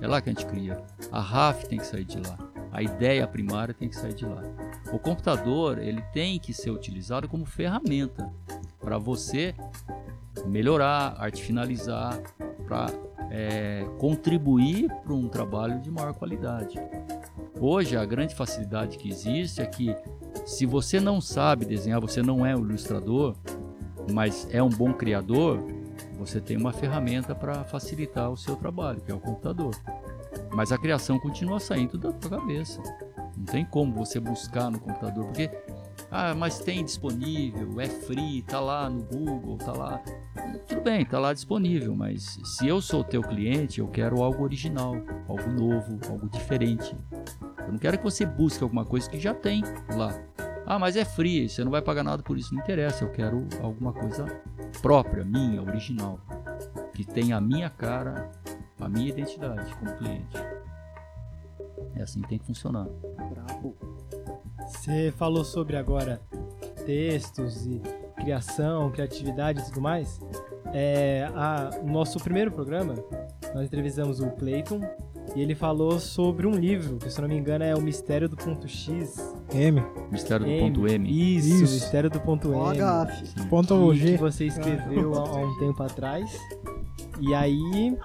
é 0.01 0.07
lá 0.07 0.19
que 0.19 0.29
a 0.29 0.33
gente 0.33 0.45
cria. 0.47 0.81
A 1.11 1.19
RAF 1.21 1.67
tem 1.67 1.77
que 1.77 1.85
sair 1.85 2.05
de 2.05 2.17
lá. 2.19 2.37
A 2.73 2.81
ideia 2.81 3.27
primária 3.27 3.71
tem 3.71 3.87
que 3.87 3.95
sair 3.95 4.15
de 4.15 4.25
lá. 4.25 4.41
O 4.91 4.97
computador, 4.97 5.77
ele 5.77 6.01
tem 6.11 6.39
que 6.39 6.51
ser 6.51 6.71
utilizado 6.71 7.29
como 7.29 7.45
ferramenta 7.45 8.33
para 8.79 8.97
você 8.97 9.53
melhorar, 10.47 11.15
arte 11.19 11.43
finalizar, 11.43 12.19
para 12.67 12.87
contribuir 13.99 14.87
para 15.03 15.13
um 15.13 15.29
trabalho 15.29 15.79
de 15.81 15.91
maior 15.91 16.15
qualidade. 16.15 16.79
Hoje, 17.59 17.95
a 17.95 18.03
grande 18.03 18.33
facilidade 18.33 18.97
que 18.97 19.07
existe 19.07 19.61
é 19.61 19.65
que, 19.67 19.95
se 20.43 20.65
você 20.65 20.99
não 20.99 21.21
sabe 21.21 21.65
desenhar, 21.65 22.01
você 22.01 22.23
não 22.23 22.43
é 22.43 22.55
um 22.55 22.59
ilustrador, 22.59 23.35
mas 24.11 24.47
é 24.51 24.61
um 24.61 24.69
bom 24.69 24.91
criador, 24.91 25.59
você 26.17 26.41
tem 26.41 26.57
uma 26.57 26.73
ferramenta 26.73 27.35
para 27.35 27.63
facilitar 27.63 28.31
o 28.31 28.37
seu 28.37 28.55
trabalho, 28.55 28.99
que 29.01 29.11
é 29.11 29.15
o 29.15 29.19
computador. 29.19 29.75
Mas 30.53 30.71
a 30.71 30.77
criação 30.77 31.19
continua 31.19 31.59
saindo 31.59 31.97
da 31.97 32.11
tua 32.11 32.37
cabeça. 32.39 32.81
Não 33.35 33.45
tem 33.45 33.65
como 33.65 33.93
você 33.93 34.19
buscar 34.19 34.69
no 34.69 34.79
computador, 34.79 35.25
porque 35.25 35.49
ah, 36.11 36.35
mas 36.35 36.59
tem 36.59 36.83
disponível, 36.85 37.81
é 37.81 37.87
free, 37.87 38.43
tá 38.43 38.59
lá 38.59 38.89
no 38.89 39.01
Google, 39.03 39.57
tá 39.57 39.71
lá. 39.71 39.99
Tudo 40.67 40.81
bem, 40.81 41.03
tá 41.03 41.19
lá 41.19 41.33
disponível, 41.33 41.95
mas 41.95 42.39
se 42.43 42.67
eu 42.67 42.79
sou 42.81 43.03
teu 43.03 43.21
cliente, 43.21 43.79
eu 43.79 43.87
quero 43.87 44.21
algo 44.21 44.43
original, 44.43 44.95
algo 45.27 45.51
novo, 45.51 45.99
algo 46.07 46.29
diferente. 46.29 46.95
Eu 47.65 47.71
não 47.71 47.79
quero 47.79 47.97
que 47.97 48.03
você 48.03 48.25
busque 48.25 48.63
alguma 48.63 48.85
coisa 48.85 49.09
que 49.09 49.19
já 49.19 49.33
tem 49.33 49.63
lá. 49.95 50.13
Ah, 50.65 50.77
mas 50.77 50.95
é 50.95 51.03
free, 51.03 51.49
você 51.49 51.63
não 51.63 51.71
vai 51.71 51.81
pagar 51.81 52.03
nada 52.03 52.21
por 52.21 52.37
isso. 52.37 52.53
Não 52.53 52.61
interessa, 52.61 53.03
eu 53.03 53.09
quero 53.09 53.47
alguma 53.61 53.91
coisa 53.91 54.25
própria, 54.81 55.23
minha, 55.23 55.61
original. 55.61 56.19
Que 56.93 57.03
tenha 57.03 57.37
a 57.37 57.41
minha 57.41 57.69
cara, 57.69 58.31
a 58.85 58.89
minha 58.89 59.09
identidade 59.09 59.73
como 59.75 59.95
cliente. 59.97 60.37
É 61.95 62.01
assim 62.01 62.21
que 62.21 62.29
tem 62.29 62.39
que 62.39 62.45
funcionar. 62.45 62.87
Brabo. 63.29 63.75
Você 64.67 65.13
falou 65.17 65.43
sobre 65.43 65.75
agora 65.75 66.21
textos 66.85 67.65
e 67.65 67.81
criação, 68.15 68.89
criatividade 68.91 69.61
e 69.61 69.65
tudo 69.65 69.81
mais. 69.81 70.19
É, 70.73 71.29
a, 71.35 71.69
o 71.81 71.87
nosso 71.87 72.19
primeiro 72.19 72.51
programa, 72.51 72.95
nós 73.53 73.65
entrevistamos 73.65 74.19
o 74.19 74.29
Clayton 74.31 74.81
e 75.35 75.41
ele 75.41 75.55
falou 75.55 75.99
sobre 75.99 76.45
um 76.45 76.51
livro, 76.51 76.97
que 76.97 77.09
se 77.09 77.17
eu 77.17 77.23
não 77.23 77.29
me 77.29 77.37
engano 77.37 77.63
é 77.63 77.75
O 77.75 77.81
Mistério 77.81 78.27
do 78.27 78.35
Ponto 78.35 78.67
X. 78.67 79.15
M. 79.53 79.83
Mistério 80.11 80.45
do 80.45 80.59
ponto 80.59 80.87
M. 80.87 81.37
Isso, 81.37 81.47
Isso. 81.47 81.57
O 81.57 81.75
Mistério 81.75 82.09
do 82.09 82.19
Ponto 82.19 82.53
Ó, 82.53 82.71
M. 82.71 82.79
gafe. 82.79 83.47
Ponto 83.49 83.91
que, 83.91 83.97
G. 83.97 84.11
que 84.13 84.17
você 84.17 84.45
escreveu 84.45 85.13
há, 85.15 85.29
há 85.29 85.35
um 85.37 85.57
tempo 85.59 85.83
atrás. 85.83 86.39
E 87.19 87.33
aí 87.33 87.95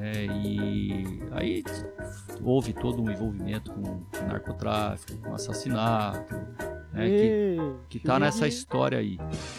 É, 0.00 0.24
e 0.26 1.22
aí 1.32 1.62
houve 2.42 2.72
todo 2.72 3.02
um 3.02 3.10
envolvimento 3.10 3.70
com 3.72 4.02
narcotráfico, 4.26 5.18
com 5.18 5.34
assassinato, 5.34 6.34
né, 6.92 7.08
que, 7.08 7.12
Ê, 7.12 7.56
que 7.88 7.98
tá 7.98 8.18
nessa 8.18 8.46
história 8.46 8.98
aí. 8.98 9.18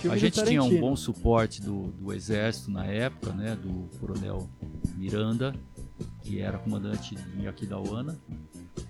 A 0.09 0.17
gente 0.17 0.43
tinha 0.43 0.63
um 0.63 0.79
bom 0.79 0.95
suporte 0.95 1.61
do, 1.61 1.91
do 1.91 2.11
exército 2.13 2.71
na 2.71 2.86
época, 2.86 3.33
né, 3.33 3.55
do 3.55 3.89
coronel 3.99 4.49
Miranda, 4.95 5.53
que 6.22 6.39
era 6.39 6.58
comandante 6.58 7.16
em 7.38 7.48
Aquidauana. 7.48 8.18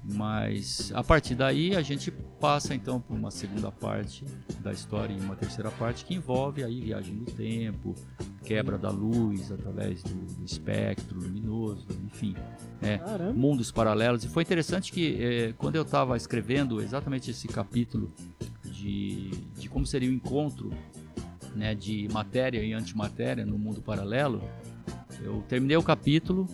Mas 0.04 0.92
a 0.94 1.04
partir 1.04 1.34
daí 1.34 1.76
a 1.76 1.82
gente 1.82 2.12
passa 2.40 2.76
então 2.76 3.02
por 3.02 3.18
uma 3.18 3.32
segunda 3.32 3.72
parte 3.72 4.24
da 4.60 4.72
história 4.72 5.14
e 5.14 5.20
uma 5.20 5.36
terceira 5.36 5.72
parte 5.72 6.06
que 6.06 6.14
envolve 6.14 6.64
aí 6.64 6.80
viagem 6.82 7.16
no 7.16 7.26
tempo, 7.26 7.96
quebra 8.44 8.78
da 8.78 8.92
luz 8.92 9.52
através 9.52 10.04
do, 10.04 10.14
do 10.14 10.46
espectro 10.46 11.20
luminoso, 11.20 11.88
enfim, 12.06 12.36
é, 12.82 13.00
Caramba. 13.00 13.34
mundos 13.34 13.72
paralelos. 13.72 14.24
E 14.24 14.28
foi 14.28 14.44
interessante 14.44 14.92
que 14.92 15.18
eh, 15.20 15.54
quando 15.58 15.76
eu 15.76 15.82
estava 15.82 16.16
escrevendo 16.16 16.80
exatamente 16.80 17.32
esse 17.32 17.48
capítulo 17.48 18.14
de, 18.64 19.32
de 19.58 19.68
como 19.68 19.86
seria 19.88 20.10
o 20.10 20.14
encontro 20.14 20.72
né, 21.56 21.74
de 21.74 22.08
matéria 22.12 22.64
e 22.64 22.74
antimatéria 22.74 23.44
no 23.44 23.58
mundo 23.58 23.82
paralelo, 23.82 24.44
eu 25.24 25.44
terminei 25.48 25.78
o 25.78 25.84
capítulo 25.84 26.48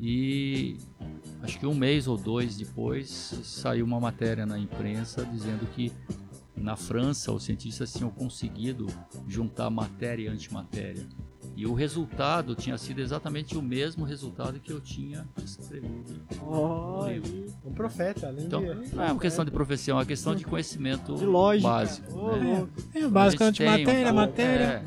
e 0.00 0.76
acho 1.42 1.58
que 1.58 1.66
um 1.66 1.74
mês 1.74 2.06
ou 2.06 2.16
dois 2.16 2.56
depois 2.56 3.08
saiu 3.42 3.84
uma 3.84 3.98
matéria 4.00 4.44
na 4.46 4.58
imprensa 4.58 5.24
dizendo 5.24 5.66
que 5.74 5.92
na 6.56 6.74
França 6.76 7.32
os 7.32 7.44
cientistas 7.44 7.92
tinham 7.92 8.10
conseguido 8.10 8.86
juntar 9.28 9.68
matéria 9.70 10.24
e 10.24 10.28
antimatéria. 10.28 11.06
E 11.54 11.66
o 11.66 11.72
resultado 11.72 12.54
tinha 12.54 12.76
sido 12.76 13.00
exatamente 13.00 13.56
o 13.56 13.62
mesmo 13.62 14.04
resultado 14.04 14.58
que 14.60 14.70
eu 14.70 14.80
tinha 14.80 15.26
escrevido 15.42 16.04
livro. 17.08 17.54
Um 17.64 17.72
profeta, 17.72 18.26
além 18.28 18.44
Então, 18.46 18.60
de... 18.60 18.94
não 18.94 19.04
é 19.04 19.12
uma 19.12 19.20
questão 19.20 19.44
de 19.44 19.50
profecia, 19.50 19.92
é 19.92 19.94
uma 19.94 20.04
questão 20.04 20.34
de 20.34 20.44
conhecimento 20.44 21.14
De 21.14 21.24
lógica. 21.24 21.68
básico. 21.68 22.18
Ô, 22.18 22.36
né? 22.36 22.66
É, 22.94 22.98
Então, 22.98 23.10
básico 23.10 23.44
antimatéria, 23.44 23.92
pouco- 24.04 24.14
matéria. 24.14 24.64
é, 24.64 24.84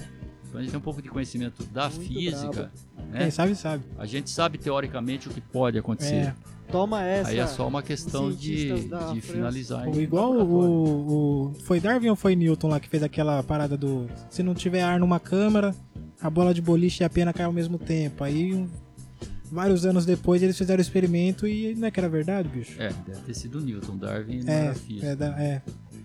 então 0.47 0.60
a 0.60 0.62
gente 0.62 0.72
tem 0.72 0.80
um 0.80 0.84
pouco 0.84 1.01
de 1.01 1.10
conhecimento 1.10 1.64
da 1.66 1.89
Muito 1.89 2.01
física, 2.07 2.72
né? 3.10 3.20
Quem 3.20 3.32
sabe, 3.32 3.55
sabe. 3.55 3.84
A 3.97 4.05
gente 4.05 4.30
sabe 4.30 4.57
teoricamente 4.57 5.28
o 5.28 5.32
que 5.32 5.41
pode 5.41 5.78
acontecer. 5.78 6.16
É. 6.16 6.36
Toma 6.72 7.03
essa. 7.03 7.32
Aí 7.32 7.39
é 7.39 7.47
só 7.47 7.68
uma 7.68 7.82
questão 7.82 8.32
de, 8.32 8.88
de 9.14 9.22
finalizar. 9.22 9.88
O- 9.88 9.95
em 9.99 10.03
igual 10.03 10.32
o, 10.34 11.47
o. 11.49 11.53
Foi 11.64 11.80
Darwin 11.80 12.10
ou 12.10 12.16
foi 12.16 12.36
Newton 12.36 12.68
lá 12.68 12.80
que 12.80 12.88
fez 12.88 13.01
aquela 13.01 13.41
parada 13.41 13.76
do. 13.76 14.07
Se 14.30 14.43
não 14.43 14.53
tiver 14.53 14.84
ar 14.84 14.99
numa 14.99 15.20
câmara, 15.20 15.74
a 16.22 16.30
bola 16.30 16.53
de 16.53 16.62
boliche 16.62 17.01
e 17.01 17.05
a 17.05 17.10
pena 17.10 17.34
caem 17.34 17.47
ao 17.47 17.51
mesmo 17.53 17.80
tempo. 17.80 18.24
Aí, 18.24 18.53
um- 18.53 18.68
vários 19.51 19.84
anos 19.84 20.05
depois, 20.05 20.43
eles 20.43 20.55
fizeram 20.55 20.78
o 20.78 20.82
experimento 20.82 21.47
e 21.47 21.74
não 21.74 21.88
é 21.88 21.91
que 21.91 21.99
era 21.99 22.07
verdade, 22.07 22.47
bicho? 22.49 22.80
É, 22.80 22.89
deve 23.07 23.22
ter 23.22 23.34
sido 23.34 23.60
Newton. 23.60 23.97
Darwin 23.97 24.43
não 24.43 24.53
É, 24.53 24.66
era 24.66 24.76
físico. 24.76 25.05
é, 25.07 25.12
é. 25.43 25.62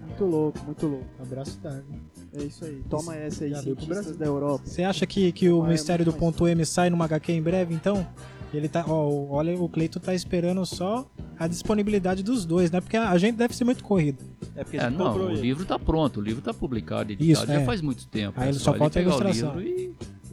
Muito 0.06 0.24
louco, 0.24 0.58
muito 0.64 0.86
louco. 0.86 1.04
Abraço 1.20 1.58
Darwin. 1.62 2.00
É 2.36 2.42
isso 2.42 2.64
aí. 2.64 2.82
Toma 2.90 3.14
essa 3.16 3.44
aí, 3.44 3.50
Já 3.50 3.62
cientistas 3.62 3.88
Brasil. 3.98 4.16
da 4.16 4.26
Europa. 4.26 4.62
Você 4.66 4.82
acha 4.82 5.06
que, 5.06 5.30
que 5.32 5.48
o 5.48 5.62
Ah, 5.62 5.68
é 5.68 5.70
mistério 5.72 6.04
do 6.04 6.12
ponto 6.12 6.46
M 6.48 6.64
sai 6.66 6.90
numa 6.90 7.04
HQ 7.04 7.32
em 7.32 7.42
breve, 7.42 7.74
então? 7.74 8.06
Ele 8.52 8.68
tá. 8.68 8.84
Ó, 8.86 9.08
o- 9.08 9.30
olha, 9.32 9.56
o 9.58 9.68
Cleito 9.68 9.98
tá 9.98 10.14
esperando 10.14 10.64
só 10.64 11.08
a 11.38 11.46
disponibilidade 11.48 12.22
dos 12.22 12.44
dois, 12.44 12.70
né? 12.70 12.80
Porque 12.80 12.96
a 12.96 13.16
gente 13.18 13.34
deve 13.36 13.54
ser 13.54 13.64
muito 13.64 13.82
corrido. 13.82 14.22
É 14.54 14.62
porque 14.62 14.76
É, 14.76 14.88
não, 14.88 15.16
o 15.16 15.30
ele. 15.30 15.40
livro 15.40 15.64
tá 15.64 15.76
pronto, 15.78 16.20
o 16.20 16.22
livro 16.22 16.40
tá 16.40 16.54
publicado, 16.54 17.10
editado 17.12 17.30
Isso, 17.30 17.46
já 17.46 17.60
é. 17.60 17.64
faz 17.64 17.80
muito 17.80 18.06
tempo. 18.06 18.40
Aí 18.40 18.46
é 18.46 18.50
ele 18.50 18.58
só 18.58 18.72
falta 18.74 18.98
a 19.00 19.02
ilustração. 19.02 19.58
livro 19.58 19.62
e 19.82 19.92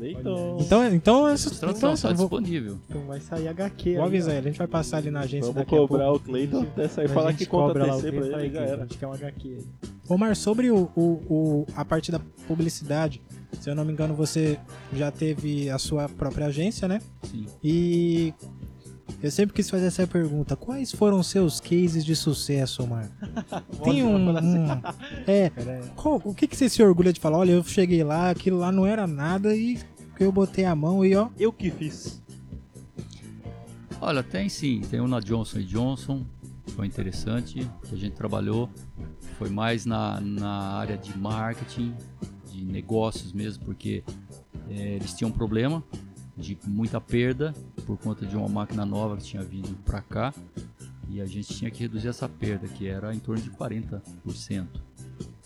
Então, 0.10 0.58
Então, 0.60 0.94
então 0.94 1.28
essa 1.28 1.50
então, 1.54 1.96
tá 1.96 2.08
vou, 2.14 2.28
disponível. 2.28 2.78
Então 2.90 3.02
vai 3.06 3.20
sair 3.20 3.48
HQ. 3.48 3.94
vou 3.94 4.02
aí, 4.04 4.08
avisar 4.08 4.36
ele, 4.36 4.48
a 4.48 4.52
gente 4.52 4.58
vai 4.58 4.68
passar 4.68 4.98
ali 4.98 5.12
na 5.12 5.22
agência 5.22 5.42
vamos 5.52 5.56
daqui 5.56 5.76
a 5.76 5.78
pouco. 5.78 5.94
cobrar 5.94 6.12
o 6.12 6.20
Cleiton 6.20 6.62
até 6.62 6.88
sair 6.88 7.08
falar 7.10 7.34
que 7.34 7.46
conta 7.46 7.68
cobra 7.68 7.86
lá 7.88 7.96
o 7.98 8.02
TC 8.02 8.12
pra 8.12 8.26
ele 8.26 8.36
aí, 8.36 8.52
já 8.52 8.62
era. 8.62 8.78
A 8.78 8.86
gente 8.86 8.98
quer 8.98 9.08
um 9.08 9.14
HQ 9.14 9.48
aí. 9.48 9.66
Omar, 10.10 10.36
sobre 10.36 10.72
o, 10.72 10.90
o, 10.96 11.02
o- 11.30 11.66
a 11.76 11.86
parte 11.86 12.12
da 12.12 12.20
publicidade, 12.48 13.22
se 13.60 13.70
eu 13.70 13.76
não 13.76 13.86
me 13.86 13.94
engano, 13.94 14.14
você 14.14 14.58
já 14.94 15.10
teve 15.12 15.70
a 15.70 15.78
sua 15.78 16.10
própria 16.10 16.48
agência, 16.48 16.88
né? 16.88 17.00
Sim. 17.24 17.46
E 17.64 18.34
eu 19.24 19.30
sempre 19.32 19.54
quis 19.54 19.70
fazer 19.70 19.86
essa 19.86 20.06
pergunta: 20.08 20.56
quais 20.56 20.92
foram 20.92 21.22
seus 21.24 21.60
cases 21.62 22.04
de 22.04 22.16
sucesso, 22.16 22.84
Omar? 22.84 23.10
Tem 23.84 24.04
um. 24.04 24.32
um- 24.32 24.82
é. 25.28 25.50
qual- 25.96 26.22
o 26.26 26.34
que, 26.34 26.48
que 26.48 26.56
você 26.58 26.68
se 26.68 26.82
orgulha 26.84 27.14
de 27.14 27.20
falar? 27.20 27.38
Olha, 27.38 27.52
eu 27.52 27.64
cheguei 27.64 28.04
lá, 28.04 28.32
aquilo 28.32 28.58
lá 28.58 28.72
não 28.72 28.86
era 28.86 29.06
nada 29.08 29.56
e 29.56 29.80
eu 30.24 30.32
botei 30.32 30.66
a 30.66 30.76
mão 30.76 31.06
e 31.06 31.16
ó. 31.16 31.30
Eu 31.38 31.52
que 31.52 31.72
fiz. 31.72 32.22
Olha, 34.00 34.24
tem 34.24 34.50
sim, 34.50 34.82
tem 34.82 35.00
um 35.00 35.08
na 35.08 35.20
Johnson 35.20 35.60
Johnson, 35.60 36.26
foi 36.70 36.88
interessante, 36.88 37.70
que 37.84 37.94
a 37.94 37.98
gente 37.98 38.16
trabalhou, 38.16 38.70
foi 39.38 39.50
mais 39.50 39.86
na, 39.86 40.20
na 40.20 40.78
área 40.78 40.98
de 40.98 41.16
marketing, 41.18 41.94
de 42.52 42.64
negócios 42.64 43.32
mesmo, 43.32 43.64
porque 43.64 44.04
eh, 44.70 44.96
eles 44.96 45.14
tinham 45.14 45.30
um 45.30 45.34
problema 45.34 45.84
de 46.36 46.58
muita 46.66 47.00
perda 47.00 47.54
por 47.86 47.98
conta 47.98 48.26
de 48.26 48.36
uma 48.36 48.48
máquina 48.48 48.86
nova 48.86 49.18
que 49.18 49.24
tinha 49.24 49.44
vindo 49.44 49.76
para 49.84 50.02
cá 50.02 50.34
e 51.10 51.22
a 51.22 51.26
gente 51.26 51.54
tinha 51.54 51.70
que 51.70 51.82
reduzir 51.82 52.08
essa 52.08 52.28
perda, 52.28 52.68
que 52.68 52.88
era 52.88 53.14
em 53.14 53.20
torno 53.20 53.42
de 53.42 53.52
40%. 53.52 54.02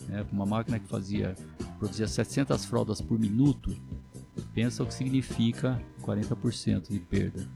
Né? 0.08 0.24
Uma 0.32 0.46
máquina 0.46 0.78
que 0.78 0.86
fazia, 0.86 1.34
produzia 1.78 2.06
700 2.06 2.64
fraldas 2.64 3.00
por 3.00 3.18
minuto, 3.18 3.76
pensa 4.54 4.82
o 4.82 4.86
que 4.86 4.94
significa 4.94 5.80
40% 6.02 6.90
de 6.90 6.98
perda. 6.98 7.46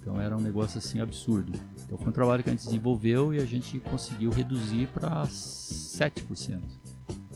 Então 0.00 0.20
era 0.20 0.36
um 0.36 0.40
negócio 0.40 0.78
assim 0.78 1.00
absurdo. 1.00 1.52
Então 1.84 1.98
foi 1.98 2.08
um 2.08 2.12
trabalho 2.12 2.42
que 2.42 2.48
a 2.48 2.52
gente 2.52 2.64
desenvolveu 2.64 3.34
e 3.34 3.38
a 3.38 3.44
gente 3.44 3.78
conseguiu 3.80 4.30
reduzir 4.30 4.88
para 4.88 5.22
7%. 5.24 6.60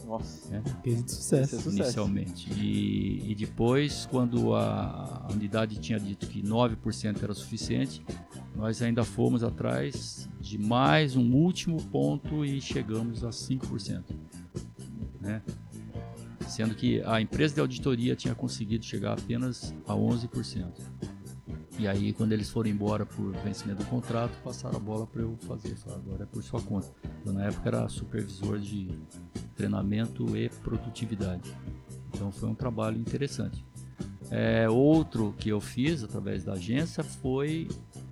Nossa. 0.07 0.61
Case 0.83 1.03
de 1.03 1.05
é 1.05 1.09
sucesso. 1.09 1.71
Inicialmente. 1.71 2.53
E, 2.53 3.31
e 3.31 3.35
depois, 3.35 4.07
quando 4.11 4.55
a, 4.55 5.27
a 5.27 5.33
unidade 5.33 5.79
tinha 5.79 5.99
dito 5.99 6.27
que 6.27 6.43
9% 6.43 7.23
era 7.23 7.33
suficiente, 7.33 8.05
nós 8.55 8.83
ainda 8.83 9.05
fomos 9.05 9.43
atrás 9.43 10.29
de 10.41 10.59
mais 10.59 11.17
um 11.17 11.33
último 11.35 11.83
ponto 11.85 12.45
e 12.45 12.61
chegamos 12.61 13.25
a 13.25 13.31
5%. 13.31 14.03
Né? 15.21 15.41
Sendo 16.53 16.75
que 16.75 17.03
a 17.07 17.19
empresa 17.19 17.55
de 17.55 17.61
auditoria 17.63 18.15
tinha 18.15 18.35
conseguido 18.35 18.85
chegar 18.85 19.15
apenas 19.15 19.75
a 19.87 19.95
11%. 19.95 20.71
E 21.79 21.89
aí, 21.89 22.13
quando 22.13 22.33
eles 22.33 22.51
foram 22.51 22.69
embora 22.69 23.07
por 23.07 23.33
vencimento 23.43 23.83
do 23.83 23.89
contrato, 23.89 24.37
passaram 24.45 24.77
a 24.77 24.79
bola 24.79 25.07
para 25.07 25.23
eu 25.23 25.35
fazer. 25.47 25.75
Falaram, 25.77 26.03
agora 26.03 26.25
é 26.25 26.27
por 26.27 26.43
sua 26.43 26.61
conta. 26.61 26.93
Eu, 27.25 27.33
na 27.33 27.47
época, 27.47 27.71
era 27.71 27.89
supervisor 27.89 28.59
de 28.59 28.91
treinamento 29.57 30.37
e 30.37 30.51
produtividade. 30.63 31.51
Então, 32.13 32.31
foi 32.31 32.51
um 32.51 32.55
trabalho 32.55 32.99
interessante. 32.99 33.65
É, 34.31 34.69
outro 34.69 35.35
que 35.39 35.49
eu 35.49 35.61
fiz 35.61 36.05
através 36.05 36.45
da 36.45 36.53
agência 36.53 37.03
foi 37.03 37.67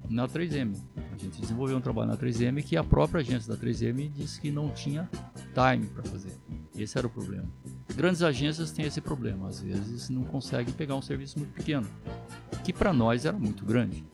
na 0.09 0.27
3M. 0.27 0.75
A 0.97 1.19
gente 1.19 1.39
desenvolveu 1.43 1.77
um 1.77 1.83
trabalho 1.83 2.09
na 2.09 2.17
3M 2.17 2.65
que 2.65 2.75
a 2.75 2.83
própria 2.83 3.21
agência 3.21 3.55
da 3.55 3.63
3M 3.63 4.11
disse 4.11 4.41
que 4.41 4.51
não 4.51 4.71
tinha 4.71 5.11
time 5.53 5.87
para 5.89 6.05
fazer. 6.05 6.33
Esse 6.83 6.97
era 6.97 7.07
o 7.07 7.11
problema. 7.11 7.47
Grandes 7.95 8.23
agências 8.23 8.71
têm 8.71 8.87
esse 8.87 9.01
problema, 9.01 9.49
às 9.49 9.61
vezes 9.61 10.09
não 10.09 10.25
conseguem 10.25 10.73
pegar 10.73 10.95
um 10.97 11.03
serviço 11.03 11.39
muito 11.39 11.53
pequeno, 11.53 11.87
que 12.65 12.73
para 12.73 12.93
nós 12.93 13.27
era 13.27 13.39
muito 13.39 13.65
grande. 13.65 14.05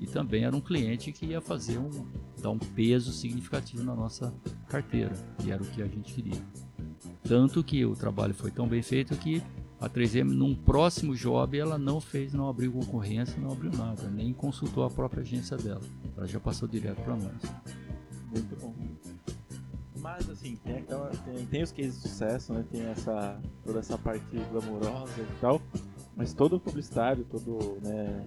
E 0.00 0.06
também 0.06 0.44
era 0.44 0.54
um 0.54 0.60
cliente 0.60 1.12
que 1.12 1.26
ia 1.26 1.40
fazer 1.40 1.78
um 1.78 2.06
dar 2.42 2.50
um 2.50 2.58
peso 2.58 3.12
significativo 3.12 3.82
na 3.82 3.94
nossa 3.94 4.34
carteira, 4.68 5.12
e 5.44 5.50
era 5.50 5.62
o 5.62 5.66
que 5.66 5.80
a 5.80 5.86
gente 5.86 6.12
queria. 6.12 6.42
Tanto 7.22 7.62
que 7.62 7.84
o 7.84 7.94
trabalho 7.94 8.34
foi 8.34 8.50
tão 8.50 8.68
bem 8.68 8.82
feito 8.82 9.16
que 9.16 9.42
a 9.78 9.88
3M, 9.88 10.24
num 10.24 10.54
próximo 10.54 11.14
job, 11.14 11.56
ela 11.56 11.78
não 11.78 12.00
fez, 12.00 12.32
não 12.32 12.48
abriu 12.48 12.72
concorrência, 12.72 13.38
não 13.38 13.52
abriu 13.52 13.70
nada, 13.70 14.08
nem 14.08 14.32
consultou 14.32 14.84
a 14.84 14.90
própria 14.90 15.22
agência 15.22 15.56
dela. 15.56 15.82
Ela 16.16 16.26
já 16.26 16.40
passou 16.40 16.66
direto 16.66 17.02
para 17.02 17.14
nós. 17.14 17.42
Muito 18.30 18.56
bom. 18.56 18.74
Mas 20.06 20.30
assim, 20.30 20.54
tem, 20.64 20.76
aquela, 20.76 21.10
tem, 21.24 21.46
tem 21.46 21.62
os 21.64 21.72
cases 21.72 22.00
de 22.00 22.08
sucesso, 22.08 22.52
né? 22.52 22.64
Tem 22.70 22.80
essa, 22.86 23.40
toda 23.64 23.80
essa 23.80 23.98
parte 23.98 24.24
glamourosa 24.52 25.20
e 25.20 25.40
tal. 25.40 25.60
Mas 26.14 26.32
todo 26.32 26.60
publicitário, 26.60 27.24
todo 27.24 27.80
né, 27.82 28.24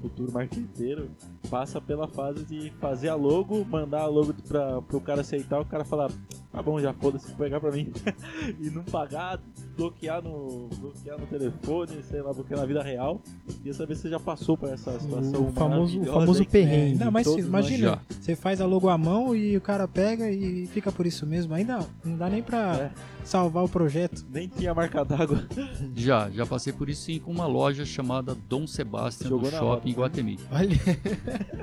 futuro 0.00 0.32
marqueteiro 0.32 1.10
passa 1.50 1.82
pela 1.82 2.08
fase 2.08 2.46
de 2.46 2.70
fazer 2.80 3.10
a 3.10 3.14
logo, 3.14 3.62
mandar 3.62 4.00
a 4.00 4.06
logo 4.06 4.32
pra, 4.48 4.80
pro 4.80 5.02
cara 5.02 5.20
aceitar, 5.20 5.60
o 5.60 5.66
cara 5.66 5.84
falar, 5.84 6.10
tá 6.52 6.62
bom, 6.62 6.78
já 6.80 6.92
foda-se, 6.92 7.32
pegar 7.34 7.60
pra 7.60 7.70
mim. 7.72 7.90
e 8.60 8.70
não 8.70 8.82
pagar, 8.84 9.40
bloquear 9.76 10.22
no, 10.22 10.68
bloquear 10.78 11.18
no 11.18 11.26
telefone, 11.26 12.02
sei 12.08 12.20
lá, 12.22 12.32
bloquear 12.32 12.60
na 12.60 12.66
vida 12.66 12.82
real. 12.82 13.20
Queria 13.58 13.74
saber 13.74 13.94
se 13.96 14.02
você 14.02 14.10
já 14.10 14.20
passou 14.20 14.56
por 14.56 14.68
essa 14.68 14.98
situação 15.00 15.46
O 15.48 15.52
famoso, 15.52 16.00
o 16.00 16.04
famoso 16.06 16.44
perrengue. 16.46 16.98
Não, 17.02 17.10
mas 17.10 17.26
imagina, 17.26 18.00
você 18.20 18.36
faz 18.36 18.60
a 18.60 18.66
logo 18.66 18.88
à 18.88 18.98
mão 18.98 19.34
e 19.34 19.56
o 19.56 19.60
cara 19.60 19.88
pega 19.88 20.30
e 20.30 20.66
fica 20.66 20.92
por 20.92 21.06
isso 21.06 21.26
mesmo. 21.26 21.54
Ainda 21.54 21.80
não 22.04 22.16
dá 22.16 22.28
nem 22.28 22.42
pra 22.42 22.76
É. 22.76 22.90
salvar 23.24 23.64
o 23.64 23.68
projeto. 23.68 24.24
Nem 24.30 24.48
tinha 24.48 24.74
marca 24.74 25.04
d'água. 25.04 25.46
Já, 25.94 26.28
já 26.30 26.44
passei 26.46 26.72
por 26.72 26.88
isso 26.88 27.02
sim 27.02 27.18
com 27.18 27.30
uma 27.30 27.46
loja 27.46 27.84
chamada 27.84 28.36
Dom 28.48 28.66
Sebastião 28.66 29.30
Jogou 29.30 29.50
do 29.50 29.56
Shopping 29.56 29.90
em. 29.90 29.94
Guatemi. 29.94 30.38
Olha, 30.50 30.76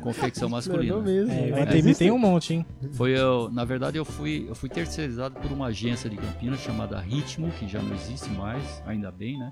Confecção 0.02 0.50
masculina. 0.50 0.98
mesmo. 1.00 1.32
É, 1.32 1.50
Guatemi 1.52 1.96
tem 1.96 2.12
um 2.12 2.18
monte, 2.18 2.54
hein? 2.54 2.66
Foi 2.94 3.12
eu, 3.18 3.50
na 3.52 3.64
verdade 3.66 3.98
eu 3.98 4.06
fui, 4.06 4.46
eu 4.50 4.56
fui 4.56 4.70
terceirizado 4.80 5.38
por 5.42 5.52
uma 5.52 5.68
agência 5.68 6.10
de 6.10 6.16
Campinas 6.16 6.62
chamada 6.62 6.98
Ritmo, 7.00 7.52
que 7.52 7.68
já 7.68 7.82
não 7.82 7.94
existe 7.94 8.30
mais, 8.30 8.82
ainda 8.86 9.12
bem, 9.12 9.38
né? 9.38 9.52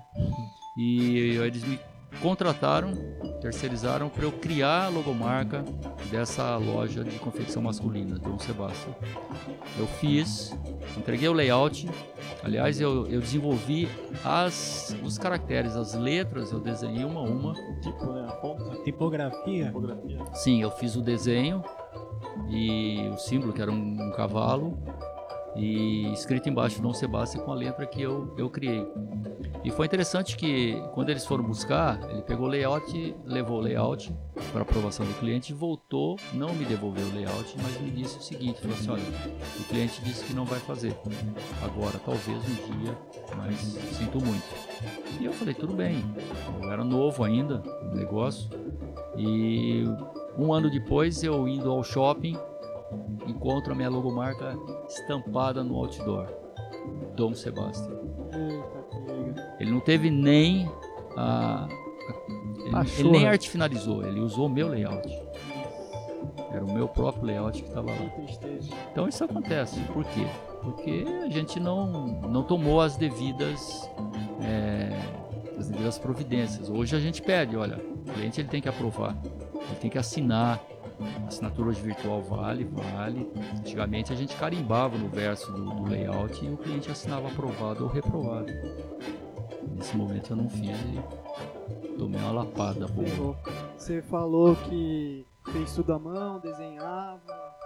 E 0.78 1.36
eles 1.36 1.62
me 1.64 1.78
contrataram, 2.22 2.94
terceirizaram 3.38 4.08
para 4.08 4.24
eu 4.24 4.32
criar 4.32 4.86
a 4.86 4.88
logomarca 4.88 5.62
dessa 6.10 6.56
loja 6.56 7.04
de 7.04 7.18
confecção 7.18 7.60
masculina, 7.60 8.18
Dom 8.18 8.38
Sebastião. 8.38 8.94
Eu 9.78 9.86
fiz, 9.86 10.56
entreguei 10.96 11.28
o 11.28 11.34
layout. 11.34 11.86
Aliás, 12.42 12.80
eu, 12.80 13.06
eu 13.08 13.20
desenvolvi 13.20 13.86
as, 14.24 14.96
os 15.04 15.18
caracteres, 15.18 15.76
as 15.76 15.92
letras, 15.92 16.52
eu 16.52 16.58
desenhei 16.58 17.04
uma 17.04 17.20
a 17.20 17.24
uma. 17.24 17.52
Tipo, 17.82 18.12
né? 18.12 18.26
A 18.30 18.82
tipografia. 18.82 19.66
tipografia. 19.66 20.24
Sim, 20.32 20.62
eu 20.62 20.70
fiz 20.70 20.96
o 20.96 21.02
desenho 21.02 21.62
e 22.48 23.10
o 23.12 23.18
símbolo, 23.18 23.52
que 23.52 23.60
era 23.60 23.70
um, 23.70 24.08
um 24.08 24.12
cavalo, 24.12 24.78
e 25.58 26.12
escrito 26.12 26.48
embaixo 26.48 26.80
Dom 26.80 26.94
Sebastião 26.94 27.44
com 27.44 27.50
a 27.50 27.54
letra 27.54 27.84
que 27.84 28.00
eu, 28.00 28.32
eu 28.38 28.48
criei. 28.48 28.86
E 29.64 29.70
foi 29.70 29.86
interessante 29.86 30.36
que 30.36 30.80
quando 30.94 31.10
eles 31.10 31.26
foram 31.26 31.42
buscar, 31.42 31.98
ele 32.10 32.22
pegou 32.22 32.46
o 32.46 32.48
layout, 32.48 33.16
levou 33.24 33.58
o 33.58 33.60
layout 33.60 34.14
para 34.52 34.62
aprovação 34.62 35.04
do 35.04 35.12
cliente, 35.14 35.52
voltou, 35.52 36.16
não 36.32 36.54
me 36.54 36.64
devolveu 36.64 37.04
o 37.06 37.12
layout, 37.12 37.56
mas 37.60 37.80
me 37.80 37.90
disse 37.90 38.18
o 38.18 38.22
seguinte, 38.22 38.60
falou 38.60 38.76
assim, 38.76 38.90
olha, 38.90 39.02
o 39.58 39.64
cliente 39.64 40.00
disse 40.02 40.24
que 40.24 40.32
não 40.32 40.44
vai 40.44 40.60
fazer. 40.60 40.96
Agora, 41.62 41.98
talvez 42.04 42.38
um 42.38 42.78
dia, 42.78 42.96
mas 43.36 43.58
sinto 43.58 44.24
muito. 44.24 44.44
E 45.20 45.24
eu 45.24 45.32
falei, 45.32 45.54
tudo 45.54 45.74
bem. 45.74 46.04
Eu 46.62 46.70
era 46.70 46.84
novo 46.84 47.24
ainda 47.24 47.58
no 47.58 47.96
negócio. 47.96 48.48
E 49.16 49.84
um 50.38 50.52
ano 50.52 50.70
depois, 50.70 51.24
eu 51.24 51.48
indo 51.48 51.68
ao 51.68 51.82
shopping, 51.82 52.38
encontro 53.26 53.72
a 53.72 53.76
minha 53.76 53.88
logomarca 53.88 54.56
estampada 54.88 55.62
no 55.62 55.76
outdoor. 55.76 56.28
Dom 57.14 57.34
Sebastião. 57.34 57.98
Ele 59.58 59.70
não 59.70 59.80
teve 59.80 60.10
nem 60.10 60.70
a. 61.16 61.68
ele, 62.64 63.00
ele 63.00 63.10
nem 63.10 63.26
arte 63.26 63.50
finalizou, 63.50 64.06
ele 64.06 64.20
usou 64.20 64.46
o 64.46 64.48
meu 64.48 64.68
layout. 64.68 65.08
Era 66.50 66.64
o 66.64 66.72
meu 66.72 66.88
próprio 66.88 67.24
layout 67.24 67.62
que 67.62 67.68
estava 67.68 67.90
lá. 67.90 67.96
Então 68.90 69.08
isso 69.08 69.22
acontece. 69.24 69.80
Por 69.92 70.04
quê? 70.04 70.26
Porque 70.62 71.04
a 71.24 71.28
gente 71.28 71.60
não, 71.60 72.06
não 72.06 72.42
tomou 72.42 72.80
as 72.80 72.96
devidas, 72.96 73.88
é, 74.40 74.90
as 75.58 75.68
devidas 75.68 75.98
providências. 75.98 76.70
Hoje 76.70 76.96
a 76.96 77.00
gente 77.00 77.20
pede, 77.20 77.56
olha, 77.56 77.76
o 77.76 78.12
cliente 78.12 78.40
ele 78.40 78.48
tem 78.48 78.60
que 78.60 78.68
aprovar, 78.68 79.16
ele 79.24 79.76
tem 79.80 79.90
que 79.90 79.98
assinar. 79.98 80.60
A 81.00 81.28
assinatura 81.28 81.68
hoje 81.68 81.80
virtual 81.80 82.22
vale, 82.22 82.64
vale. 82.64 83.30
Antigamente 83.58 84.12
a 84.12 84.16
gente 84.16 84.36
carimbava 84.36 84.96
no 84.98 85.08
verso 85.08 85.52
do, 85.52 85.64
do 85.70 85.88
layout 85.88 86.44
e 86.44 86.48
o 86.48 86.56
cliente 86.56 86.90
assinava 86.90 87.28
aprovado 87.28 87.84
ou 87.84 87.90
reprovado. 87.90 88.52
Nesse 89.76 89.96
momento 89.96 90.32
eu 90.32 90.36
não 90.36 90.48
fiz 90.48 90.76
e 90.80 91.88
tomei 91.98 92.20
uma 92.20 92.32
lapada 92.32 92.86
boa. 92.88 93.06
Ferrou. 93.06 93.36
Você 93.76 94.02
falou 94.02 94.56
que 94.56 95.24
fez 95.52 95.74
tudo 95.74 95.92
à 95.92 95.98
mão, 95.98 96.40
desenhava, 96.40 97.57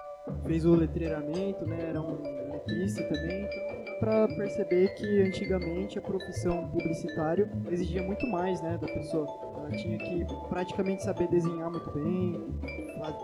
fez 0.47 0.65
o 0.65 0.75
letreiramento, 0.75 1.67
né? 1.67 1.79
Era 1.89 2.01
um 2.01 2.19
letrista 2.53 3.03
também. 3.05 3.45
Então, 3.45 3.99
pra 4.01 4.29
perceber 4.29 4.89
que 4.95 5.23
antigamente 5.23 5.99
a 5.99 6.03
profissão 6.03 6.69
publicitário 6.69 7.49
exigia 7.71 8.03
muito 8.03 8.27
mais, 8.29 8.61
né, 8.63 8.79
da 8.81 8.87
pessoa. 8.89 9.27
Ela 9.59 9.71
tinha 9.71 9.97
que 9.99 10.27
praticamente 10.49 11.03
saber 11.05 11.29
desenhar 11.29 11.71
muito 11.71 11.91
bem, 11.93 12.45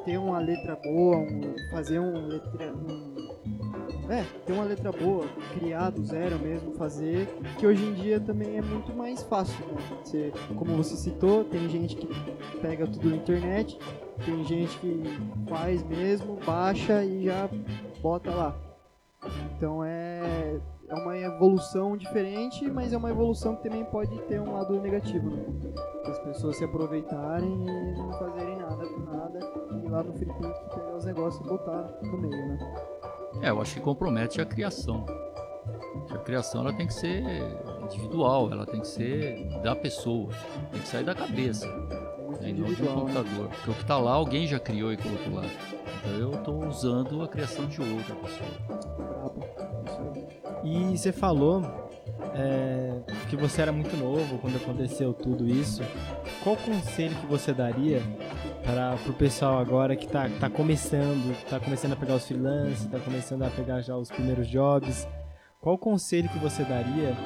ter 0.04 0.18
uma 0.18 0.38
letra 0.38 0.76
boa, 0.76 1.16
um- 1.18 1.54
fazer 1.72 1.98
um 1.98 2.26
letra, 2.26 2.72
um, 2.72 3.27
é, 4.08 4.24
ter 4.46 4.52
uma 4.52 4.64
letra 4.64 4.90
boa, 4.90 5.26
criar 5.52 5.90
do 5.90 6.02
zero 6.04 6.38
mesmo, 6.38 6.72
fazer, 6.72 7.26
que 7.58 7.66
hoje 7.66 7.84
em 7.84 7.94
dia 7.94 8.18
também 8.18 8.56
é 8.56 8.62
muito 8.62 8.94
mais 8.94 9.22
fácil, 9.22 9.58
né? 9.66 9.76
Você, 10.02 10.32
como 10.56 10.76
você 10.76 10.96
citou, 10.96 11.44
tem 11.44 11.68
gente 11.68 11.94
que 11.96 12.08
pega 12.60 12.86
tudo 12.86 13.10
na 13.10 13.16
internet, 13.16 13.78
tem 14.24 14.44
gente 14.44 14.78
que 14.78 15.02
faz 15.48 15.82
mesmo, 15.82 16.38
baixa 16.44 17.04
e 17.04 17.24
já 17.24 17.48
bota 18.00 18.30
lá. 18.30 18.56
Então 19.56 19.84
é, 19.84 20.58
é 20.88 20.94
uma 20.94 21.16
evolução 21.18 21.96
diferente, 21.96 22.70
mas 22.70 22.92
é 22.92 22.96
uma 22.96 23.10
evolução 23.10 23.56
que 23.56 23.64
também 23.64 23.84
pode 23.84 24.16
ter 24.22 24.40
um 24.40 24.54
lado 24.54 24.80
negativo, 24.80 25.28
né? 25.28 25.44
As 26.06 26.18
pessoas 26.20 26.56
se 26.56 26.64
aproveitarem 26.64 27.66
e 27.66 27.98
não 27.98 28.12
fazerem 28.14 28.56
nada 28.56 28.86
com 28.86 29.00
nada, 29.00 29.38
e 29.84 29.88
lá 29.88 30.02
no 30.02 30.12
pick 30.14 30.32
pegar 30.32 30.96
os 30.96 31.04
negócios 31.04 31.44
e 31.44 31.48
botar 31.48 31.90
no 32.02 32.16
meio, 32.16 32.48
né? 32.48 32.97
É, 33.42 33.50
eu 33.50 33.60
acho 33.60 33.74
que 33.74 33.80
compromete 33.80 34.40
a 34.40 34.44
criação. 34.44 35.04
A 36.10 36.18
criação 36.18 36.62
ela 36.62 36.72
tem 36.72 36.86
que 36.86 36.94
ser 36.94 37.22
individual, 37.82 38.50
ela 38.50 38.66
tem 38.66 38.80
que 38.80 38.88
ser 38.88 39.46
da 39.62 39.76
pessoa, 39.76 40.32
tem 40.72 40.80
que 40.80 40.88
sair 40.88 41.04
da 41.04 41.14
cabeça, 41.14 41.66
né, 42.40 42.50
e 42.50 42.52
não 42.52 42.72
de 42.72 42.82
um 42.82 42.86
né? 42.86 42.94
computador. 42.94 43.48
Porque 43.48 43.70
o 43.70 43.74
que 43.74 43.82
está 43.82 43.98
lá 43.98 44.12
alguém 44.12 44.46
já 44.46 44.58
criou 44.58 44.92
e 44.92 44.96
colocou 44.96 45.34
lá. 45.34 45.44
Então 45.98 46.12
eu 46.12 46.32
estou 46.32 46.66
usando 46.66 47.22
a 47.22 47.28
criação 47.28 47.66
de 47.66 47.80
outra 47.80 48.14
pessoa. 48.14 48.50
E 50.64 50.96
você 50.96 51.12
falou 51.12 51.62
é, 52.34 52.92
que 53.28 53.36
você 53.36 53.62
era 53.62 53.72
muito 53.72 53.96
novo 53.96 54.38
quando 54.38 54.56
aconteceu 54.56 55.12
tudo 55.12 55.48
isso. 55.48 55.82
Qual 56.42 56.56
conselho 56.56 57.14
que 57.16 57.26
você 57.26 57.52
daria 57.52 58.02
para 58.68 58.98
o 59.08 59.14
pessoal 59.14 59.58
agora 59.58 59.96
que 59.96 60.04
está 60.04 60.28
tá 60.28 60.50
começando, 60.50 61.32
está 61.32 61.58
começando 61.58 61.92
a 61.92 61.96
pegar 61.96 62.16
os 62.16 62.26
freelancers, 62.26 62.82
está 62.82 62.98
começando 63.00 63.42
a 63.42 63.48
pegar 63.48 63.80
já 63.80 63.96
os 63.96 64.10
primeiros 64.10 64.46
jobs? 64.46 65.08
Qual 65.58 65.78
conselho 65.78 66.28
que 66.28 66.38
você 66.38 66.62
daria 66.64 67.16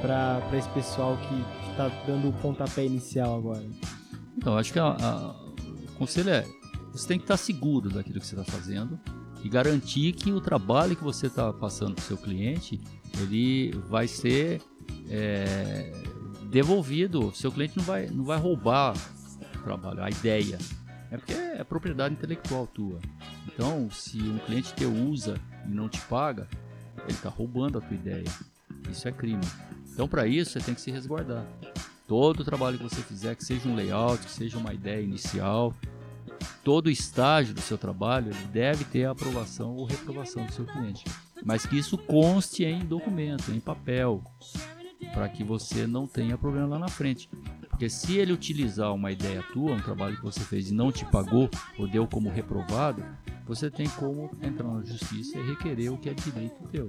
para 0.00 0.40
esse 0.56 0.68
pessoal 0.68 1.16
que 1.16 1.70
está 1.70 1.88
dando 2.06 2.28
o 2.28 2.32
pontapé 2.34 2.84
inicial 2.86 3.36
agora? 3.36 3.64
Então, 4.36 4.56
acho 4.56 4.72
que 4.72 4.78
a- 4.78 4.96
a- 5.00 5.34
o 5.88 5.92
conselho 5.98 6.30
é: 6.30 6.44
você 6.92 7.08
tem 7.08 7.18
que 7.18 7.24
estar 7.24 7.36
seguro 7.38 7.90
daquilo 7.90 8.20
que 8.20 8.26
você 8.26 8.38
está 8.38 8.50
fazendo 8.52 8.96
e 9.42 9.48
garantir 9.48 10.12
que 10.12 10.30
o 10.30 10.40
trabalho 10.40 10.94
que 10.94 11.02
você 11.02 11.26
está 11.26 11.52
passando 11.52 11.94
para 11.96 12.02
o 12.02 12.04
seu 12.04 12.16
cliente 12.16 12.80
ele 13.20 13.72
vai 13.88 14.06
ser 14.06 14.62
é, 15.10 15.90
devolvido. 16.50 17.28
O 17.30 17.34
seu 17.34 17.50
cliente 17.50 17.76
não 17.76 17.84
vai, 17.84 18.06
não 18.06 18.24
vai 18.24 18.38
roubar 18.38 18.94
o 19.56 19.62
trabalho, 19.64 20.02
a 20.04 20.08
ideia. 20.08 20.56
É 21.14 21.16
porque 21.16 21.32
é 21.32 21.62
propriedade 21.62 22.12
intelectual 22.12 22.66
tua. 22.66 22.98
Então, 23.46 23.88
se 23.88 24.18
um 24.18 24.38
cliente 24.38 24.74
teu 24.74 24.92
usa 24.92 25.36
e 25.64 25.68
não 25.68 25.88
te 25.88 26.00
paga, 26.00 26.48
ele 27.02 27.12
está 27.12 27.28
roubando 27.28 27.78
a 27.78 27.80
tua 27.80 27.94
ideia. 27.94 28.24
Isso 28.90 29.06
é 29.06 29.12
crime. 29.12 29.44
Então, 29.92 30.08
para 30.08 30.26
isso, 30.26 30.50
você 30.50 30.60
tem 30.60 30.74
que 30.74 30.80
se 30.80 30.90
resguardar. 30.90 31.46
Todo 32.08 32.40
o 32.40 32.44
trabalho 32.44 32.78
que 32.78 32.82
você 32.82 33.00
fizer, 33.00 33.36
que 33.36 33.44
seja 33.44 33.68
um 33.68 33.76
layout, 33.76 34.24
que 34.24 34.30
seja 34.30 34.58
uma 34.58 34.74
ideia 34.74 35.00
inicial, 35.00 35.72
todo 36.64 36.90
estágio 36.90 37.54
do 37.54 37.60
seu 37.60 37.78
trabalho 37.78 38.34
deve 38.52 38.84
ter 38.84 39.04
a 39.04 39.12
aprovação 39.12 39.76
ou 39.76 39.84
reprovação 39.84 40.44
do 40.44 40.52
seu 40.52 40.64
cliente. 40.64 41.04
Mas 41.44 41.64
que 41.64 41.78
isso 41.78 41.96
conste 41.96 42.64
em 42.64 42.84
documento, 42.84 43.52
em 43.52 43.60
papel, 43.60 44.20
para 45.12 45.28
que 45.28 45.44
você 45.44 45.86
não 45.86 46.08
tenha 46.08 46.36
problema 46.36 46.66
lá 46.66 46.78
na 46.80 46.88
frente. 46.88 47.30
Porque 47.74 47.90
se 47.90 48.16
ele 48.18 48.32
utilizar 48.32 48.94
uma 48.94 49.10
ideia 49.10 49.42
tua, 49.52 49.72
um 49.72 49.80
trabalho 49.80 50.16
que 50.16 50.22
você 50.22 50.38
fez 50.38 50.70
e 50.70 50.74
não 50.74 50.92
te 50.92 51.04
pagou 51.06 51.50
ou 51.76 51.88
deu 51.88 52.06
como 52.06 52.30
reprovado, 52.30 53.04
você 53.44 53.68
tem 53.68 53.88
como 53.88 54.30
entrar 54.40 54.68
na 54.68 54.84
justiça 54.84 55.36
e 55.36 55.42
requerer 55.42 55.92
o 55.92 55.98
que 55.98 56.08
é 56.08 56.14
direito 56.14 56.54
teu. 56.70 56.88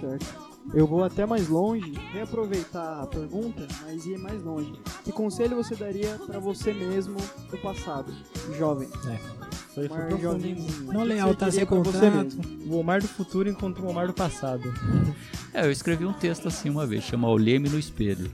Certo. 0.00 0.54
Eu 0.72 0.86
vou 0.86 1.04
até 1.04 1.26
mais 1.26 1.46
longe, 1.46 1.92
reaproveitar 2.14 3.02
a 3.02 3.06
pergunta, 3.06 3.68
mas 3.82 4.06
ir 4.06 4.16
mais 4.16 4.42
longe. 4.42 4.72
Que 5.04 5.12
conselho 5.12 5.56
você 5.56 5.76
daria 5.76 6.18
para 6.26 6.38
você 6.38 6.72
mesmo 6.72 7.18
do 7.50 7.58
passado, 7.58 8.10
jovem? 8.56 8.88
Foi, 9.74 9.88
foi 9.88 10.06
que 10.16 10.90
Não 10.90 11.02
leal, 11.02 11.28
você 11.28 11.36
tá 11.36 11.50
sem 11.50 11.66
contrato. 11.66 12.38
O 12.66 12.78
Omar 12.78 13.02
do 13.02 13.08
futuro 13.08 13.46
encontrou 13.46 13.88
o 13.88 13.90
Omar 13.90 14.06
do 14.06 14.14
passado. 14.14 14.72
É, 15.52 15.66
eu 15.66 15.70
escrevi 15.70 16.06
um 16.06 16.14
texto 16.14 16.48
assim 16.48 16.70
uma 16.70 16.86
vez, 16.86 17.04
chama 17.04 17.28
Olhei-me 17.28 17.68
no 17.68 17.78
Espelho. 17.78 18.30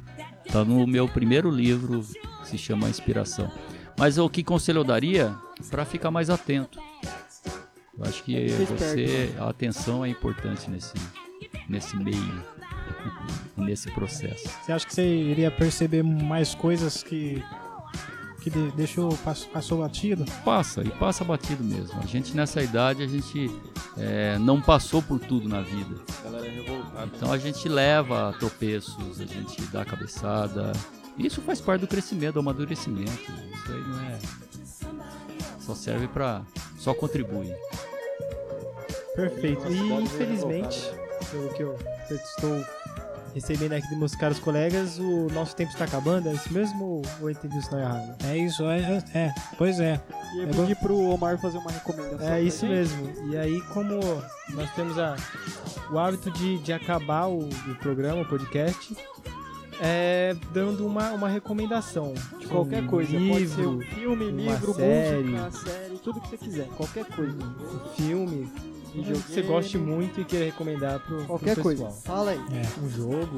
Tá 0.53 0.65
no 0.65 0.87
meu 0.87 1.09
primeiro 1.09 1.49
livro, 1.51 2.03
que 2.41 2.49
se 2.49 2.59
chama 2.59 2.89
Inspiração. 2.89 3.51
Mas 3.97 4.19
o 4.19 4.29
que 4.29 4.43
conselho 4.43 4.81
eu 4.81 4.85
daria? 4.85 5.37
Para 5.71 5.85
ficar 5.85 6.11
mais 6.11 6.29
atento. 6.29 6.81
Eu 7.97 8.05
acho 8.05 8.25
que 8.25 8.49
você, 8.49 9.33
a 9.39 9.49
atenção 9.51 10.05
é 10.05 10.09
importante 10.09 10.71
nesse, 10.71 10.95
nesse 11.69 11.97
meio, 11.97 12.45
nesse 13.57 13.91
processo. 13.91 14.49
Você 14.65 14.73
acha 14.73 14.87
que 14.87 14.95
você 14.95 15.07
iria 15.07 15.51
perceber 15.51 16.03
mais 16.03 16.55
coisas 16.55 17.03
que, 17.03 17.43
que 18.41 18.51
de- 18.51 18.71
deixou, 18.73 19.15
pass- 19.19 19.45
passou 19.45 19.79
batido? 19.79 20.25
Passa, 20.45 20.83
e 20.83 20.89
passa 20.91 21.23
batido 21.25 21.63
mesmo. 21.63 21.99
A 22.03 22.07
gente 22.07 22.35
nessa 22.35 22.63
idade, 22.63 23.03
a 23.03 23.07
gente 23.07 23.51
é, 23.99 24.39
não 24.39 24.61
passou 24.61 25.03
por 25.03 25.19
tudo 25.21 25.49
na 25.49 25.61
vida. 25.63 25.97
É. 26.25 27.05
Então 27.05 27.33
a 27.33 27.39
gente 27.39 27.69
leva 27.69 28.35
tropeços, 28.39 29.21
a 29.21 29.25
gente 29.25 29.61
dá 29.73 29.85
cabeçada. 29.85 30.73
Isso 31.19 31.41
faz 31.43 31.61
parte 31.61 31.83
do 31.83 31.87
crescimento, 31.87 32.35
do 32.35 32.41
amadurecimento. 32.41 33.11
Isso 33.13 33.73
aí 33.73 33.81
não 33.87 34.01
é. 34.01 34.19
Só 35.61 35.75
serve 35.75 36.09
pra. 36.09 36.43
Só 36.79 36.95
contribui. 36.95 37.53
Perfeito. 39.15 39.67
E 39.71 39.71
meio 39.81 40.01
infelizmente, 40.01 40.91
pelo 41.31 41.49
que 41.53 41.63
eu 41.63 41.77
estou 42.11 42.65
recebendo 43.35 43.73
aqui 43.73 43.89
dos 43.89 43.99
meus 43.99 44.15
caros 44.15 44.39
colegas, 44.39 44.99
o 44.99 45.29
nosso 45.33 45.55
tempo 45.57 45.71
está 45.73 45.85
acabando, 45.85 46.29
é 46.29 46.33
isso 46.33 46.53
mesmo 46.53 46.85
ou 46.85 47.03
eu 47.21 47.31
entendi 47.31 47.59
isso 47.59 47.71
não 47.73 47.81
errado? 47.81 48.15
É 48.25 48.37
isso, 48.37 48.65
é, 48.65 48.79
é, 49.15 49.19
é, 49.19 49.35
pois 49.57 49.79
é. 49.81 50.01
E 50.35 50.39
eu 50.39 50.49
É 50.49 50.53
pedi 50.53 50.75
pro 50.77 50.99
Omar 50.99 51.39
fazer 51.39 51.59
uma 51.59 51.71
recomendação. 51.71 52.29
É 52.29 52.43
isso 52.43 52.67
gente. 52.67 52.71
mesmo. 52.71 53.33
E 53.33 53.37
aí, 53.37 53.61
como 53.73 54.01
nós 54.55 54.71
temos 54.75 54.99
a, 54.99 55.17
o 55.91 55.99
hábito 55.99 56.31
de, 56.31 56.59
de 56.59 56.73
acabar 56.73 57.27
o, 57.29 57.49
o 57.49 57.75
programa, 57.77 58.23
o 58.23 58.27
podcast, 58.27 58.97
é, 59.81 60.37
dando 60.53 60.87
uma, 60.87 61.11
uma 61.13 61.29
recomendação. 61.29 62.13
De 62.39 62.47
qualquer 62.47 62.83
Um 62.83 62.87
coisa. 62.87 63.13
Pode 63.13 63.49
ser 63.49 63.67
um 63.67 63.79
livro, 63.79 63.95
filme, 63.95 64.31
livro, 64.31 64.75
série. 64.75 65.23
música, 65.25 65.51
série, 65.71 65.99
tudo 65.99 66.21
que 66.21 66.29
você 66.29 66.37
quiser. 66.37 66.67
Qualquer 66.77 67.05
coisa. 67.07 67.39
um 67.43 67.95
filme, 67.97 68.53
um 68.95 69.05
jogo 69.05 69.23
que 69.23 69.33
você 69.33 69.43
goste 69.43 69.79
muito 69.79 70.21
e 70.21 70.25
queira 70.25 70.47
recomendar 70.47 71.01
pro, 71.01 71.25
Qualquer 71.25 71.55
pro 71.55 71.63
coisa. 71.63 71.85
pessoal. 71.87 72.03
Fala 72.03 72.31
aí. 72.33 72.39
É. 72.39 72.81
Um 72.83 72.91
jogo. 72.91 73.37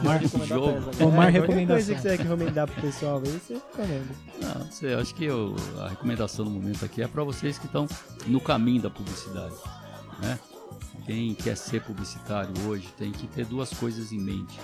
Omar, 0.00 0.20
Jogo. 0.46 0.66
Omar 1.04 1.28
É, 1.28 1.32
qualquer 1.32 1.40
recomendação. 1.40 1.66
coisa 1.66 1.94
que 1.94 2.00
você 2.00 2.16
quer 2.16 2.22
recomendar 2.22 2.66
pro 2.66 2.80
pessoal 2.80 3.22
aí, 3.24 3.30
você 3.30 3.54
recomenda. 3.54 4.06
Não, 4.40 4.64
não 4.64 4.72
sei, 4.72 4.94
acho 4.94 5.14
que 5.14 5.24
eu- 5.24 5.54
a 5.80 5.88
recomendação 5.88 6.44
no 6.44 6.50
momento 6.50 6.84
aqui 6.84 7.02
é 7.02 7.08
para 7.08 7.22
vocês 7.22 7.58
que 7.58 7.66
estão 7.66 7.86
no 8.26 8.40
caminho 8.40 8.82
da 8.82 8.90
publicidade. 8.90 9.54
Né? 10.20 10.38
Quem 11.04 11.34
quer 11.34 11.56
ser 11.56 11.82
publicitário 11.82 12.50
hoje 12.66 12.88
tem 12.98 13.12
que 13.12 13.26
ter 13.28 13.44
duas 13.44 13.70
coisas 13.70 14.12
em 14.12 14.18
mente: 14.18 14.58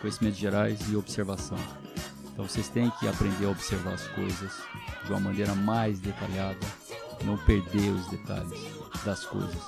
conhecimentos 0.00 0.38
gerais 0.38 0.78
e 0.90 0.96
observação. 0.96 1.58
Então 2.32 2.46
vocês 2.46 2.68
têm 2.68 2.90
que 3.00 3.08
aprender 3.08 3.46
a 3.46 3.50
observar 3.50 3.94
as 3.94 4.06
coisas 4.08 4.52
de 5.04 5.10
uma 5.10 5.20
maneira 5.20 5.54
mais 5.54 5.98
detalhada, 5.98 6.58
não 7.24 7.36
perder 7.38 7.90
os 7.90 8.06
detalhes 8.08 8.60
das 9.04 9.24
coisas. 9.24 9.62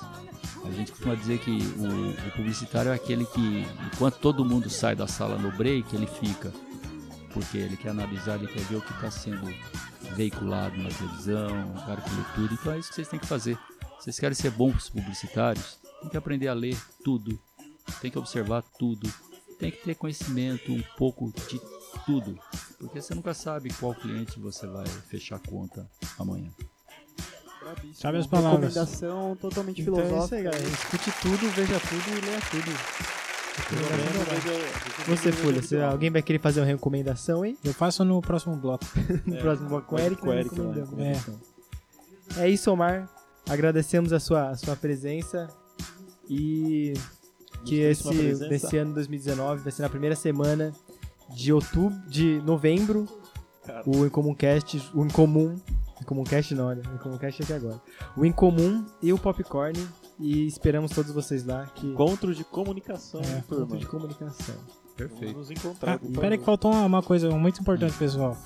A 0.63 0.71
gente 0.71 0.91
costuma 0.91 1.15
dizer 1.15 1.39
que 1.39 1.51
o, 1.51 2.27
o 2.27 2.31
publicitário 2.31 2.91
é 2.91 2.95
aquele 2.95 3.25
que, 3.25 3.65
enquanto 3.93 4.17
todo 4.19 4.43
mundo 4.43 4.69
sai 4.69 4.95
da 4.95 5.07
sala 5.07 5.37
no 5.37 5.51
break, 5.51 5.95
ele 5.95 6.07
fica 6.07 6.51
porque 7.35 7.57
ele 7.57 7.75
quer 7.75 7.89
analisar, 7.89 8.35
ele 8.35 8.47
quer 8.47 8.63
ver 8.63 8.77
o 8.77 8.81
que 8.81 8.93
está 8.93 9.11
sendo 9.11 9.53
veiculado 10.15 10.77
na 10.77 10.89
televisão, 10.89 11.69
o 11.71 11.85
cara 11.85 12.01
que 12.01 12.09
lê 12.09 12.23
tudo. 12.33 12.53
Então 12.53 12.71
é 12.71 12.79
isso 12.79 12.89
que 12.89 12.95
vocês 12.95 13.09
têm 13.09 13.19
que 13.19 13.27
fazer. 13.27 13.59
Vocês 13.99 14.17
querem 14.17 14.33
ser 14.33 14.51
bons 14.51 14.89
publicitários, 14.89 15.77
tem 15.99 16.09
que 16.09 16.15
aprender 16.15 16.47
a 16.47 16.53
ler 16.53 16.77
tudo, 17.03 17.37
tem 18.01 18.09
que 18.09 18.17
observar 18.17 18.63
tudo, 18.79 19.11
tem 19.59 19.69
que 19.69 19.83
ter 19.83 19.95
conhecimento 19.95 20.71
um 20.71 20.81
pouco 20.97 21.31
de 21.49 21.59
tudo, 22.05 22.39
porque 22.79 23.01
você 23.01 23.13
nunca 23.13 23.33
sabe 23.33 23.73
qual 23.73 23.93
cliente 23.93 24.39
você 24.39 24.65
vai 24.67 24.85
fechar 24.85 25.39
conta 25.39 25.89
amanhã. 26.17 26.51
Brabíssimo. 27.75 27.95
Sabe 28.01 28.17
as 28.17 28.27
palavras. 28.27 28.73
Recomendação 28.73 29.35
totalmente 29.39 29.81
Então 29.81 29.95
é 29.95 29.99
isso 29.99 30.07
filosófica. 30.07 30.35
aí, 30.37 30.43
galera. 30.43 30.67
Escute 30.67 31.11
tudo, 31.21 31.49
veja 31.51 31.79
tudo 31.79 32.17
e 32.17 32.21
leia 32.25 32.39
tudo. 32.51 32.71
Você, 35.07 35.31
Folha, 35.31 35.61
você- 35.61 35.81
alguém 35.81 36.09
vai 36.09 36.21
querer 36.21 36.39
fazer 36.39 36.59
uma 36.59 36.65
recomendação 36.65 37.43
aí? 37.43 37.57
Eu 37.63 37.73
faço 37.73 38.03
no 38.03 38.21
próximo 38.21 38.55
bloco. 38.55 38.85
No 39.25 39.37
próximo 39.37 39.69
bloco 39.69 39.87
com 39.87 39.95
o 39.95 39.99
Eric, 39.99 40.21
com 40.21 40.33
Eric 40.33 40.49
recomendando. 40.49 40.79
recomendação. 40.85 41.39
É 42.37 42.49
isso, 42.49 42.71
Omar. 42.71 43.09
Agradecemos 43.47 44.11
a 44.11 44.19
sua, 44.19 44.49
a 44.49 44.55
sua 44.57 44.75
presença 44.75 45.47
e 46.29 46.93
que 47.63 47.79
esse, 47.79 48.33
desse 48.49 48.77
ano 48.77 48.93
2019 48.93 49.61
vai 49.61 49.71
ser 49.71 49.83
na 49.83 49.89
primeira 49.89 50.15
semana 50.15 50.73
de 51.33 51.53
outubro, 51.53 51.97
de 52.09 52.41
novembro, 52.43 53.07
Cara. 53.65 53.83
o 53.85 54.05
Incomuncast, 54.05 54.81
o 54.93 55.05
Incomum, 55.05 55.59
Incomuncast 56.05 56.53
não, 56.53 56.67
olha, 56.67 56.81
o 56.91 56.95
Incomuncast 56.95 57.41
é 57.41 57.43
aqui 57.43 57.53
agora. 57.53 57.81
O 58.15 58.23
Incomum 58.23 58.85
e 59.01 59.11
o 59.11 59.17
Popcorn 59.17 59.87
e 60.19 60.45
esperamos 60.45 60.91
todos 60.91 61.11
vocês 61.11 61.43
lá 61.43 61.65
que 61.73 61.87
Encontro 61.87 62.33
de 62.33 62.43
comunicação, 62.43 63.19
É, 63.21 63.41
turma. 63.41 63.65
ponto 63.65 63.79
de 63.79 63.87
comunicação. 63.87 64.55
Perfeito. 64.95 65.33
Vamos 65.33 65.49
nos 65.49 65.51
encontrar. 65.51 65.95
Ah, 65.95 65.99
por 65.99 66.11
pera 66.21 66.35
aí 66.35 66.37
que 66.37 66.45
faltou 66.45 66.71
uma, 66.71 67.01
coisa 67.01 67.29
muito 67.31 67.59
importante, 67.59 67.97
pessoal. 67.97 68.37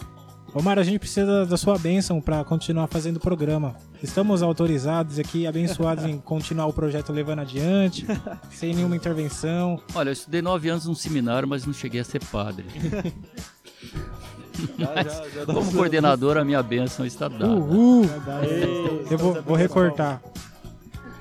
Omar, 0.55 0.79
a 0.79 0.83
gente 0.83 0.97
precisa 0.97 1.27
da, 1.27 1.45
da 1.45 1.57
sua 1.57 1.77
bênção 1.77 2.19
para 2.19 2.43
continuar 2.43 2.87
fazendo 2.87 3.17
o 3.17 3.19
programa. 3.19 3.75
Estamos 4.01 4.41
autorizados 4.41 5.19
aqui, 5.19 5.45
abençoados 5.45 6.05
em 6.05 6.17
continuar 6.17 6.65
o 6.65 6.73
projeto 6.73 7.13
levando 7.13 7.39
adiante, 7.39 8.07
sem 8.49 8.73
nenhuma 8.73 8.95
intervenção. 8.95 9.79
Olha, 9.93 10.09
eu 10.09 10.13
estudei 10.13 10.41
nove 10.41 10.69
anos 10.69 10.87
num 10.87 10.95
seminário, 10.95 11.47
mas 11.47 11.65
não 11.67 11.73
cheguei 11.73 12.01
a 12.01 12.03
ser 12.03 12.23
padre. 12.25 12.65
Já, 14.77 15.03
já, 15.03 15.29
já 15.29 15.45
Como 15.45 15.71
coordenador, 15.71 16.37
a 16.37 16.45
minha 16.45 16.61
bênção 16.61 17.05
está 17.05 17.27
dada. 17.27 17.47
Uhul! 17.47 18.05
Ei, 18.43 19.05
Eu 19.09 19.17
vou, 19.17 19.41
vou 19.41 19.55
recortar. 19.55 20.21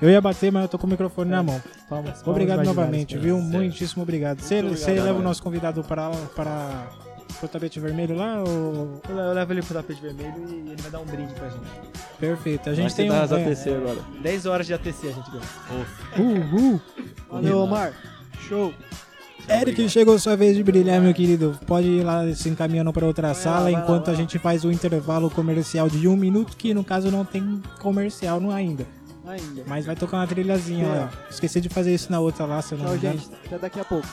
Eu 0.01 0.09
ia 0.09 0.21
bater, 0.21 0.51
mas 0.51 0.63
eu 0.63 0.69
tô 0.69 0.77
com 0.77 0.87
o 0.87 0.89
microfone 0.89 1.29
na 1.29 1.43
mão. 1.43 1.61
Palmas, 1.89 2.21
palmas 2.21 2.27
Obrigado 2.27 2.63
imaginárias 2.63 2.75
novamente, 2.75 3.17
viu? 3.17 3.37
eles. 3.37 3.49
Muitíssimo 3.49 4.03
obrigado. 4.03 4.39
Você 4.39 4.61
Muito 4.61 4.77
você 4.77 4.83
obrigado, 4.83 5.05
leva 5.05 5.19
o 5.19 5.21
nosso 5.21 5.43
convidado 5.43 5.83
para, 5.83 6.09
para 6.35 6.87
o 7.43 7.47
tapete 7.47 7.79
vermelho 7.81 8.15
lá? 8.15 8.41
Ou... 8.41 9.01
Eu 9.09 9.17
eu 9.17 9.33
levo 9.33 9.51
ele 9.51 9.61
pro 9.61 9.73
tapete 9.73 10.01
vermelho 10.01 10.35
e 10.47 10.71
ele 10.71 10.81
vai 10.81 10.91
dar 10.91 10.99
um 10.99 11.05
brinde 11.05 11.33
pra 11.33 11.49
gente. 11.49 11.65
Perfeito. 12.17 12.69
A 12.69 12.73
gente 12.73 12.93
ser 12.93 13.03
tem 13.03 13.11
um. 13.11 13.13
das 13.13 13.31
é, 13.31 13.43
ATC 13.43 13.69
agora. 13.71 13.99
10 14.21 14.45
horas 14.45 14.67
de 14.67 14.73
ATC 14.73 15.07
a 15.07 15.11
gente 15.11 15.31
ganha. 15.31 15.43
Uhul! 16.17 16.81
Valeu, 17.29 17.59
Omar. 17.59 17.93
Show. 18.47 18.73
Eric, 19.47 19.89
chegou 19.89 20.17
sua 20.19 20.35
vez 20.35 20.55
de 20.55 20.63
brilhar, 20.63 21.01
meu 21.01 21.13
querido. 21.13 21.57
Pode 21.65 21.87
ir 21.87 22.03
lá 22.03 22.31
se 22.33 22.49
encaminhando 22.49 22.91
para 22.93 23.05
outra 23.05 23.33
sala 23.33 23.71
enquanto 23.71 24.09
a 24.11 24.13
gente 24.13 24.37
faz 24.37 24.63
o 24.63 24.71
intervalo 24.71 25.29
comercial 25.29 25.89
de 25.89 26.07
um 26.07 26.15
minuto, 26.15 26.55
que 26.55 26.73
no 26.73 26.83
caso 26.83 27.09
não 27.09 27.25
tem 27.25 27.61
comercial 27.79 28.39
não 28.39 28.51
ainda. 28.51 28.85
Ainda. 29.25 29.63
Mas 29.67 29.85
vai 29.85 29.95
tocar 29.95 30.17
uma 30.17 30.27
trilhazinha 30.27 30.85
É. 30.85 30.89
lá. 30.89 31.11
Esqueci 31.29 31.61
de 31.61 31.69
fazer 31.69 31.93
isso 31.93 32.11
na 32.11 32.19
outra 32.19 32.45
lá, 32.45 32.61
se 32.61 32.73
eu 32.73 32.77
não 32.79 32.85
Tchau, 32.85 32.93
me 32.93 32.99
engano. 32.99 33.19
gente. 33.19 33.31
Até 33.45 33.57
daqui 33.59 33.79
a 33.79 33.85
pouco. 33.85 34.07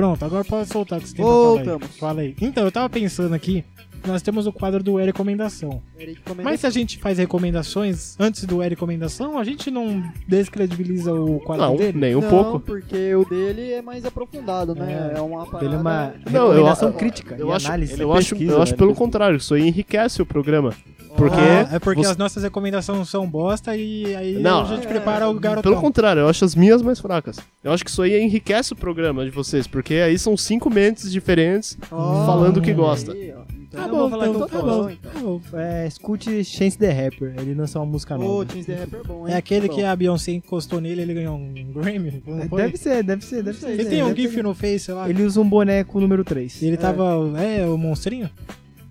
Pronto, 0.00 0.24
agora 0.24 0.44
pode 0.44 0.66
soltar 0.72 0.98
o 0.98 1.02
que 1.02 1.08
você 1.08 1.16
tem 1.16 1.24
pra 1.24 1.30
falar 1.34 1.50
aí. 1.50 1.64
Voltamos. 1.64 1.96
Fala 1.98 2.20
aí. 2.22 2.34
Então, 2.40 2.64
eu 2.64 2.72
tava 2.72 2.88
pensando 2.88 3.34
aqui, 3.34 3.62
nós 4.10 4.22
temos 4.22 4.46
o 4.46 4.52
quadro 4.52 4.82
do 4.82 4.98
E-Recomendação. 5.00 5.82
Eric 5.98 6.20
comenta 6.22 6.42
Mas 6.42 6.60
se 6.60 6.66
a 6.66 6.70
gente 6.70 6.98
faz 6.98 7.18
recomendações 7.18 8.16
antes 8.18 8.44
do 8.44 8.62
E-Recomendação, 8.62 9.38
a 9.38 9.44
gente 9.44 9.70
não 9.70 10.02
descredibiliza 10.26 11.12
o 11.14 11.40
quadro 11.40 11.66
Não, 11.66 11.76
dele? 11.76 11.98
nem 11.98 12.16
um 12.16 12.20
não, 12.20 12.28
pouco. 12.28 12.60
porque 12.60 13.14
o 13.14 13.24
dele 13.24 13.72
é 13.72 13.82
mais 13.82 14.04
aprofundado, 14.04 14.74
né? 14.74 15.12
É, 15.16 15.20
uma 15.20 15.46
parada... 15.46 15.64
Ele 15.64 15.74
é 15.74 15.78
uma 15.78 16.14
Não, 16.30 16.48
recomendação 16.50 16.88
eu- 16.88 16.94
crítica 16.94 17.36
Eu 17.38 17.48
e 17.48 17.52
acho, 17.52 17.66
análise. 17.66 18.00
eu 18.00 18.12
acho, 18.12 18.30
pesquisa, 18.30 18.52
eu 18.52 18.62
acho 18.62 18.72
né? 18.72 18.78
pelo 18.78 18.94
contrário, 18.94 19.36
isso 19.36 19.54
aí 19.54 19.66
enriquece 19.66 20.20
o 20.22 20.26
programa. 20.26 20.72
Porque 21.16 21.36
Ah, 21.40 21.68
é 21.74 21.78
porque 21.80 22.02
você- 22.04 22.12
as 22.12 22.16
nossas 22.16 22.42
recomendações 22.44 23.08
são 23.08 23.26
bosta 23.28 23.76
e 23.76 24.14
aí 24.14 24.34
Não, 24.38 24.62
a 24.62 24.64
gente 24.64 24.86
é, 24.86 24.88
prepara 24.88 25.28
o 25.28 25.34
garotão. 25.34 25.62
Pelo 25.70 25.80
contrário, 25.82 26.20
eu 26.20 26.28
acho 26.28 26.44
as 26.44 26.54
minhas 26.54 26.80
mais 26.82 27.00
fracas. 27.00 27.36
Eu 27.64 27.72
acho 27.72 27.84
que 27.84 27.90
isso 27.90 28.00
aí 28.00 28.22
enriquece 28.22 28.72
o 28.72 28.76
programa 28.76 29.24
de 29.24 29.30
vocês, 29.30 29.66
porque 29.66 29.94
aí 29.94 30.16
são 30.18 30.36
cinco 30.36 30.70
mentes 30.70 31.10
diferentes 31.10 31.76
Ó, 31.90 32.24
falando 32.26 32.58
o 32.58 32.62
que 32.62 32.72
gosta. 32.72 33.12
aí. 33.12 33.34
Então, 33.72 33.82
Tá 33.82 33.88
bom, 33.88 33.98
vou 33.98 34.10
falar 34.10 34.28
então, 34.28 34.48
tá 34.48 34.62
bom. 34.62 34.90
então. 34.90 35.12
Tá 35.12 35.20
bom. 35.20 35.40
É, 35.56 35.86
escute 35.86 36.44
Chance 36.44 36.76
the 36.76 36.90
Rapper, 36.90 37.34
ele 37.38 37.54
lançou 37.54 37.80
uma 37.80 37.86
música 37.92 38.16
Ô, 38.16 38.18
nova. 38.18 38.44
Teens 38.46 38.66
the 38.66 38.74
Rapper 38.74 39.00
é 39.00 39.02
bom, 39.04 39.28
hein? 39.28 39.34
É 39.34 39.36
aquele 39.36 39.68
Bom. 39.68 39.74
que 39.76 39.84
a 39.84 39.94
Beyoncé 39.94 40.32
encostou 40.32 40.80
nele 40.80 41.02
ele 41.02 41.14
ganhou 41.14 41.36
um 41.36 41.72
Grammy? 41.72 42.20
Foi? 42.48 42.62
Deve 42.62 42.76
ser, 42.76 43.04
deve 43.04 43.24
ser, 43.24 43.44
deve 43.44 43.58
ser. 43.60 43.70
Ele 43.70 43.84
tem 43.84 44.02
um 44.02 44.14
gif 44.14 44.42
no 44.42 44.54
Face 44.54 44.90
lá. 44.90 45.08
Ele 45.08 45.22
usa 45.22 45.40
um 45.40 45.48
boneco 45.48 46.00
número 46.00 46.24
3. 46.24 46.62
Ele 46.64 46.76
tava. 46.76 47.04
É, 47.40 47.64
o 47.64 47.78
monstrinho? 47.78 48.28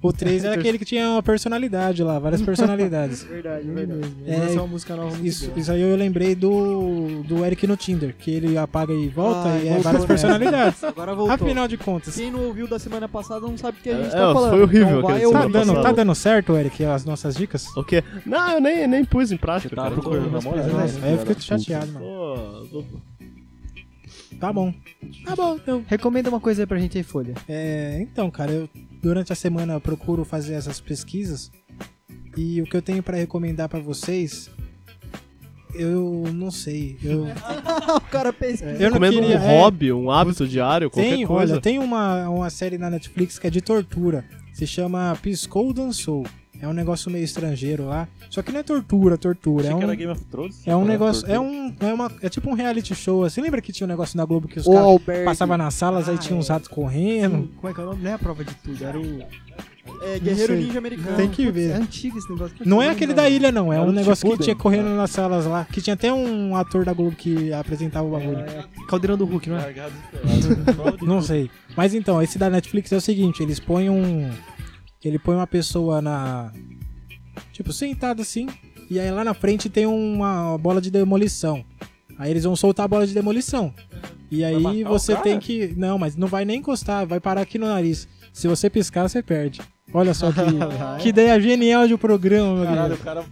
O 0.01 0.13
3 0.13 0.45
é 0.45 0.53
aquele 0.53 0.77
que 0.79 0.85
tinha 0.85 1.09
uma 1.09 1.21
personalidade 1.21 2.01
lá, 2.03 2.17
várias 2.19 2.41
personalidades. 2.41 3.21
Verdade, 3.29 3.65
Ele 3.67 3.73
verdade. 3.73 3.99
mesmo. 3.99 4.15
É, 4.25 4.37
lançou 4.37 4.57
uma 4.61 4.67
música 4.67 4.95
nova 4.95 5.09
muito 5.09 5.25
Isso, 5.25 5.51
isso 5.57 5.71
aí 5.71 5.81
eu 5.81 5.93
lembrei 5.97 6.35
do, 6.35 7.21
do 7.23 7.43
Eric 7.45 7.67
no 7.67 7.75
Tinder, 7.75 8.15
que 8.17 8.31
ele 8.31 8.57
apaga 8.57 8.93
e 8.93 9.09
volta 9.09 9.49
Ah, 9.49 9.57
e 9.57 9.67
é 9.67 9.73
voltou 9.73 9.83
várias 9.83 10.01
nessa. 10.01 10.07
personalidades. 10.07 10.83
Agora 10.85 11.13
voltou. 11.13 11.33
Afinal 11.35 11.67
de 11.67 11.75
contas, 11.77 12.15
Quem 12.15 12.31
não 12.31 12.45
ouviu 12.45 12.65
da 12.65 12.79
semana 12.79 13.09
passada 13.09 13.41
não 13.41 13.57
sabe 13.57 13.77
o 13.79 13.81
que 13.83 13.89
a 13.89 13.95
gente 13.97 14.07
É, 14.07 14.09
tá 14.11 14.25
foi 14.25 14.33
falando. 14.35 14.61
horrível 14.61 14.99
então 14.99 15.09
aquele 15.09 15.31
tá 15.33 15.47
dando, 15.47 15.81
tá 15.81 15.91
dando 15.91 16.15
certo, 16.15 16.55
Eric, 16.55 16.85
as 16.85 17.03
nossas 17.03 17.35
dicas? 17.35 17.67
O 17.75 17.83
quê? 17.83 18.01
Não, 18.25 18.51
eu 18.53 18.61
nem, 18.61 18.87
nem 18.87 19.03
pus 19.03 19.33
em 19.33 19.37
prática. 19.37 19.69
Você 19.69 19.75
cara. 19.75 19.91
procurando 19.91 20.25
Tô- 20.25 20.31
namorado, 20.31 20.67
né? 20.73 20.83
aí 21.03 21.11
eu 21.11 21.17
da 21.17 21.25
puta. 21.25 21.41
chateado, 21.41 21.91
mano. 21.91 22.05
tô- 22.71 22.83
Tá 24.39 24.53
bom. 24.53 24.73
Tá 25.25 25.35
bom, 25.35 25.55
então. 25.55 25.83
Recomenda 25.87 26.29
uma 26.29 26.39
coisa 26.39 26.63
aí 26.63 26.65
pra 26.67 26.79
gente 26.79 26.97
aí, 26.97 27.03
Folha. 27.03 27.33
É, 27.47 27.97
então, 28.01 28.29
cara, 28.31 28.51
eu 28.51 28.69
durante 29.01 29.31
a 29.33 29.35
semana 29.35 29.73
eu 29.73 29.81
procuro 29.81 30.23
fazer 30.23 30.53
essas 30.53 30.79
pesquisas 30.79 31.51
e 32.37 32.61
o 32.61 32.65
que 32.65 32.75
eu 32.77 32.81
tenho 32.81 33.03
pra 33.03 33.17
recomendar 33.17 33.67
pra 33.67 33.79
vocês, 33.79 34.49
eu 35.73 36.23
não 36.33 36.51
sei. 36.51 36.97
Eu, 37.03 37.25
o 37.95 38.01
cara 38.09 38.31
pesquisa. 38.33 38.71
eu 38.71 38.89
não 38.89 38.99
Recomendo 38.99 39.17
um 39.19 39.21
queria. 39.21 39.35
é, 39.35 39.59
hobby, 39.59 39.91
um 39.93 40.09
hábito 40.09 40.47
diário, 40.47 40.89
qualquer 40.89 41.15
tem, 41.15 41.27
coisa. 41.27 41.53
olha, 41.53 41.61
tem 41.61 41.79
uma, 41.79 42.29
uma 42.29 42.49
série 42.49 42.77
na 42.77 42.89
Netflix 42.89 43.37
que 43.37 43.47
é 43.47 43.49
de 43.49 43.61
tortura. 43.61 44.25
Se 44.53 44.65
chama 44.65 45.17
Piscou 45.21 45.71
Dançou. 45.73 46.25
É 46.61 46.67
um 46.67 46.73
negócio 46.73 47.09
meio 47.09 47.23
estrangeiro 47.23 47.85
lá. 47.85 48.07
Só 48.29 48.41
que 48.41 48.51
não 48.51 48.59
é 48.59 48.63
tortura, 48.63 49.17
tortura. 49.17 49.63
Achei 49.69 49.75
É 49.75 49.77
que 49.77 49.83
era 49.83 49.93
um, 49.93 49.95
Game 49.95 50.11
of 50.11 50.23
Thrones. 50.25 50.61
é 50.67 50.75
um 50.75 50.85
negócio. 50.85 51.25
É 51.31 51.39
um. 51.39 51.73
É, 51.79 51.93
uma, 51.93 52.11
é 52.21 52.29
tipo 52.29 52.49
um 52.49 52.53
reality 52.53 52.93
show. 52.93 53.21
Você 53.21 53.39
lembra 53.41 53.61
que 53.61 53.71
tinha 53.71 53.85
um 53.85 53.89
negócio 53.89 54.17
na 54.17 54.25
Globo 54.25 54.47
que 54.47 54.59
os 54.59 54.65
caras 54.67 55.25
passavam 55.25 55.57
nas 55.57 55.73
salas, 55.73 56.09
aí 56.09 56.15
Ah, 56.15 56.17
tinha 56.17 56.37
uns 56.37 56.49
é. 56.49 56.53
ratos 56.53 56.67
correndo? 56.67 57.49
Como 57.57 57.71
é 57.71 57.73
que 57.73 57.79
é 57.79 57.83
o 57.83 57.87
nome? 57.87 58.03
Não 58.03 58.11
é 58.11 58.13
a 58.13 58.19
prova 58.19 58.43
de 58.43 58.53
tudo, 58.55 58.83
era 58.85 58.99
o. 58.99 59.23
É 60.03 60.19
Guerreiro. 60.19 60.55
Ninja 60.55 60.77
Americano. 60.77 61.17
Tem 61.17 61.29
que 61.29 61.49
ver. 61.49 61.71
É 61.71 61.73
antigo 61.75 62.17
esse 62.17 62.29
negócio. 62.29 62.55
Não 62.63 62.81
é 62.81 62.89
aquele 62.89 63.13
da 63.13 63.27
ilha, 63.27 63.51
não. 63.51 63.73
É 63.73 63.81
um 63.81 63.91
negócio 63.91 64.29
que 64.29 64.43
tinha 64.43 64.55
correndo 64.55 64.89
nas 64.95 65.09
salas 65.09 65.45
lá. 65.45 65.65
Que 65.65 65.81
tinha 65.81 65.95
até 65.95 66.13
um 66.13 66.55
ator 66.55 66.85
da 66.85 66.93
Globo 66.93 67.15
que 67.15 67.51
apresentava 67.51 68.07
o 68.07 68.11
bagulho. 68.11 68.37
É, 68.37 68.65
Caldeirão 68.87 69.17
do 69.17 69.25
Hulk, 69.25 69.49
não 69.49 69.57
é? 69.57 69.73
Não 71.01 71.21
sei. 71.21 71.49
Mas 71.75 71.93
então, 71.95 72.21
esse 72.21 72.37
da 72.37 72.49
Netflix 72.49 72.91
é 72.91 72.97
o 72.97 73.01
seguinte: 73.01 73.41
eles 73.41 73.59
põem 73.59 73.89
um. 73.89 74.29
Ele 75.07 75.19
põe 75.19 75.35
uma 75.35 75.47
pessoa 75.47 76.01
na. 76.01 76.51
Tipo, 77.53 77.71
sentada 77.71 78.21
assim. 78.21 78.47
E 78.89 78.99
aí 78.99 79.09
lá 79.11 79.23
na 79.23 79.33
frente 79.33 79.69
tem 79.69 79.85
uma 79.85 80.57
bola 80.57 80.81
de 80.81 80.91
demolição. 80.91 81.63
Aí 82.17 82.31
eles 82.31 82.43
vão 82.43 82.55
soltar 82.55 82.85
a 82.85 82.87
bola 82.87 83.07
de 83.07 83.13
demolição. 83.13 83.73
E 84.31 84.43
aí 84.43 84.83
você 84.83 85.15
tem 85.15 85.39
que. 85.39 85.73
Não, 85.77 85.97
mas 85.97 86.15
não 86.15 86.27
vai 86.27 86.43
nem 86.43 86.59
encostar, 86.59 87.07
vai 87.07 87.19
parar 87.19 87.41
aqui 87.41 87.57
no 87.57 87.67
nariz. 87.67 88.07
Se 88.33 88.47
você 88.47 88.69
piscar, 88.69 89.07
você 89.07 89.23
perde. 89.23 89.61
Olha 89.93 90.13
só 90.13 90.31
que, 90.31 90.39
que 91.03 91.09
ideia 91.09 91.39
genial 91.39 91.87
de 91.87 91.97
programa, 91.97 92.55
meu 92.55 92.65
Caralho, 92.65 92.93
o 92.95 92.97
cara. 92.97 93.23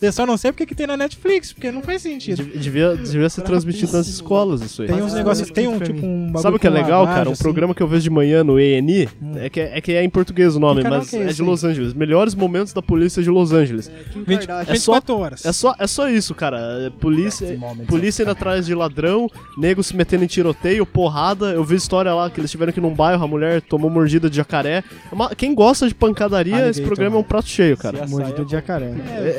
Eu 0.00 0.10
só 0.12 0.26
não 0.26 0.36
sei 0.36 0.50
porque 0.50 0.66
que 0.66 0.74
tem 0.74 0.84
na 0.84 0.96
Netflix, 0.96 1.52
porque 1.52 1.70
não 1.70 1.80
faz 1.80 2.02
sentido. 2.02 2.38
Dev- 2.42 2.58
Devia, 2.58 2.96
devia 2.96 3.28
ser 3.30 3.42
transmitido 3.42 3.92
nas 3.92 4.08
escolas 4.08 4.60
isso 4.60 4.82
aí. 4.82 4.88
Tem 4.88 4.96
uns 4.96 5.02
Faz 5.02 5.14
negócios, 5.14 5.50
tem 5.52 5.68
um 5.68 5.78
tipo 5.78 6.04
um 6.04 6.24
bagulho 6.26 6.42
Sabe 6.42 6.56
o 6.56 6.58
que 6.58 6.66
é 6.66 6.70
legal, 6.70 7.06
cara? 7.06 7.28
Um 7.28 7.32
assim. 7.34 7.42
programa 7.42 7.72
que 7.72 7.80
eu 7.80 7.86
vejo 7.86 8.02
de 8.02 8.10
manhã 8.10 8.42
no 8.42 8.58
ENI, 8.58 9.08
Hum. 9.22 9.34
é, 9.36 9.48
que 9.48 9.60
é, 9.60 9.78
é 9.78 9.80
que 9.80 9.92
é 9.92 10.02
em 10.02 10.10
português 10.10 10.56
o 10.56 10.60
nome, 10.60 10.82
mas 10.82 11.14
é 11.14 11.22
é, 11.22 11.26
de? 11.28 11.40
Los 11.40 11.62
Angeles. 11.62 11.94
Melhores 11.94 12.34
momentos 12.34 12.72
da 12.72 12.82
polícia 12.82 13.22
de 13.22 13.30
Los 13.30 13.52
Angeles. 13.52 13.92
Kim 14.12 14.24
20, 14.24 14.44
Kardashian. 14.46 14.72
É 14.74 14.76
só- 14.76 14.92
24 14.94 15.18
horas. 15.18 15.46
É 15.46 15.52
só, 15.52 15.74
é 15.78 15.86
só 15.86 16.08
isso, 16.10 16.34
cara. 16.34 16.58
É 16.86 16.90
Polícia, 16.90 17.56
polícia 17.86 18.22
indo 18.24 18.32
atrás 18.32 18.66
de 18.66 18.74
ladrão, 18.74 19.30
nego 19.56 19.84
se 19.84 19.94
metendo 19.94 20.24
em 20.24 20.26
tiroteio, 20.26 20.84
porrada. 20.84 21.52
Eu 21.52 21.62
vi 21.62 21.76
história 21.76 22.12
lá 22.12 22.28
que 22.28 22.40
eles 22.40 22.50
tiveram 22.50 22.72
que 22.72 22.80
num 22.80 22.92
bairro, 22.92 23.22
a 23.22 23.28
mulher 23.28 23.60
tomou 23.62 23.88
mordida 23.88 24.28
de 24.28 24.34
jacaré. 24.36 24.82
É 25.30 25.34
quem 25.36 25.54
gosta 25.54 25.86
de 25.86 25.91
pancadaria, 25.94 26.54
esse 26.54 26.62
Alligator, 26.80 26.86
programa 26.86 27.16
é 27.16 27.18
um 27.20 27.22
prato 27.22 27.48
cheio, 27.48 27.76
cara. 27.76 28.06
Mordida 28.06 28.44
de 28.44 28.52
jacaré. 28.52 28.86
É, 28.86 28.90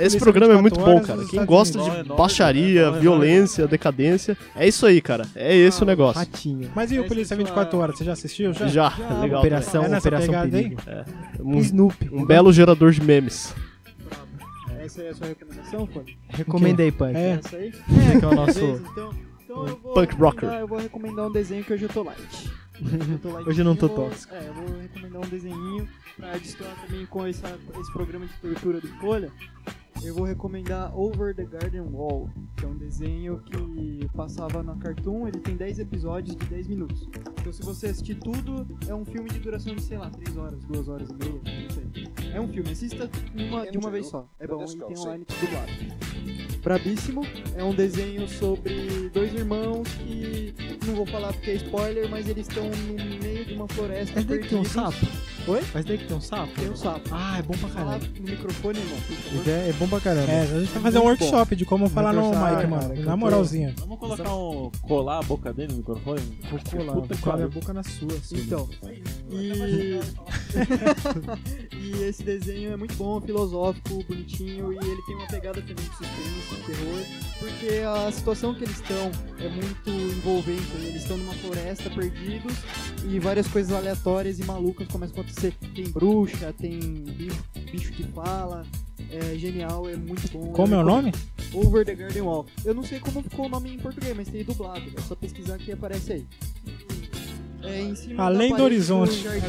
Esse 0.05 0.17
Polícia 0.17 0.19
programa 0.19 0.53
é 0.53 0.57
24 0.61 0.61
muito 0.61 0.79
bom, 1.01 1.05
cara. 1.07 1.19
nos 1.21 1.29
Quem 1.29 1.45
gosta 1.45 1.79
de 1.79 1.89
é 1.89 2.03
baixaria, 2.03 2.81
é 2.81 2.87
é 2.87 2.91
violência, 2.99 3.67
decadência, 3.67 4.37
é 4.55 4.67
isso 4.67 4.85
aí, 4.85 5.01
cara. 5.01 5.25
É 5.35 5.55
esse 5.55 5.81
o 5.81 5.85
negócio. 5.85 6.19
Ratinho. 6.19 6.69
Mas 6.75 6.91
e 6.91 6.99
o 6.99 7.05
Polícia 7.07 7.33
é 7.33 7.37
sua- 7.37 7.45
24 7.45 7.77
horas? 7.79 7.97
Você 7.97 8.03
já 8.03 8.13
assistiu? 8.13 8.53
Já? 8.53 8.67
Já, 8.67 8.93
legal. 9.21 9.39
Operação, 9.39 9.83
É 9.85 9.97
Operação? 9.97 10.49
Perigo. 10.49 10.81
Um, 11.39 11.59
Snoopy. 11.59 12.09
um 12.11 12.25
belo 12.25 12.51
gerador 12.53 12.91
de 12.91 13.01
memes. 13.01 13.53
Essa 14.79 15.01
é 15.01 15.09
a 15.09 15.15
sua 15.15 15.27
recomendação, 15.27 15.87
Fone? 15.87 16.17
Recomenda 16.29 16.83
aí, 16.83 16.91
Punk. 16.91 17.15
É. 17.15 17.39
Essa 17.43 17.55
aí? 17.57 17.71
É, 18.15 18.19
que 18.19 18.25
é 18.25 18.27
o 18.27 18.35
nosso. 18.35 18.59
Então, 18.59 19.13
então 19.43 19.67
eu 19.67 19.79
vou 19.81 19.93
Punk 19.93 20.09
recomendar- 20.11 20.19
rocker. 20.19 20.49
Eu 20.59 20.67
vou 20.67 20.77
recomendar 20.79 21.27
um 21.27 21.31
desenho 21.31 21.63
que 21.63 21.73
hoje 21.73 21.83
eu 21.83 21.89
tô 21.89 22.03
light. 22.03 22.51
Hoje 22.81 23.05
eu 23.23 23.47
Hoje 23.47 23.63
não 23.63 23.75
tô 23.75 23.87
vou- 23.87 24.09
tóxico. 24.09 24.33
É, 24.33 24.47
eu 24.47 24.53
vou 24.53 24.79
recomendar 24.79 25.21
um 25.21 25.29
desenhinho 25.29 25.87
pra 26.17 26.37
destoar 26.37 26.75
também 26.81 27.05
com 27.05 27.25
essa- 27.25 27.57
esse 27.79 27.91
programa 27.93 28.25
de 28.25 28.33
tortura 28.33 28.81
do 28.81 28.87
Folha. 28.99 29.31
Eu 30.01 30.13
vou 30.13 30.25
recomendar 30.25 30.97
Over 30.97 31.35
the 31.35 31.45
Garden 31.45 31.81
Wall, 31.81 32.29
que 32.57 32.65
é 32.65 32.67
um 32.67 32.77
desenho 32.77 33.39
que 33.39 34.07
passava 34.15 34.61
na 34.63 34.75
Cartoon, 34.75 35.27
ele 35.27 35.39
tem 35.39 35.55
10 35.55 35.79
episódios 35.79 36.35
de 36.35 36.45
10 36.45 36.67
minutos. 36.67 37.07
Então 37.39 37.51
se 37.53 37.61
você 37.61 37.87
assistir 37.87 38.15
tudo, 38.15 38.65
é 38.87 38.93
um 38.93 39.05
filme 39.05 39.29
de 39.29 39.39
duração 39.39 39.75
de, 39.75 39.81
sei 39.81 39.97
lá, 39.97 40.09
3 40.09 40.37
horas, 40.37 40.63
2 40.65 40.87
horas 40.89 41.09
e 41.09 41.13
meia, 41.13 41.41
não 41.63 41.69
sei. 41.69 42.33
É 42.33 42.41
um 42.41 42.47
filme, 42.47 42.71
assista 42.71 43.09
uma, 43.35 43.69
de 43.69 43.77
uma 43.77 43.91
vez 43.91 44.07
só. 44.07 44.27
É 44.39 44.47
bom 44.47 44.63
e 44.63 44.77
tem 44.77 44.97
online 44.97 45.25
dublado. 45.39 45.71
Brabíssimo, 46.61 47.21
é 47.55 47.63
um 47.63 47.75
desenho 47.75 48.27
sobre 48.27 49.09
dois 49.09 49.33
irmãos 49.33 49.87
que, 49.95 50.55
não 50.85 50.95
vou 50.95 51.05
falar 51.05 51.33
porque 51.33 51.51
é 51.51 51.55
spoiler, 51.55 52.09
mas 52.09 52.27
eles 52.27 52.47
estão 52.47 52.69
no 52.69 53.21
meio 53.21 53.45
de 53.45 53.53
uma 53.53 53.67
floresta 53.67 54.21
daí 54.23 54.39
que 54.39 54.47
tem 54.47 54.57
um 54.57 54.63
sapo? 54.63 54.97
Oi? 55.45 55.61
Mas 55.73 55.83
daí 55.83 55.97
que 55.97 56.05
tem 56.05 56.15
um 56.15 56.21
sapo? 56.21 56.53
Tem 56.53 56.69
um 56.69 56.75
sapo. 56.75 57.01
Ah, 57.11 57.37
é 57.39 57.41
bom 57.41 57.53
pra 57.57 57.67
Falar 57.67 57.99
caralho. 57.99 58.13
no 58.17 58.29
microfone, 58.31 58.79
irmão. 58.79 58.97
É, 59.45 59.69
é 59.69 59.73
bom 59.73 59.87
pra 59.89 59.99
caramba. 59.99 60.31
É, 60.31 60.41
a 60.43 60.45
gente 60.59 60.71
vai 60.71 60.81
fazer 60.83 60.99
um 60.99 61.03
workshop 61.03 61.55
de 61.57 61.65
como 61.65 61.89
falar 61.89 62.13
no 62.13 62.29
mic, 62.29 62.67
mano. 62.69 62.95
Na 63.03 63.11
tô- 63.11 63.17
moralzinha. 63.17 63.73
Vamos 63.79 63.99
colocar 63.99 64.33
um. 64.33 64.71
colar 64.83 65.19
a 65.19 65.23
boca 65.23 65.51
dele 65.53 65.73
no 65.73 65.77
microfone? 65.79 66.21
Vou 66.49 66.59
colar, 66.71 66.93
Puta 66.93 67.17
colar 67.17 67.35
pariu. 67.37 67.49
boca 67.49 67.73
na 67.73 67.83
sua. 67.83 68.13
assim. 68.13 68.37
Então, 68.37 68.69
e... 69.29 69.99
e 71.75 72.03
esse 72.03 72.23
desenho 72.23 72.71
é 72.71 72.77
muito 72.77 72.95
bom, 72.95 73.19
filosófico, 73.19 74.03
bonitinho 74.07 74.71
e 74.71 74.77
ele 74.77 75.01
tem 75.05 75.15
uma 75.15 75.27
pegada 75.27 75.59
também 75.61 75.75
de 75.75 75.97
suspense, 75.97 76.55
de 76.55 76.63
terror, 76.67 77.05
porque 77.39 77.79
a 78.07 78.11
situação 78.11 78.53
que 78.53 78.63
eles 78.63 78.75
estão 78.79 79.11
é 79.39 79.49
muito 79.49 79.89
envolvente. 79.89 80.61
né? 80.77 80.87
Eles 80.87 81.01
estão 81.01 81.17
numa 81.17 81.33
floresta 81.33 81.89
perdidos 81.89 82.53
e 83.09 83.19
várias 83.19 83.47
coisas 83.47 83.73
aleatórias 83.75 84.39
e 84.39 84.43
malucas 84.45 84.87
começam 84.87 85.17
a 85.17 85.19
acontecer. 85.21 85.32
Tem 85.35 85.89
bruxa, 85.89 86.53
tem 86.59 86.79
bicho, 86.79 87.43
bicho 87.71 87.91
que 87.93 88.03
fala. 88.03 88.65
É 89.11 89.35
genial, 89.37 89.87
é 89.89 89.95
muito 89.95 90.31
bom. 90.31 90.51
Como 90.53 90.73
é 90.73 90.77
o 90.77 90.83
nome? 90.83 91.11
Over 91.53 91.85
the 91.85 91.93
Garden 91.93 92.21
Wall. 92.23 92.45
Eu 92.65 92.73
não 92.73 92.83
sei 92.83 92.99
como 92.99 93.21
ficou 93.21 93.45
o 93.45 93.49
nome 93.49 93.73
em 93.73 93.77
português, 93.77 94.15
mas 94.15 94.27
tem 94.27 94.43
dublado. 94.43 94.81
É 94.97 95.01
só 95.01 95.13
pesquisar 95.15 95.57
que 95.57 95.71
aparece 95.71 96.13
aí. 96.13 96.25
É 97.63 97.79
em 97.81 97.95
cima 97.95 98.23
Além 98.25 98.55
do 98.55 98.63
horizonte. 98.63 99.21
jardim. 99.23 99.45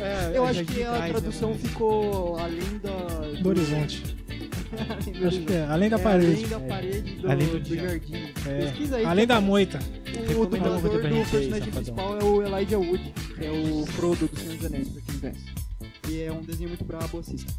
É, 0.00 0.36
Eu 0.36 0.46
é 0.46 0.50
acho 0.50 0.64
que 0.64 0.82
a 0.82 0.92
né? 0.92 1.08
tradução 1.08 1.54
ficou 1.54 2.38
além 2.38 2.78
da. 2.82 3.40
Do 3.42 3.48
horizonte. 3.48 4.16
Além 4.70 4.98
do 5.18 5.26
Acho 5.26 5.36
horizonte. 5.38 5.46
que 5.46 5.52
é. 5.54 5.66
Além 5.66 5.88
da 5.90 5.96
É, 5.96 5.98
parede. 5.98 6.26
Além 6.34 6.46
da 6.48 6.60
parede 6.60 7.14
do, 7.16 7.30
Além 7.30 7.46
do 7.48 7.60
do 7.60 7.74
jardim. 7.76 8.14
É. 8.46 8.58
Pesquisa 8.66 8.96
aí. 8.96 9.04
Além 9.04 9.26
da 9.26 9.40
moita. 9.40 9.78
O 9.78 10.42
alguma 10.42 10.46
dublador 10.46 10.90
do 10.90 10.98
personagem 11.30 11.70
principal 11.72 12.18
é 12.20 12.24
o 12.24 12.42
Elijah 12.42 12.78
Wood, 12.78 13.14
que 13.38 13.46
é 13.46 13.50
o 13.52 13.86
Frodo 13.86 14.26
do 14.26 14.38
Senhor 14.38 14.56
dos 14.56 14.66
Anéis, 14.66 14.88
pra 14.88 15.02
quem 15.02 15.20
conhece. 15.20 15.44
E 16.08 16.20
é 16.22 16.32
um 16.32 16.42
desenho 16.42 16.68
muito 16.70 16.84
brabo, 16.84 17.18
assista. 17.18 17.52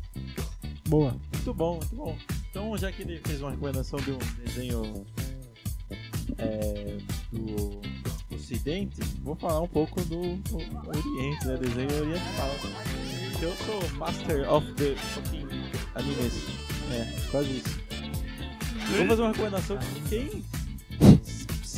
Boa. 0.88 1.16
Muito 1.34 1.54
bom, 1.54 1.76
muito 1.78 1.96
bom. 1.96 2.18
Então, 2.50 2.78
já 2.78 2.92
que 2.92 3.04
ele 3.04 3.22
fez 3.26 3.42
uma 3.42 3.52
recomendação 3.52 4.00
de 4.00 4.12
um 4.12 4.18
desenho 4.44 5.06
é, 6.38 6.98
do 7.32 7.82
Ocidente, 8.36 9.00
vou 9.22 9.36
falar 9.36 9.62
um 9.62 9.68
pouco 9.68 10.02
do 10.06 10.20
Oriente, 10.20 11.48
né? 11.48 11.58
Desenho 11.58 12.02
oriental. 12.02 12.50
Eu 13.42 13.56
sou 13.56 13.98
Master 13.98 14.52
of 14.52 14.74
the 14.74 14.96
fucking 14.96 15.48
animes. 15.96 16.34
É, 16.92 17.30
quase 17.32 17.58
isso. 17.58 17.80
Vou 18.98 19.08
fazer 19.08 19.22
uma 19.22 19.32
recomendação 19.32 19.78
que 19.78 20.10
quem 20.10 20.44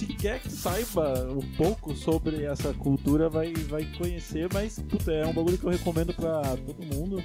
sequer 0.05 0.39
que 0.41 0.51
saiba 0.51 1.31
um 1.31 1.41
pouco 1.55 1.95
sobre 1.95 2.43
essa 2.43 2.73
cultura 2.73 3.29
vai, 3.29 3.53
vai 3.53 3.85
conhecer, 3.97 4.47
mas 4.53 4.79
puta, 4.79 5.11
é 5.11 5.25
um 5.25 5.33
bagulho 5.33 5.57
que 5.57 5.63
eu 5.65 5.69
recomendo 5.69 6.13
pra 6.13 6.41
todo 6.57 6.95
mundo 6.95 7.21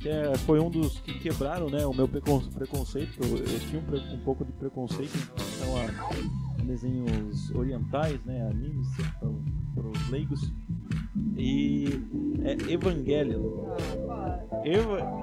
que 0.00 0.08
é, 0.08 0.34
foi 0.46 0.58
um 0.58 0.70
dos 0.70 0.98
que 1.00 1.12
quebraram 1.18 1.68
né, 1.68 1.84
o 1.84 1.92
meu 1.92 2.08
precon- 2.08 2.40
preconceito. 2.54 3.18
Eu, 3.22 3.36
eu 3.36 3.60
tinha 3.60 3.82
um, 3.82 4.14
um 4.14 4.20
pouco 4.20 4.46
de 4.46 4.52
preconceito 4.52 5.14
em 5.14 5.66
relação 5.68 5.76
a 6.58 6.62
desenhos 6.62 7.50
orientais, 7.50 8.18
né, 8.24 8.48
animes 8.48 8.88
para 9.74 9.86
os 9.86 10.08
leigos. 10.08 10.50
E 11.36 12.00
é 12.44 12.72
Evangelion. 12.72 13.42
Eva, 14.64 15.20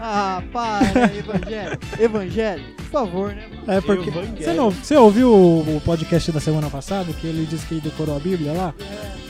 Ah, 0.00 0.42
para, 0.52 1.14
Evangelho. 1.14 1.78
Evangelho, 1.98 2.64
por 2.76 2.84
favor, 2.86 3.34
né? 3.34 3.48
É 3.66 3.80
porque. 3.80 4.08
Evangelho. 4.08 4.36
Você, 4.38 4.52
não, 4.54 4.70
você 4.70 4.96
ouviu 4.96 5.28
o, 5.32 5.76
o 5.76 5.80
podcast 5.82 6.32
da 6.32 6.40
semana 6.40 6.70
passada 6.70 7.12
que 7.12 7.26
ele 7.26 7.44
disse 7.46 7.66
que 7.66 7.74
ele 7.74 7.80
decorou 7.82 8.16
a 8.16 8.20
Bíblia 8.20 8.52
lá? 8.52 8.74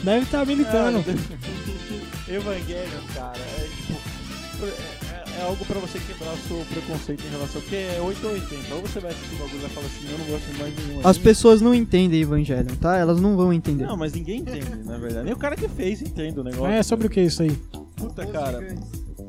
Deve 0.03 0.23
estar 0.23 0.45
militando. 0.45 0.99
Evangelion, 2.27 3.01
cara, 3.13 3.37
é 3.37 3.67
tipo 3.67 4.65
é, 4.65 5.00
é 5.41 5.43
algo 5.43 5.65
pra 5.65 5.79
você 5.79 5.99
quebrar 5.99 6.33
o 6.33 6.37
seu 6.37 6.57
preconceito 6.65 7.23
em 7.25 7.29
relação. 7.29 7.61
Porque 7.61 7.75
é 7.75 7.99
8 7.99 8.27
ou 8.27 8.33
80. 8.33 8.75
Ou 8.75 8.81
você 8.81 8.99
vai 8.99 9.11
assistir 9.11 9.35
o 9.35 9.37
bagulho 9.39 9.57
e 9.57 9.61
vai 9.61 9.69
falar 9.69 9.87
assim, 9.87 10.11
eu 10.11 10.17
não 10.17 10.25
gosto 10.25 10.51
de 10.51 10.59
mais 10.59 10.87
nenhum. 10.87 11.01
As 11.03 11.17
pessoas 11.17 11.61
não 11.61 11.73
entendem 11.73 12.21
Evangelion, 12.21 12.75
tá? 12.75 12.97
Elas 12.97 13.19
não 13.19 13.35
vão 13.35 13.51
entender. 13.51 13.85
Não, 13.85 13.97
mas 13.97 14.13
ninguém 14.13 14.41
entende, 14.41 14.75
na 14.85 14.97
verdade. 14.97 15.25
Nem 15.25 15.33
o 15.33 15.37
cara 15.37 15.55
que 15.55 15.67
fez 15.67 16.01
entende 16.01 16.39
o 16.39 16.43
negócio. 16.43 16.67
É, 16.67 16.83
sobre 16.83 17.07
o 17.07 17.09
que 17.09 17.21
isso 17.21 17.41
aí? 17.41 17.51
Puta, 17.95 18.25
cara. 18.27 18.75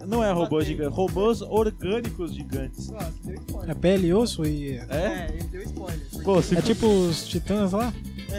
Não 0.07 0.23
é 0.23 0.33
robôs 0.33 0.67
gigantes, 0.67 0.97
robôs 0.97 1.43
orgânicos 1.43 2.35
gigantes. 2.35 2.91
É 3.69 3.75
pele 3.75 4.09
e 4.09 4.15
osso 4.15 4.45
e. 4.45 4.79
É? 4.89 5.29
ele 5.33 5.45
deu 5.45 5.63
spoiler. 5.63 6.01
Pô, 6.25 6.43
se 6.43 6.57
É 6.57 6.61
tipo 6.61 6.87
os 6.87 7.25
titãs 7.27 7.73
lá? 7.73 7.93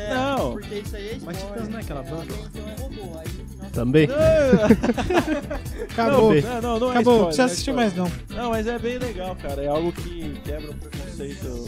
Não. 0.09 0.51
Porque 0.53 0.75
isso 0.75 0.95
aí 0.95 1.09
é 1.09 1.17
Mas 1.23 1.37
Titãs 1.37 1.69
não 1.69 1.77
é 1.77 1.81
aquela 1.81 2.03
banda? 2.03 2.33
Também. 3.71 4.07
Acabou. 5.91 6.33
Não, 6.35 6.61
não, 6.61 6.79
não 6.79 6.87
é 6.87 6.91
Acabou, 6.91 7.17
não 7.17 7.25
precisa 7.25 7.43
é 7.43 7.45
assistir 7.45 7.73
mais 7.73 7.95
não. 7.95 8.11
Não, 8.29 8.49
mas 8.49 8.67
é 8.67 8.77
bem 8.79 8.97
legal, 8.97 9.35
cara. 9.35 9.61
É 9.63 9.67
algo 9.67 9.91
que 9.91 10.33
quebra 10.43 10.71
o 10.71 10.75
preconceito. 10.75 11.65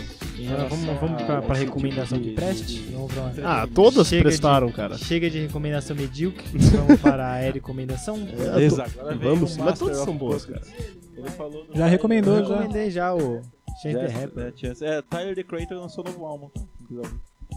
Agora 0.48 0.68
vamos, 0.68 1.00
vamos 1.00 1.24
pra, 1.24 1.42
pra 1.42 1.56
seu 1.56 1.66
recomendação 1.66 2.18
tipo 2.20 2.24
que 2.24 2.30
de- 2.30 2.36
preste? 2.36 2.80
de- 2.82 3.42
Ah, 3.44 3.68
todas 3.74 4.08
Chega 4.08 4.24
prestaram, 4.24 4.68
de, 4.68 4.74
cara. 4.76 4.98
Chega 4.98 5.30
de 5.30 5.40
recomendação 5.40 5.96
medíocre. 5.96 6.44
vamos 6.58 7.00
para 7.02 7.26
a 7.28 7.36
recomendação. 7.38 8.18
É, 8.58 8.62
Exato. 8.64 8.92
Vamos, 9.22 9.58
mas 9.58 9.80
todas 9.80 9.98
são 9.98 10.16
boas, 10.16 10.46
Puppets. 10.46 10.72
Ele 11.18 11.30
falou 11.32 11.66
no 11.70 11.76
Já 11.76 11.88
recomendou, 11.88 12.38
Eu 12.38 12.46
já. 12.46 12.56
recomendei 12.58 12.92
já 12.92 13.16
o 13.16 13.42
Chance 13.82 13.98
the 13.98 14.08
Rapper. 14.08 14.54
é, 14.82 14.98
É, 14.98 15.02
Tyler 15.02 15.36
the 15.36 15.44
Creator 15.44 15.78
lançou 15.80 16.04
novo 16.04 16.26
álbum. 16.26 16.50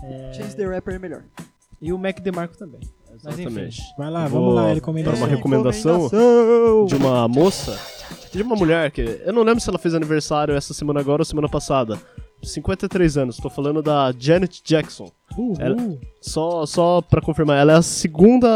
É, 0.05 0.33
Chance 0.33 0.57
the 0.57 0.65
Rapper 0.67 0.95
é 0.95 0.99
melhor. 0.99 1.23
E 1.81 1.93
o 1.93 1.99
Mac 1.99 2.21
DeMarco 2.21 2.57
também. 2.57 2.81
Mas 3.25 3.39
enfim. 3.39 3.43
Exatamente. 3.49 3.83
Vai 3.97 4.11
lá, 4.11 4.27
Vou 4.29 4.41
vamos 4.41 4.55
lá, 4.55 4.63
Para 4.65 4.75
recomendação. 4.75 5.19
uma 5.21 5.27
recomendação 5.29 6.09
de 6.87 6.95
uma 6.95 7.27
moça, 7.29 7.79
de 8.33 8.43
uma 8.43 8.55
mulher 8.57 8.91
que 8.91 9.01
eu 9.25 9.33
não 9.33 9.43
lembro 9.43 9.61
se 9.61 9.69
ela 9.69 9.79
fez 9.79 9.95
aniversário 9.95 10.55
essa 10.55 10.73
semana 10.75 11.01
agora 11.01 11.23
ou 11.23 11.25
semana 11.27 11.49
passada. 11.49 11.99
53 12.43 13.17
anos, 13.19 13.37
tô 13.39 13.51
falando 13.51 13.83
da 13.83 14.13
Janet 14.17 14.63
Jackson. 14.65 15.11
Uhul. 15.37 15.57
Ela- 15.59 15.77
Só, 16.21 16.65
só 16.67 17.01
pra 17.01 17.21
confirmar, 17.21 17.59
ela 17.59 17.73
é 17.73 17.77
a 17.77 17.83
segunda. 17.83 18.47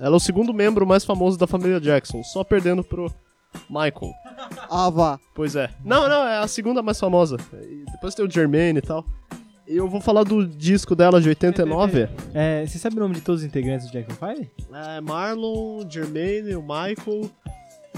Ela 0.00 0.14
é 0.14 0.16
o 0.16 0.20
segundo 0.20 0.54
membro 0.54 0.86
mais 0.86 1.04
famoso 1.04 1.36
da 1.38 1.46
família 1.46 1.80
Jackson, 1.80 2.22
só 2.22 2.44
perdendo 2.44 2.84
pro 2.84 3.12
Michael. 3.68 4.12
Ah, 4.70 4.88
vá. 4.90 5.18
Pois 5.34 5.56
é. 5.56 5.70
Não, 5.84 6.08
não, 6.08 6.26
é 6.26 6.38
a 6.38 6.46
segunda 6.46 6.82
mais 6.82 7.00
famosa. 7.00 7.36
E 7.62 7.84
depois 7.90 8.14
tem 8.14 8.24
o 8.24 8.30
Jermaine 8.30 8.78
e 8.78 8.82
tal. 8.82 9.04
Eu 9.66 9.88
vou 9.88 10.00
falar 10.00 10.24
do 10.24 10.46
disco 10.46 10.94
dela 10.96 11.20
de 11.20 11.28
89. 11.28 12.08
É, 12.34 12.64
você 12.66 12.78
sabe 12.78 12.96
o 12.96 13.00
nome 13.00 13.14
de 13.14 13.20
todos 13.20 13.42
os 13.42 13.46
integrantes 13.46 13.86
do 13.86 13.92
Jackson 13.92 14.16
5? 14.34 14.50
É 14.74 15.00
Marlon, 15.00 15.88
Jermaine, 15.88 16.54
o 16.56 16.62
Michael, 16.62 17.30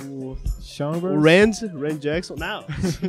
o, 0.06 0.36
Chambers. 0.60 1.14
o 1.16 1.20
Rand, 1.20 1.80
Rand 1.80 1.98
Jackson. 1.98 2.34
Não. 2.36 2.64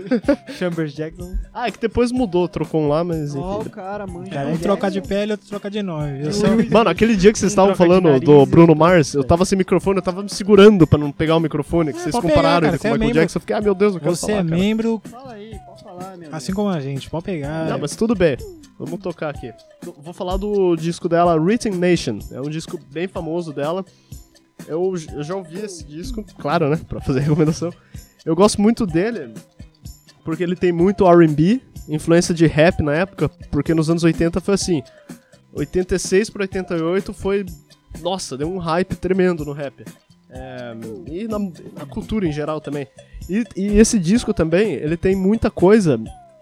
Chambers 0.58 0.94
Jackson. 0.94 1.36
Ah, 1.54 1.68
é 1.68 1.72
que 1.72 1.80
depois 1.80 2.12
mudou, 2.12 2.48
trocou 2.48 2.82
um 2.82 2.88
lá, 2.88 3.04
mas 3.04 3.36
Ó, 3.36 3.60
enfim. 3.60 3.68
o 3.68 3.72
cara, 3.72 4.08
manja. 4.08 4.32
Cara, 4.32 4.48
Um 4.50 4.58
troca 4.58 4.90
de 4.90 5.02
pele, 5.02 5.34
outro 5.34 5.48
troca 5.48 5.70
de 5.70 5.84
nome. 5.84 6.24
Eu 6.26 6.32
sou... 6.32 6.48
Mano, 6.72 6.90
aquele 6.90 7.16
dia 7.16 7.34
que 7.34 7.40
vocês 7.40 7.52
estavam 7.52 7.76
falando 7.76 8.06
nariz 8.06 8.22
do 8.22 8.46
Bruno 8.46 8.74
Mars, 8.74 9.14
eu 9.14 9.24
tava 9.24 9.44
sem 9.46 9.58
microfone, 9.58 9.98
eu 9.98 10.04
tava 10.04 10.24
me 10.24 10.30
segurando 10.30 10.88
pra 10.88 10.98
não 10.98 11.12
pegar 11.12 11.36
o 11.36 11.40
microfone, 11.40 11.92
que 11.92 12.00
É, 12.00 12.02
vocês 12.04 12.16
compararam 12.16 12.38
pegar, 12.38 12.62
cara, 12.62 12.68
ele 12.76 12.78
com 12.80 12.88
o 12.88 12.90
é 12.90 12.92
Michael 12.94 13.00
membro- 13.10 13.20
Jackson. 13.22 13.38
Eu 13.38 13.42
fiquei, 13.42 13.56
ah, 13.56 13.62
meu 13.62 13.76
Deus, 13.76 13.96
eu 13.96 14.00
quero 14.00 14.16
Você 14.16 14.28
falar, 14.28 14.34
é 14.40 14.44
cara. 14.44 14.56
membro, 14.58 15.02
Fala 15.10 15.34
aí, 15.34 15.60
pode 15.66 15.75
falar, 15.96 16.18
meu. 16.18 16.30
assim 16.36 16.54
como 16.54 16.70
a 16.70 16.80
gente, 16.80 17.10
pode 17.10 17.26
pegar. 17.26 17.70
Não, 17.70 17.80
mas 17.80 17.96
tudo 17.96 18.16
bem. 18.16 18.38
Vamos 18.78 19.00
tocar 19.00 19.30
aqui. 19.30 19.54
Vou 20.00 20.14
falar 20.14 20.38
do 20.38 20.76
disco 20.76 21.08
dela, 21.08 21.40
Written 21.40 21.74
Nation. 21.74 22.20
É 22.32 22.42
um 22.42 22.50
disco 22.50 22.80
bem 22.92 23.08
famoso 23.08 23.54
dela. 23.54 23.86
Eu, 24.68 24.94
eu 25.14 25.24
já 25.24 25.36
ouvi 25.36 25.60
esse 25.60 25.84
disco, 25.86 26.24
claro, 26.40 26.70
né? 26.70 26.80
Pra 26.88 27.00
fazer 27.00 27.22
recomendação. 27.22 27.72
Eu 28.26 28.36
gosto 28.36 28.62
muito 28.62 28.86
dele 28.86 29.34
porque 30.24 30.44
ele 30.44 30.56
tem 30.56 30.72
muito 30.72 31.08
RB, 31.08 31.62
influência 31.88 32.34
de 32.34 32.48
rap 32.48 32.82
na 32.82 32.94
época, 32.94 33.30
porque 33.52 33.74
nos 33.74 33.90
anos 33.90 34.04
80 34.04 34.42
foi 34.42 34.56
assim. 34.56 34.84
86 35.54 36.30
para 36.32 36.44
88 36.44 37.14
foi. 37.14 37.46
Nossa, 38.02 38.38
deu 38.38 38.52
um 38.52 38.58
hype 38.58 38.96
tremendo 38.96 39.46
no 39.46 39.54
rap. 39.54 39.86
É, 40.30 40.76
e 41.08 41.28
na, 41.28 41.40
na 41.40 41.86
cultura 41.86 42.28
em 42.28 42.32
geral 42.32 42.60
também. 42.60 42.88
E, 43.30 43.44
e 43.56 43.78
esse 43.78 44.00
disco 44.00 44.34
também, 44.34 44.74
ele 44.74 44.98
tem 44.98 45.16
muita 45.16 45.50
coisa. 45.50 46.00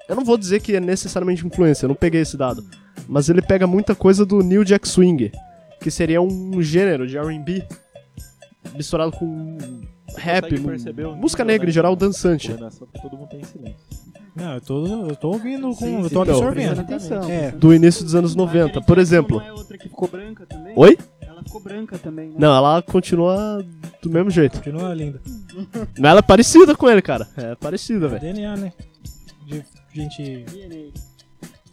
Eu 0.07 0.15
não 0.15 0.25
vou 0.25 0.38
dizer 0.38 0.61
que 0.61 0.75
é 0.75 0.79
necessariamente 0.79 1.45
influência, 1.45 1.86
eu 1.86 1.89
não 1.89 1.95
peguei 1.95 2.21
esse 2.21 2.38
dado. 2.38 2.65
Mas 3.07 3.29
ele 3.29 3.41
pega 3.41 3.67
muita 3.67 3.95
coisa 3.95 4.25
do 4.25 4.39
New 4.39 4.63
Jack 4.63 4.88
Swing, 4.88 5.31
que 5.79 5.91
seria 5.91 6.21
um 6.21 6.61
gênero 6.61 7.07
de 7.07 7.17
RB 7.17 7.65
misturado 8.75 9.11
com 9.11 9.57
rap, 10.15 10.59
música 11.17 11.43
negra 11.43 11.65
né? 11.65 11.69
em 11.69 11.73
geral, 11.73 11.95
dançante. 11.95 12.51
Porra, 12.51 12.71
só 12.71 12.86
que 12.86 13.01
todo 13.01 13.17
mundo 13.17 13.29
tem 13.29 13.43
silêncio. 13.43 13.75
Não, 14.36 14.55
eu 14.55 14.61
tô, 14.61 14.88
eu 14.88 15.15
tô 15.15 15.27
ouvindo, 15.29 15.67
com, 15.69 15.75
Sim, 15.75 16.01
eu 16.01 16.09
tô 16.09 16.23
então, 16.23 16.36
absorvendo. 16.36 16.79
atenção. 16.81 17.29
É. 17.29 17.51
Do 17.51 17.73
início 17.73 18.03
dos 18.03 18.15
anos 18.15 18.36
90, 18.36 18.81
por 18.81 18.97
exemplo. 18.97 19.39
É? 19.39 19.53
Oi? 20.75 20.97
Ela 21.44 21.46
ficou 21.46 21.62
branca 21.62 21.98
também, 21.98 22.30
né? 22.30 22.36
Não, 22.39 22.56
ela 22.56 22.82
continua 22.82 23.64
do 24.02 24.10
mesmo 24.10 24.30
jeito. 24.30 24.58
Continua 24.58 24.94
linda. 24.94 25.22
Mas 26.00 26.12
ela 26.12 26.20
é 26.20 26.24
parecida 26.24 26.76
com 26.76 26.89
ele, 26.89 27.02
cara. 27.02 27.28
É 27.38 27.56
parecida, 27.56 28.08
velho. 28.08 28.22
DNA, 28.22 28.56
né? 28.56 28.74
De 29.46 29.64
gente. 29.94 30.46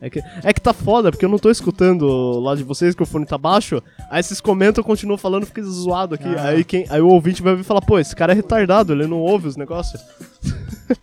É 0.03 0.09
que, 0.09 0.23
é 0.43 0.53
que 0.53 0.61
tá 0.63 0.73
foda, 0.73 1.11
porque 1.11 1.25
eu 1.27 1.29
não 1.29 1.39
tô 1.39 1.51
escutando 1.51 2.41
lá 2.41 2.55
de 2.55 2.63
vocês 2.63 2.95
que 2.95 3.03
o 3.03 3.07
fone 3.07 3.27
tá 3.27 3.37
baixo. 3.37 3.83
Aí 4.11 4.23
vocês 4.23 4.41
comentam, 4.41 4.81
eu 4.81 4.87
continuo 4.87 5.19
falando, 5.19 5.45
fica 5.45 5.63
zoado 5.63 6.15
aqui. 6.15 6.29
Ah. 6.39 6.49
Aí, 6.49 6.65
quem, 6.65 6.87
aí 6.89 7.03
o 7.03 7.09
ouvinte 7.09 7.43
vai 7.43 7.55
vir 7.55 7.65
falar, 7.65 7.83
pô, 7.83 7.99
esse 7.99 8.17
cara 8.17 8.33
é 8.33 8.35
retardado, 8.35 8.95
ele 8.95 9.07
não 9.07 9.19
ouve 9.19 9.47
os 9.47 9.57
negócios. 9.57 10.03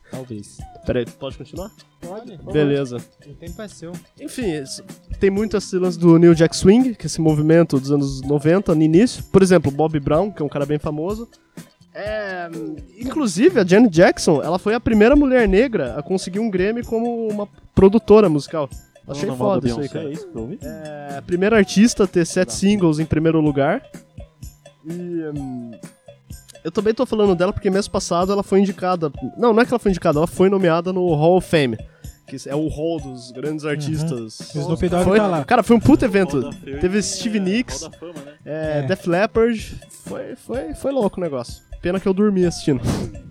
Talvez. 0.09 0.57
Pera 0.87 0.99
aí, 0.99 1.05
pode 1.05 1.37
continuar? 1.37 1.69
Pode. 1.99 2.37
Beleza. 2.49 2.95
O 3.27 3.33
tempo 3.33 3.61
é 3.61 3.67
seu. 3.67 3.91
Enfim, 4.21 4.63
tem 5.19 5.29
muito 5.29 5.57
esse 5.57 5.77
lance 5.77 5.99
do 5.99 6.17
New 6.17 6.33
Jack 6.33 6.55
Swing, 6.55 6.95
que 6.95 7.05
é 7.05 7.07
esse 7.07 7.19
movimento 7.19 7.77
dos 7.77 7.91
anos 7.91 8.21
90, 8.21 8.73
no 8.73 8.81
início. 8.81 9.21
Por 9.25 9.43
exemplo, 9.43 9.69
Bob 9.69 9.99
Brown, 9.99 10.31
que 10.31 10.41
é 10.41 10.45
um 10.45 10.47
cara 10.47 10.65
bem 10.65 10.79
famoso. 10.79 11.27
É, 11.93 12.49
inclusive, 12.97 13.59
a 13.59 13.65
Janet 13.65 13.93
Jackson, 13.93 14.41
ela 14.41 14.57
foi 14.57 14.75
a 14.75 14.79
primeira 14.79 15.13
mulher 15.13 15.45
negra 15.45 15.93
a 15.97 16.01
conseguir 16.01 16.39
um 16.39 16.49
Grammy 16.49 16.85
como 16.85 17.27
uma 17.27 17.49
produtora 17.75 18.29
musical. 18.29 18.69
Achei 19.05 19.27
da 19.27 19.35
foda 19.35 19.67
isso 19.67 19.81
aí, 19.81 19.89
cara. 19.89 20.07
É 20.07 20.13
isso? 20.13 20.29
É 20.61 21.17
a 21.17 21.21
primeira 21.21 21.57
artista 21.57 22.05
a 22.05 22.07
ter 22.07 22.25
sete 22.25 22.53
singles 22.53 22.99
em 22.99 23.05
primeiro 23.05 23.41
lugar. 23.41 23.83
E. 24.85 24.93
hum, 25.35 25.71
eu 26.67 26.71
também 26.71 26.93
tô 26.93 27.05
falando 27.05 27.33
dela 27.33 27.53
porque 27.53 27.69
mês 27.69 27.87
passado 27.87 28.29
ela 28.29 28.43
foi 28.43 28.59
indicada. 28.59 29.09
Não, 29.37 29.53
não 29.53 29.61
é 29.61 29.65
que 29.65 29.71
ela 29.71 29.79
foi 29.79 29.89
indicada, 29.91 30.19
ela 30.19 30.27
foi 30.27 30.49
nomeada 30.49 30.91
no 30.91 31.13
Hall 31.15 31.37
of 31.37 31.49
Fame. 31.49 31.77
Que 32.27 32.35
é 32.45 32.53
o 32.53 32.67
hall 32.67 32.99
dos 32.99 33.31
grandes 33.31 33.63
artistas. 33.63 34.37
O 34.53 34.59
Snoop 34.59 34.89
Dogg 34.89 35.03
Foi- 35.05 35.17
tá 35.17 35.27
lá. 35.27 35.45
Cara, 35.45 35.63
foi 35.63 35.77
um 35.77 35.79
puto 35.79 36.03
evento. 36.03 36.49
Teve 36.81 36.99
é 36.99 37.01
Steve 37.01 37.39
Nicks, 37.39 37.83
da 37.83 37.91
Fama, 37.91 38.13
né? 38.25 38.33
é, 38.45 38.79
É. 38.79 38.81
Def 38.81 39.07
Leppard. 39.07 39.79
Foi, 40.03 40.35
foi, 40.35 40.73
foi 40.73 40.91
louco 40.91 41.21
o 41.21 41.23
negócio. 41.23 41.63
Pena 41.81 41.99
que 41.99 42.07
eu 42.07 42.13
dormi 42.13 42.45
assistindo. 42.45 42.81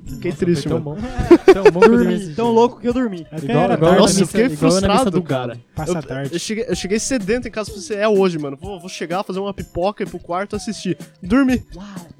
Fiquei 0.07 0.33
triste, 0.33 0.69
Foi 0.69 0.79
mano. 0.79 0.97
tão 0.97 1.03
bom. 1.03 1.37
tão 1.53 1.65
bom 1.73 1.81
que 1.81 1.87
eu 1.87 1.99
dormi 1.99 2.35
tão 2.35 2.51
louco 2.53 2.81
que 2.81 2.89
eu 2.89 2.95
dormi. 2.95 3.27
Até 3.31 3.45
Igual- 3.45 3.65
era 3.65 3.75
igual 3.75 3.91
tarde, 3.91 4.01
Nossa, 4.03 4.15
na 4.15 4.21
eu 4.21 4.27
missa- 4.27 4.39
fiquei 4.39 4.57
frustrado, 4.57 5.11
do 5.11 5.23
cara. 5.23 5.61
Passa 5.75 5.93
Eu, 5.99 6.03
tarde. 6.03 6.31
eu 6.33 6.39
cheguei, 6.39 6.65
eu 6.69 6.77
cheguei 6.77 6.99
sedento 7.01 7.49
em 7.49 7.51
casa, 7.51 7.73
pensei, 7.73 7.97
é 7.99 8.09
hoje, 8.09 8.39
mano. 8.39 8.57
Vou, 8.61 8.79
vou 8.79 8.89
chegar, 8.89 9.23
fazer 9.25 9.41
uma 9.41 9.53
pipoca, 9.53 10.05
ir 10.05 10.09
pro 10.09 10.19
quarto 10.21 10.55
assistir. 10.55 10.97
Dormi. 11.23 11.65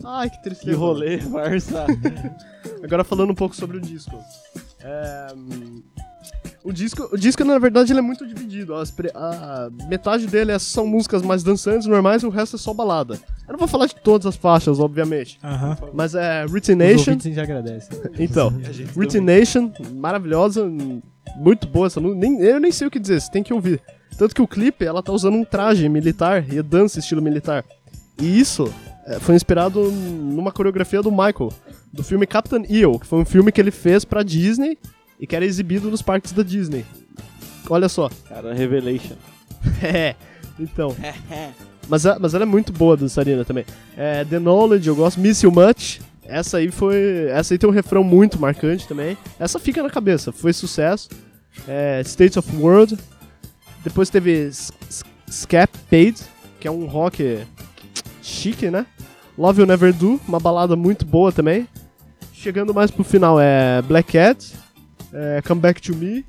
Ai, 0.05 0.29
que 0.29 0.43
tristeza. 0.43 0.71
Que 0.71 0.77
rolê, 0.77 1.19
Barça. 1.29 1.87
Agora 2.83 3.05
falando 3.05 3.31
um 3.31 3.35
pouco 3.37 3.55
sobre 3.55 3.77
o 3.77 3.81
disco. 3.81 4.19
É, 4.81 5.27
hum, 5.37 5.83
o 6.65 6.73
disco, 6.73 7.09
o 7.13 7.17
disco, 7.17 7.45
na 7.45 7.59
verdade, 7.59 7.93
ele 7.93 7.99
é 7.99 8.03
muito 8.03 8.27
dividido. 8.27 8.75
As 8.75 8.91
pre- 8.91 9.11
a 9.15 9.69
metade 9.89 10.27
dele 10.27 10.53
é- 10.53 10.59
são 10.59 10.87
músicas 10.87 11.23
mais 11.23 11.43
dançantes, 11.43 11.87
normais, 11.87 12.23
e 12.23 12.27
o 12.27 12.31
resto 12.31 12.57
é 12.57 12.59
só 12.59 12.73
balada. 12.75 13.15
Eu 13.47 13.53
não 13.53 13.59
vou 13.59 13.69
falar 13.69 13.87
de 13.87 13.95
todas 13.97 14.27
as 14.27 14.37
faixas, 14.37 14.81
obviamente. 14.81 15.39
Aham. 15.43 15.77
Mas 15.95 16.15
é 16.15 16.45
Written 16.47 16.77
Nation. 16.77 17.17
já 17.21 17.43
agradecem. 17.43 17.97
Então, 18.19 18.53
Written 18.97 19.21
Nation, 19.21 19.71
maravilhosa, 19.95 20.67
muito 21.37 21.67
boa 21.69 21.87
essa 21.87 22.01
música. 22.01 22.21
Nem, 22.21 22.41
eu 22.41 22.59
nem 22.61 22.73
sei 22.73 22.87
o 22.87 22.91
que 22.91 22.99
dizer, 22.99 23.21
você 23.21 23.31
tem 23.31 23.43
que 23.43 23.53
ouvir. 23.53 23.81
Tanto 24.19 24.35
que 24.35 24.43
o 24.43 24.49
clipe, 24.49 24.85
ela 24.85 25.03
tá 25.03 25.13
usando 25.13 25.35
um 25.37 25.45
traje 25.45 25.89
militar 25.89 26.45
e 26.53 26.61
dança 26.63 26.99
estilo 26.99 27.21
militar. 27.21 27.65
E 28.21 28.41
isso 28.41 28.73
é, 29.07 29.19
foi 29.21 29.35
inspirado 29.35 29.91
numa 29.91 30.51
coreografia 30.51 31.03
do 31.03 31.11
Michael, 31.11 31.51
do 31.93 32.03
filme 32.03 32.27
Captain 32.27 32.65
EO, 32.69 32.99
que 32.99 33.07
foi 33.07 33.19
um 33.21 33.25
filme 33.25 33.53
que 33.53 33.61
ele 33.61 33.71
fez 33.71 34.05
pra 34.05 34.23
Disney 34.23 34.79
e 35.21 35.27
que 35.27 35.35
era 35.37 35.45
exibido 35.45 35.91
nos 35.91 36.03
parques 36.03 36.33
da 36.33 36.43
Disney. 36.43 36.85
Olha 37.69 37.89
só. 37.89 38.11
Cara, 38.29 38.53
Revelation. 38.55 39.17
É, 39.83 40.15
então. 40.59 40.95
Mas, 41.89 42.05
a- 42.05 42.19
mas 42.19 42.35
ela 42.35 42.43
é 42.43 42.47
muito 42.47 42.73
boa, 42.73 42.95
a 42.95 42.97
dançarina 42.97 43.45
também. 43.45 43.65
É, 43.97 44.25
The 44.25 44.41
Knowledge, 44.41 44.89
eu 44.89 44.97
gosto. 44.97 45.21
Miss 45.21 45.41
You 45.43 45.53
Much. 45.53 46.01
Essa 46.25 46.57
aí 46.57 46.73
foi. 46.73 47.29
Essa 47.31 47.55
aí 47.55 47.59
tem 47.59 47.71
um 47.71 47.73
refrão 47.73 48.03
muito 48.03 48.41
marcante 48.41 48.89
também. 48.89 49.17
Essa 49.39 49.61
fica 49.61 49.81
na 49.85 49.89
cabeça, 49.89 50.33
foi 50.33 50.53
sucesso. 50.53 51.09
É, 51.69 52.01
State 52.05 52.41
of 52.41 52.57
World. 52.57 52.99
Depois 53.85 54.11
teve 54.11 54.51
Scapade, 55.31 56.17
que 56.59 56.67
é 56.67 56.71
um 56.73 56.87
rock 56.87 57.47
chique, 58.21 58.69
né? 58.69 58.85
Love 59.39 59.61
You 59.61 59.67
Never 59.67 59.93
Do, 59.93 60.21
uma 60.27 60.41
balada 60.41 60.75
muito 60.75 61.05
boa 61.07 61.31
também. 61.31 61.69
chegando 62.33 62.75
mais 62.75 62.91
pro 62.91 63.05
final 63.05 63.39
é 63.41 63.81
Black 63.83 64.13
Cat, 64.13 64.55
é 65.13 65.43
Come 65.43 65.61
Back 65.61 65.81
to 65.83 65.95
Me 65.97 66.25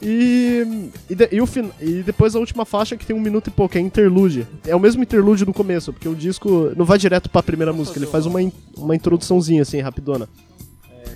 e, 0.00 0.90
e, 1.08 1.14
de- 1.14 1.28
e 1.30 1.40
o 1.40 1.48
e 1.80 2.02
depois 2.02 2.34
a 2.34 2.38
última 2.40 2.64
faixa 2.64 2.96
que 2.96 3.06
tem 3.06 3.14
um 3.14 3.20
minuto 3.20 3.48
e 3.48 3.50
pouco, 3.50 3.76
é 3.78 3.80
interlude. 3.80 4.46
É 4.66 4.74
o 4.74 4.80
mesmo 4.80 5.02
interlude 5.02 5.44
do 5.44 5.52
começo, 5.52 5.92
porque 5.92 6.08
o 6.08 6.14
disco 6.14 6.72
não 6.76 6.84
vai 6.84 6.98
direto 6.98 7.30
pra 7.30 7.42
primeira 7.42 7.72
música, 7.72 7.98
ele 7.98 8.06
faz 8.06 8.26
uma, 8.26 8.42
in- 8.42 8.52
uma 8.76 8.96
introduçãozinha 8.96 9.62
assim, 9.62 9.80
rapidona. 9.80 10.28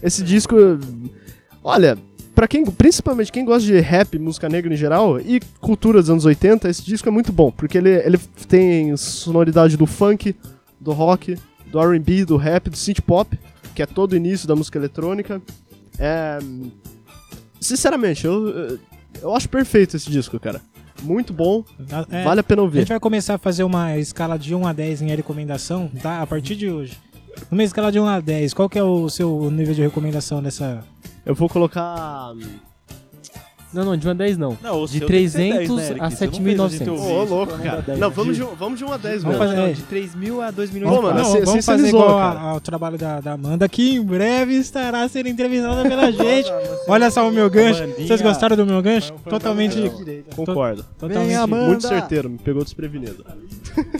Esse 0.02 0.22
disco, 0.22 0.54
olha, 1.64 1.98
pra 2.34 2.46
quem, 2.46 2.64
principalmente 2.64 3.32
quem 3.32 3.44
gosta 3.44 3.66
de 3.66 3.78
rap, 3.80 4.18
música 4.18 4.48
negra 4.48 4.72
em 4.72 4.76
geral 4.76 5.18
e 5.20 5.40
cultura 5.60 6.00
dos 6.00 6.10
anos 6.10 6.24
80, 6.24 6.68
esse 6.68 6.84
disco 6.84 7.08
é 7.08 7.12
muito 7.12 7.32
bom, 7.32 7.50
porque 7.50 7.78
ele, 7.78 7.90
ele 7.90 8.18
tem 8.48 8.96
sonoridade 8.96 9.76
do 9.76 9.86
funk, 9.86 10.34
do 10.80 10.92
rock, 10.92 11.36
do 11.72 11.80
R&B, 11.80 12.24
do 12.24 12.36
rap, 12.36 12.70
do 12.70 12.76
synth 12.76 13.00
pop, 13.00 13.36
que 13.74 13.82
é 13.82 13.86
todo 13.86 14.12
o 14.12 14.16
início 14.16 14.46
da 14.46 14.54
música 14.54 14.78
eletrônica. 14.78 15.42
É, 15.98 16.38
sinceramente, 17.60 18.24
eu, 18.26 18.78
eu- 19.22 19.34
acho 19.34 19.48
perfeito 19.48 19.96
esse 19.96 20.10
disco, 20.10 20.38
cara. 20.38 20.60
Muito 21.02 21.32
bom, 21.32 21.62
É, 22.10 22.24
vale 22.24 22.40
a 22.40 22.42
pena 22.42 22.62
A 22.62 22.64
ouvir. 22.64 22.78
gente 22.80 22.88
vai 22.88 23.00
começar 23.00 23.34
a 23.34 23.38
fazer 23.38 23.64
uma 23.64 23.96
escala 23.98 24.38
de 24.38 24.54
1 24.54 24.66
a 24.66 24.72
10 24.72 25.02
em 25.02 25.08
recomendação, 25.08 25.90
tá? 26.02 26.22
A 26.22 26.26
partir 26.26 26.56
de 26.56 26.70
hoje. 26.70 26.96
Numa 27.50 27.62
escala 27.62 27.92
de 27.92 28.00
1 28.00 28.06
a 28.06 28.18
10, 28.18 28.54
qual 28.54 28.66
que 28.68 28.78
é 28.78 28.82
o 28.82 29.08
seu 29.10 29.50
nível 29.50 29.74
de 29.74 29.82
recomendação 29.82 30.42
dessa... 30.42 30.82
Eu 31.24 31.34
vou 31.34 31.48
colocar. 31.50 32.32
Não, 33.74 33.84
não, 33.84 33.96
de 33.96 34.06
1 34.06 34.10
a 34.10 34.14
10 34.14 34.38
não. 34.38 34.56
Não, 34.62 34.82
o 34.82 34.86
De 34.86 34.98
seu 34.98 35.06
tem 35.06 35.22
que 35.24 35.28
ser 35.30 35.38
300 35.38 35.76
10, 35.76 35.90
né, 35.90 35.96
a 36.00 36.10
Você 36.10 36.26
não 36.26 36.32
fez 36.32 36.56
7.900. 36.56 36.88
ouvir 36.88 37.12
Ô, 37.12 37.24
louco, 37.24 37.52
cara. 37.58 37.76
dá 37.76 37.80
10. 37.82 37.98
Não, 37.98 38.10
vamos 38.10 38.36
de, 38.36 38.42
um- 38.42 38.54
vamos 38.54 38.78
de 38.78 38.84
1 38.84 38.92
a 38.92 38.96
10 38.96 39.22
Vamos 39.22 39.38
mesmo. 39.38 39.54
fazer- 39.56 39.70
é. 39.70 39.72
De 39.74 39.82
3 39.82 40.14
mil 40.14 40.40
a 40.40 40.50
2 40.50 40.70
milhões 40.70 40.90
Pô, 40.94 40.96
de 40.96 41.02
mano, 41.06 41.18
Não, 41.18 41.24
você- 41.26 41.44
vamos 41.44 41.64
fazer 41.66 41.88
igual 41.88 42.18
ao 42.18 42.60
trabalho 42.60 42.96
da, 42.96 43.20
da 43.20 43.32
Amanda, 43.32 43.68
que 43.68 43.96
em 43.96 44.02
breve 44.02 44.54
estará 44.54 45.06
sendo 45.08 45.28
entrevistada 45.28 45.82
pela 45.88 46.10
gente. 46.12 46.48
Olha 46.88 47.10
só 47.10 47.28
o 47.28 47.32
meu 47.32 47.50
gancho. 47.50 47.82
Vocês 47.98 48.22
gostaram 48.22 48.56
do 48.56 48.64
meu 48.64 48.80
gancho? 48.80 49.12
Totalmente... 49.28 49.90
Concordo. 50.34 50.84
totalmente 50.98 51.46
Muito 51.46 51.86
certeiro, 51.86 52.30
me 52.30 52.38
pegou 52.38 52.62
desprevenido. 52.64 53.24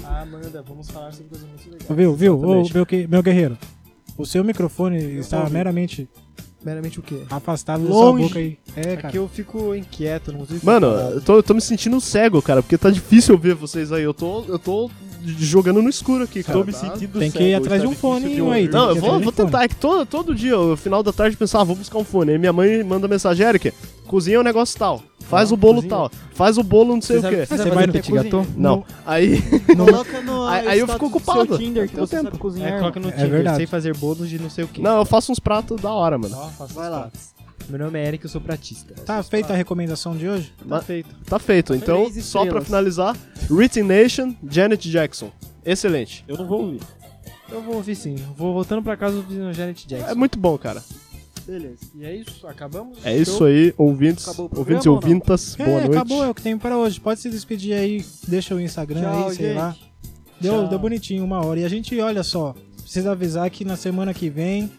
Ah, 0.04 0.22
Amanda, 0.22 0.64
vamos 0.66 0.88
falar 0.90 1.12
sobre 1.12 1.28
coisas 1.28 1.46
muito 1.46 1.70
legais. 1.70 1.86
Viu, 1.90 2.14
viu? 2.14 2.40
Ô, 2.40 2.66
meu, 2.72 2.86
que- 2.86 3.06
meu 3.06 3.22
guerreiro. 3.22 3.58
O 4.16 4.24
seu 4.24 4.42
microfone 4.42 4.96
está 5.18 5.40
ouvi. 5.40 5.52
meramente 5.52 6.08
Meramente 6.66 6.98
o 6.98 7.02
quê? 7.02 7.20
afastado 7.30 7.84
da 7.84 7.88
Longe. 7.94 8.18
sua 8.24 8.28
boca 8.28 8.38
aí. 8.40 8.58
É, 8.74 8.96
cara. 8.96 9.08
que 9.12 9.16
eu 9.18 9.28
fico 9.32 9.72
inquieto, 9.72 10.32
não 10.32 10.40
consigo 10.40 10.66
Mano, 10.66 10.88
eu 10.88 11.20
tô, 11.20 11.36
eu 11.36 11.42
tô 11.44 11.54
me 11.54 11.60
sentindo 11.60 12.00
cego, 12.00 12.42
cara, 12.42 12.60
porque 12.60 12.76
tá 12.76 12.90
difícil 12.90 13.36
ouvir 13.36 13.54
vocês 13.54 13.92
aí. 13.92 14.02
Eu 14.02 14.12
tô, 14.12 14.42
eu 14.48 14.58
tô 14.58 14.90
jogando 15.24 15.80
no 15.80 15.88
escuro 15.88 16.24
aqui, 16.24 16.42
cara. 16.42 16.58
Tô 16.58 16.64
me 16.64 16.72
tá? 16.72 16.78
sentindo 16.80 17.20
Tem 17.20 17.30
que 17.30 17.38
cego, 17.38 17.50
ir 17.50 17.54
atrás 17.54 17.82
de 17.82 17.86
um 17.86 17.94
fone 17.94 18.26
de 18.30 18.32
aí, 18.34 18.40
ouvir. 18.40 18.68
tem 18.68 18.70
Não, 18.80 18.86
que 18.88 18.90
eu 18.90 19.00
vou, 19.00 19.10
atrás 19.10 19.22
vou 19.24 19.32
fone. 19.32 19.46
tentar. 19.46 19.62
É 19.62 19.68
que 19.68 19.76
todo, 19.76 20.04
todo 20.06 20.34
dia, 20.34 20.56
no 20.56 20.76
final 20.76 21.04
da 21.04 21.12
tarde, 21.12 21.36
pensar, 21.36 21.60
ah, 21.60 21.64
vou 21.64 21.76
buscar 21.76 21.98
um 21.98 22.04
fone. 22.04 22.32
Aí 22.32 22.38
minha 22.38 22.52
mãe 22.52 22.82
manda 22.82 23.06
mensagem, 23.06 23.46
Eric, 23.46 23.72
cozinha 24.08 24.40
um 24.40 24.42
negócio 24.42 24.76
tal, 24.76 25.02
faz 25.28 25.52
o 25.52 25.56
bolo 25.56 25.76
cozinha. 25.76 25.90
tal, 25.90 26.10
faz 26.32 26.58
o 26.58 26.62
bolo 26.62 26.94
não 26.94 27.02
sei 27.02 27.20
Você 27.20 27.26
o 27.26 27.30
quê. 27.30 27.46
você 27.46 27.56
Você 27.58 27.70
vai 27.70 27.86
no 27.86 27.92
petit 27.92 28.12
gâteau? 28.12 28.46
Não. 28.56 28.84
Aí, 29.04 29.40
Coloca 29.76 30.20
no 30.22 30.46
Aí- 30.46 30.68
aí 30.68 30.78
eu 30.78 30.86
fico 30.88 30.98
do 30.98 31.06
ocupado. 31.16 31.58
Tinder 31.58 31.88
que 31.88 31.96
você 31.96 32.22
tempo. 32.22 32.38
cozinhar. 32.38 32.72
É, 32.74 32.78
coloca 32.78 33.00
no 33.00 33.08
É 33.08 33.12
Tinder, 33.12 33.30
verdade. 33.30 33.56
sei 33.58 33.66
fazer 33.66 33.96
bolos 33.96 34.28
de 34.28 34.38
não 34.38 34.48
sei 34.50 34.64
o 34.64 34.68
que. 34.68 34.80
não, 34.80 34.98
eu 34.98 35.04
faço 35.04 35.30
uns 35.32 35.38
pratos 35.38 35.80
da 35.80 35.92
hora, 35.92 36.16
mano. 36.18 36.36
Vai 36.74 36.88
lá. 36.90 37.10
Meu 37.68 37.80
nome 37.80 37.98
é 37.98 38.06
Eric, 38.06 38.24
eu 38.24 38.30
sou 38.30 38.40
pratista. 38.40 38.94
Tá 39.04 39.20
feita 39.24 39.52
a 39.52 39.56
recomendação 39.56 40.16
de 40.16 40.28
hoje? 40.28 40.52
Tá 40.68 40.80
feito. 40.80 41.14
Tá 41.26 41.38
feito. 41.38 41.74
Então, 41.74 42.08
só 42.20 42.46
pra 42.46 42.60
finalizar, 42.60 43.16
Written 43.50 43.82
Nation, 43.82 44.34
Janet 44.48 44.88
Jackson. 44.88 45.32
Excelente. 45.64 46.24
Eu 46.28 46.36
não 46.36 46.46
vou 46.46 46.60
ouvir. 46.62 46.80
Eu 47.50 47.60
vou 47.62 47.74
ouvir 47.76 47.96
sim. 47.96 48.14
Vou 48.36 48.52
voltando 48.52 48.82
pra 48.82 48.96
casa 48.96 49.16
ouvindo 49.16 49.52
Janet 49.52 49.84
Jackson. 49.86 50.08
É 50.10 50.14
muito 50.14 50.38
bom, 50.38 50.56
cara. 50.56 50.80
Beleza. 51.46 51.78
E 51.94 52.04
é 52.04 52.16
isso, 52.16 52.46
acabamos? 52.46 52.98
É 53.04 53.16
isso 53.16 53.44
aí, 53.44 53.72
ouvintes, 53.76 54.26
o 54.26 54.42
ouvintes 54.42 54.56
e 54.56 54.88
programa 54.88 54.90
ouvintas, 54.94 55.56
É, 55.60 55.64
boa 55.64 55.80
noite. 55.80 55.92
acabou, 55.96 56.24
é 56.24 56.28
o 56.28 56.34
que 56.34 56.42
tem 56.42 56.58
pra 56.58 56.76
hoje. 56.76 56.98
Pode 57.00 57.20
se 57.20 57.30
despedir 57.30 57.72
aí, 57.74 58.04
deixa 58.26 58.54
o 58.54 58.60
Instagram 58.60 59.00
Tchau, 59.02 59.28
aí, 59.28 59.34
sei 59.36 59.46
gente. 59.48 59.56
lá. 59.56 59.76
Deu, 60.40 60.52
Tchau. 60.54 60.68
deu 60.68 60.78
bonitinho, 60.78 61.24
uma 61.24 61.44
hora. 61.44 61.60
E 61.60 61.64
a 61.64 61.68
gente, 61.68 61.98
olha 62.00 62.22
só, 62.24 62.54
precisa 62.82 63.12
avisar 63.12 63.48
que 63.50 63.64
na 63.64 63.76
semana 63.76 64.12
que 64.12 64.28
vem, 64.28 64.70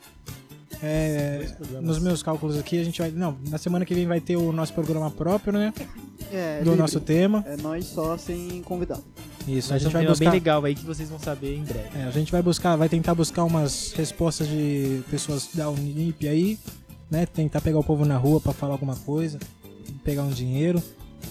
é, 0.83 1.47
nos 1.81 1.99
meus 1.99 2.21
cálculos 2.21 2.57
aqui, 2.57 2.79
a 2.79 2.83
gente 2.83 3.01
vai. 3.01 3.11
Não, 3.11 3.37
na 3.49 3.57
semana 3.57 3.85
que 3.85 3.93
vem 3.95 4.05
vai 4.05 4.19
ter 4.21 4.35
o 4.35 4.51
nosso 4.51 4.73
programa 4.73 5.09
próprio, 5.09 5.53
né? 5.53 5.73
É, 6.31 6.59
Do 6.59 6.65
livre. 6.65 6.79
nosso 6.79 6.99
tema. 6.99 7.43
É 7.47 7.57
nós 7.57 7.85
só 7.85 8.17
sem 8.17 8.61
convidado. 8.63 9.03
Isso, 9.47 9.71
a 9.71 9.75
Mas 9.75 9.81
é 9.81 9.85
gente 9.85 9.87
um 9.95 9.99
vai 9.99 10.05
buscar. 10.07 10.25
bem 10.25 10.29
legal 10.33 10.65
aí 10.65 10.75
que 10.75 10.85
vocês 10.85 11.09
vão 11.09 11.17
saber 11.19 11.55
em 11.55 11.63
breve. 11.63 11.89
É, 11.95 12.03
a 12.03 12.11
gente 12.11 12.31
vai 12.31 12.41
buscar, 12.41 12.75
vai 12.75 12.89
tentar 12.89 13.15
buscar 13.15 13.43
umas 13.45 13.93
respostas 13.93 14.47
de 14.47 15.01
pessoas 15.09 15.49
da 15.53 15.69
Unip 15.69 16.27
aí, 16.27 16.59
né? 17.09 17.25
Tentar 17.25 17.61
pegar 17.61 17.79
o 17.79 17.83
povo 17.83 18.03
na 18.05 18.17
rua 18.17 18.41
pra 18.41 18.51
falar 18.51 18.73
alguma 18.73 18.95
coisa, 18.95 19.39
pegar 20.03 20.23
um 20.23 20.29
dinheiro. 20.29 20.83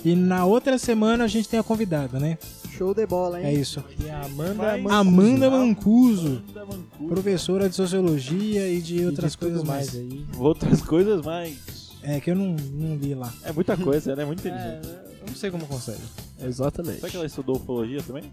E 0.05 0.14
na 0.14 0.45
outra 0.45 0.78
semana 0.78 1.24
a 1.24 1.26
gente 1.28 1.49
tem 1.49 1.59
a 1.59 1.62
convidada, 1.62 2.18
né? 2.20 2.39
Show 2.76 2.93
de 2.95 3.07
bola, 3.07 3.41
hein? 3.41 3.47
É 3.47 3.53
isso. 3.55 3.82
E 4.05 4.09
a 4.11 4.20
Amanda 4.24 4.55
Mas- 4.55 4.82
Mancuso. 4.82 4.95
Amanda 4.95 5.51
Mancuso, 5.51 6.26
Amanda 6.26 6.64
Mancuso. 6.66 7.09
professora 7.09 7.68
de 7.68 7.74
sociologia 7.74 8.68
e 8.70 8.80
de 8.82 8.97
E 9.01 9.07
outras 9.07 9.32
de 9.32 9.39
tudo 9.39 9.49
coisas 9.51 9.64
mais. 9.66 9.95
aí. 9.97 10.26
Outras 10.39 10.82
coisas, 10.82 11.24
mas. 11.24 11.87
É 12.03 12.20
que 12.20 12.30
eu 12.30 12.37
não, 12.37 12.55
não 12.74 12.97
li 12.97 13.14
lá. 13.14 13.32
É 13.43 13.51
muita 13.53 13.76
coisa, 13.76 14.14
né? 14.14 14.22
É 14.22 14.26
muito 14.26 14.41
inteligente. 14.41 14.87
É, 14.87 15.14
eu 15.22 15.26
não 15.26 15.34
sei 15.34 15.51
como 15.51 15.66
consegue. 15.66 15.99
Exatamente. 16.41 17.01
Será 17.01 17.11
que 17.11 17.16
ela 17.16 17.26
estudou 17.26 17.57
ufologia 17.57 18.03
também? 18.03 18.24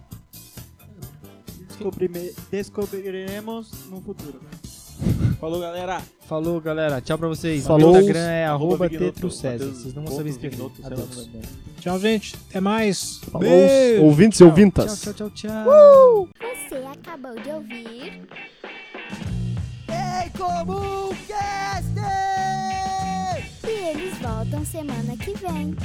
Descobrime- 1.69 2.33
Descobriremos 2.51 3.71
no 3.89 3.99
futuro. 4.01 4.39
Falou, 5.39 5.59
galera! 5.59 6.01
Falou, 6.27 6.61
galera. 6.61 7.01
Tchau 7.01 7.17
pra 7.17 7.27
vocês. 7.27 7.65
Falou. 7.65 7.91
Meu 7.91 8.01
Instagram 8.01 8.29
é 8.29 8.45
arroba 8.45 8.87
Big 8.87 8.97
Noto, 8.99 9.13
Tetro 9.13 9.29
César. 9.31 9.65
Matheus 9.65 9.81
Vocês 9.83 9.93
não 9.93 10.07
saber 10.07 10.29
escrever. 10.29 10.71
Adeus. 10.83 11.29
Tchau, 11.79 11.99
gente. 11.99 12.35
Até 12.49 12.59
mais. 12.61 13.17
Falou, 13.31 13.41
Beijo. 13.49 14.03
ouvintes 14.03 14.39
e 14.39 14.43
Tchau, 14.43 14.49
ouvintas. 14.49 15.01
Tchau, 15.01 15.13
tchau, 15.13 15.29
tchau. 15.31 16.29
Você 16.39 16.75
acabou 16.75 17.35
de 17.41 17.49
ouvir 17.51 18.21
Em 19.89 20.29
Comum 20.37 21.09
Cast! 21.27 21.89
e 23.65 23.69
eles 23.69 24.17
voltam 24.19 24.65
semana 24.65 25.17
que 25.17 25.33
vem. 25.37 25.75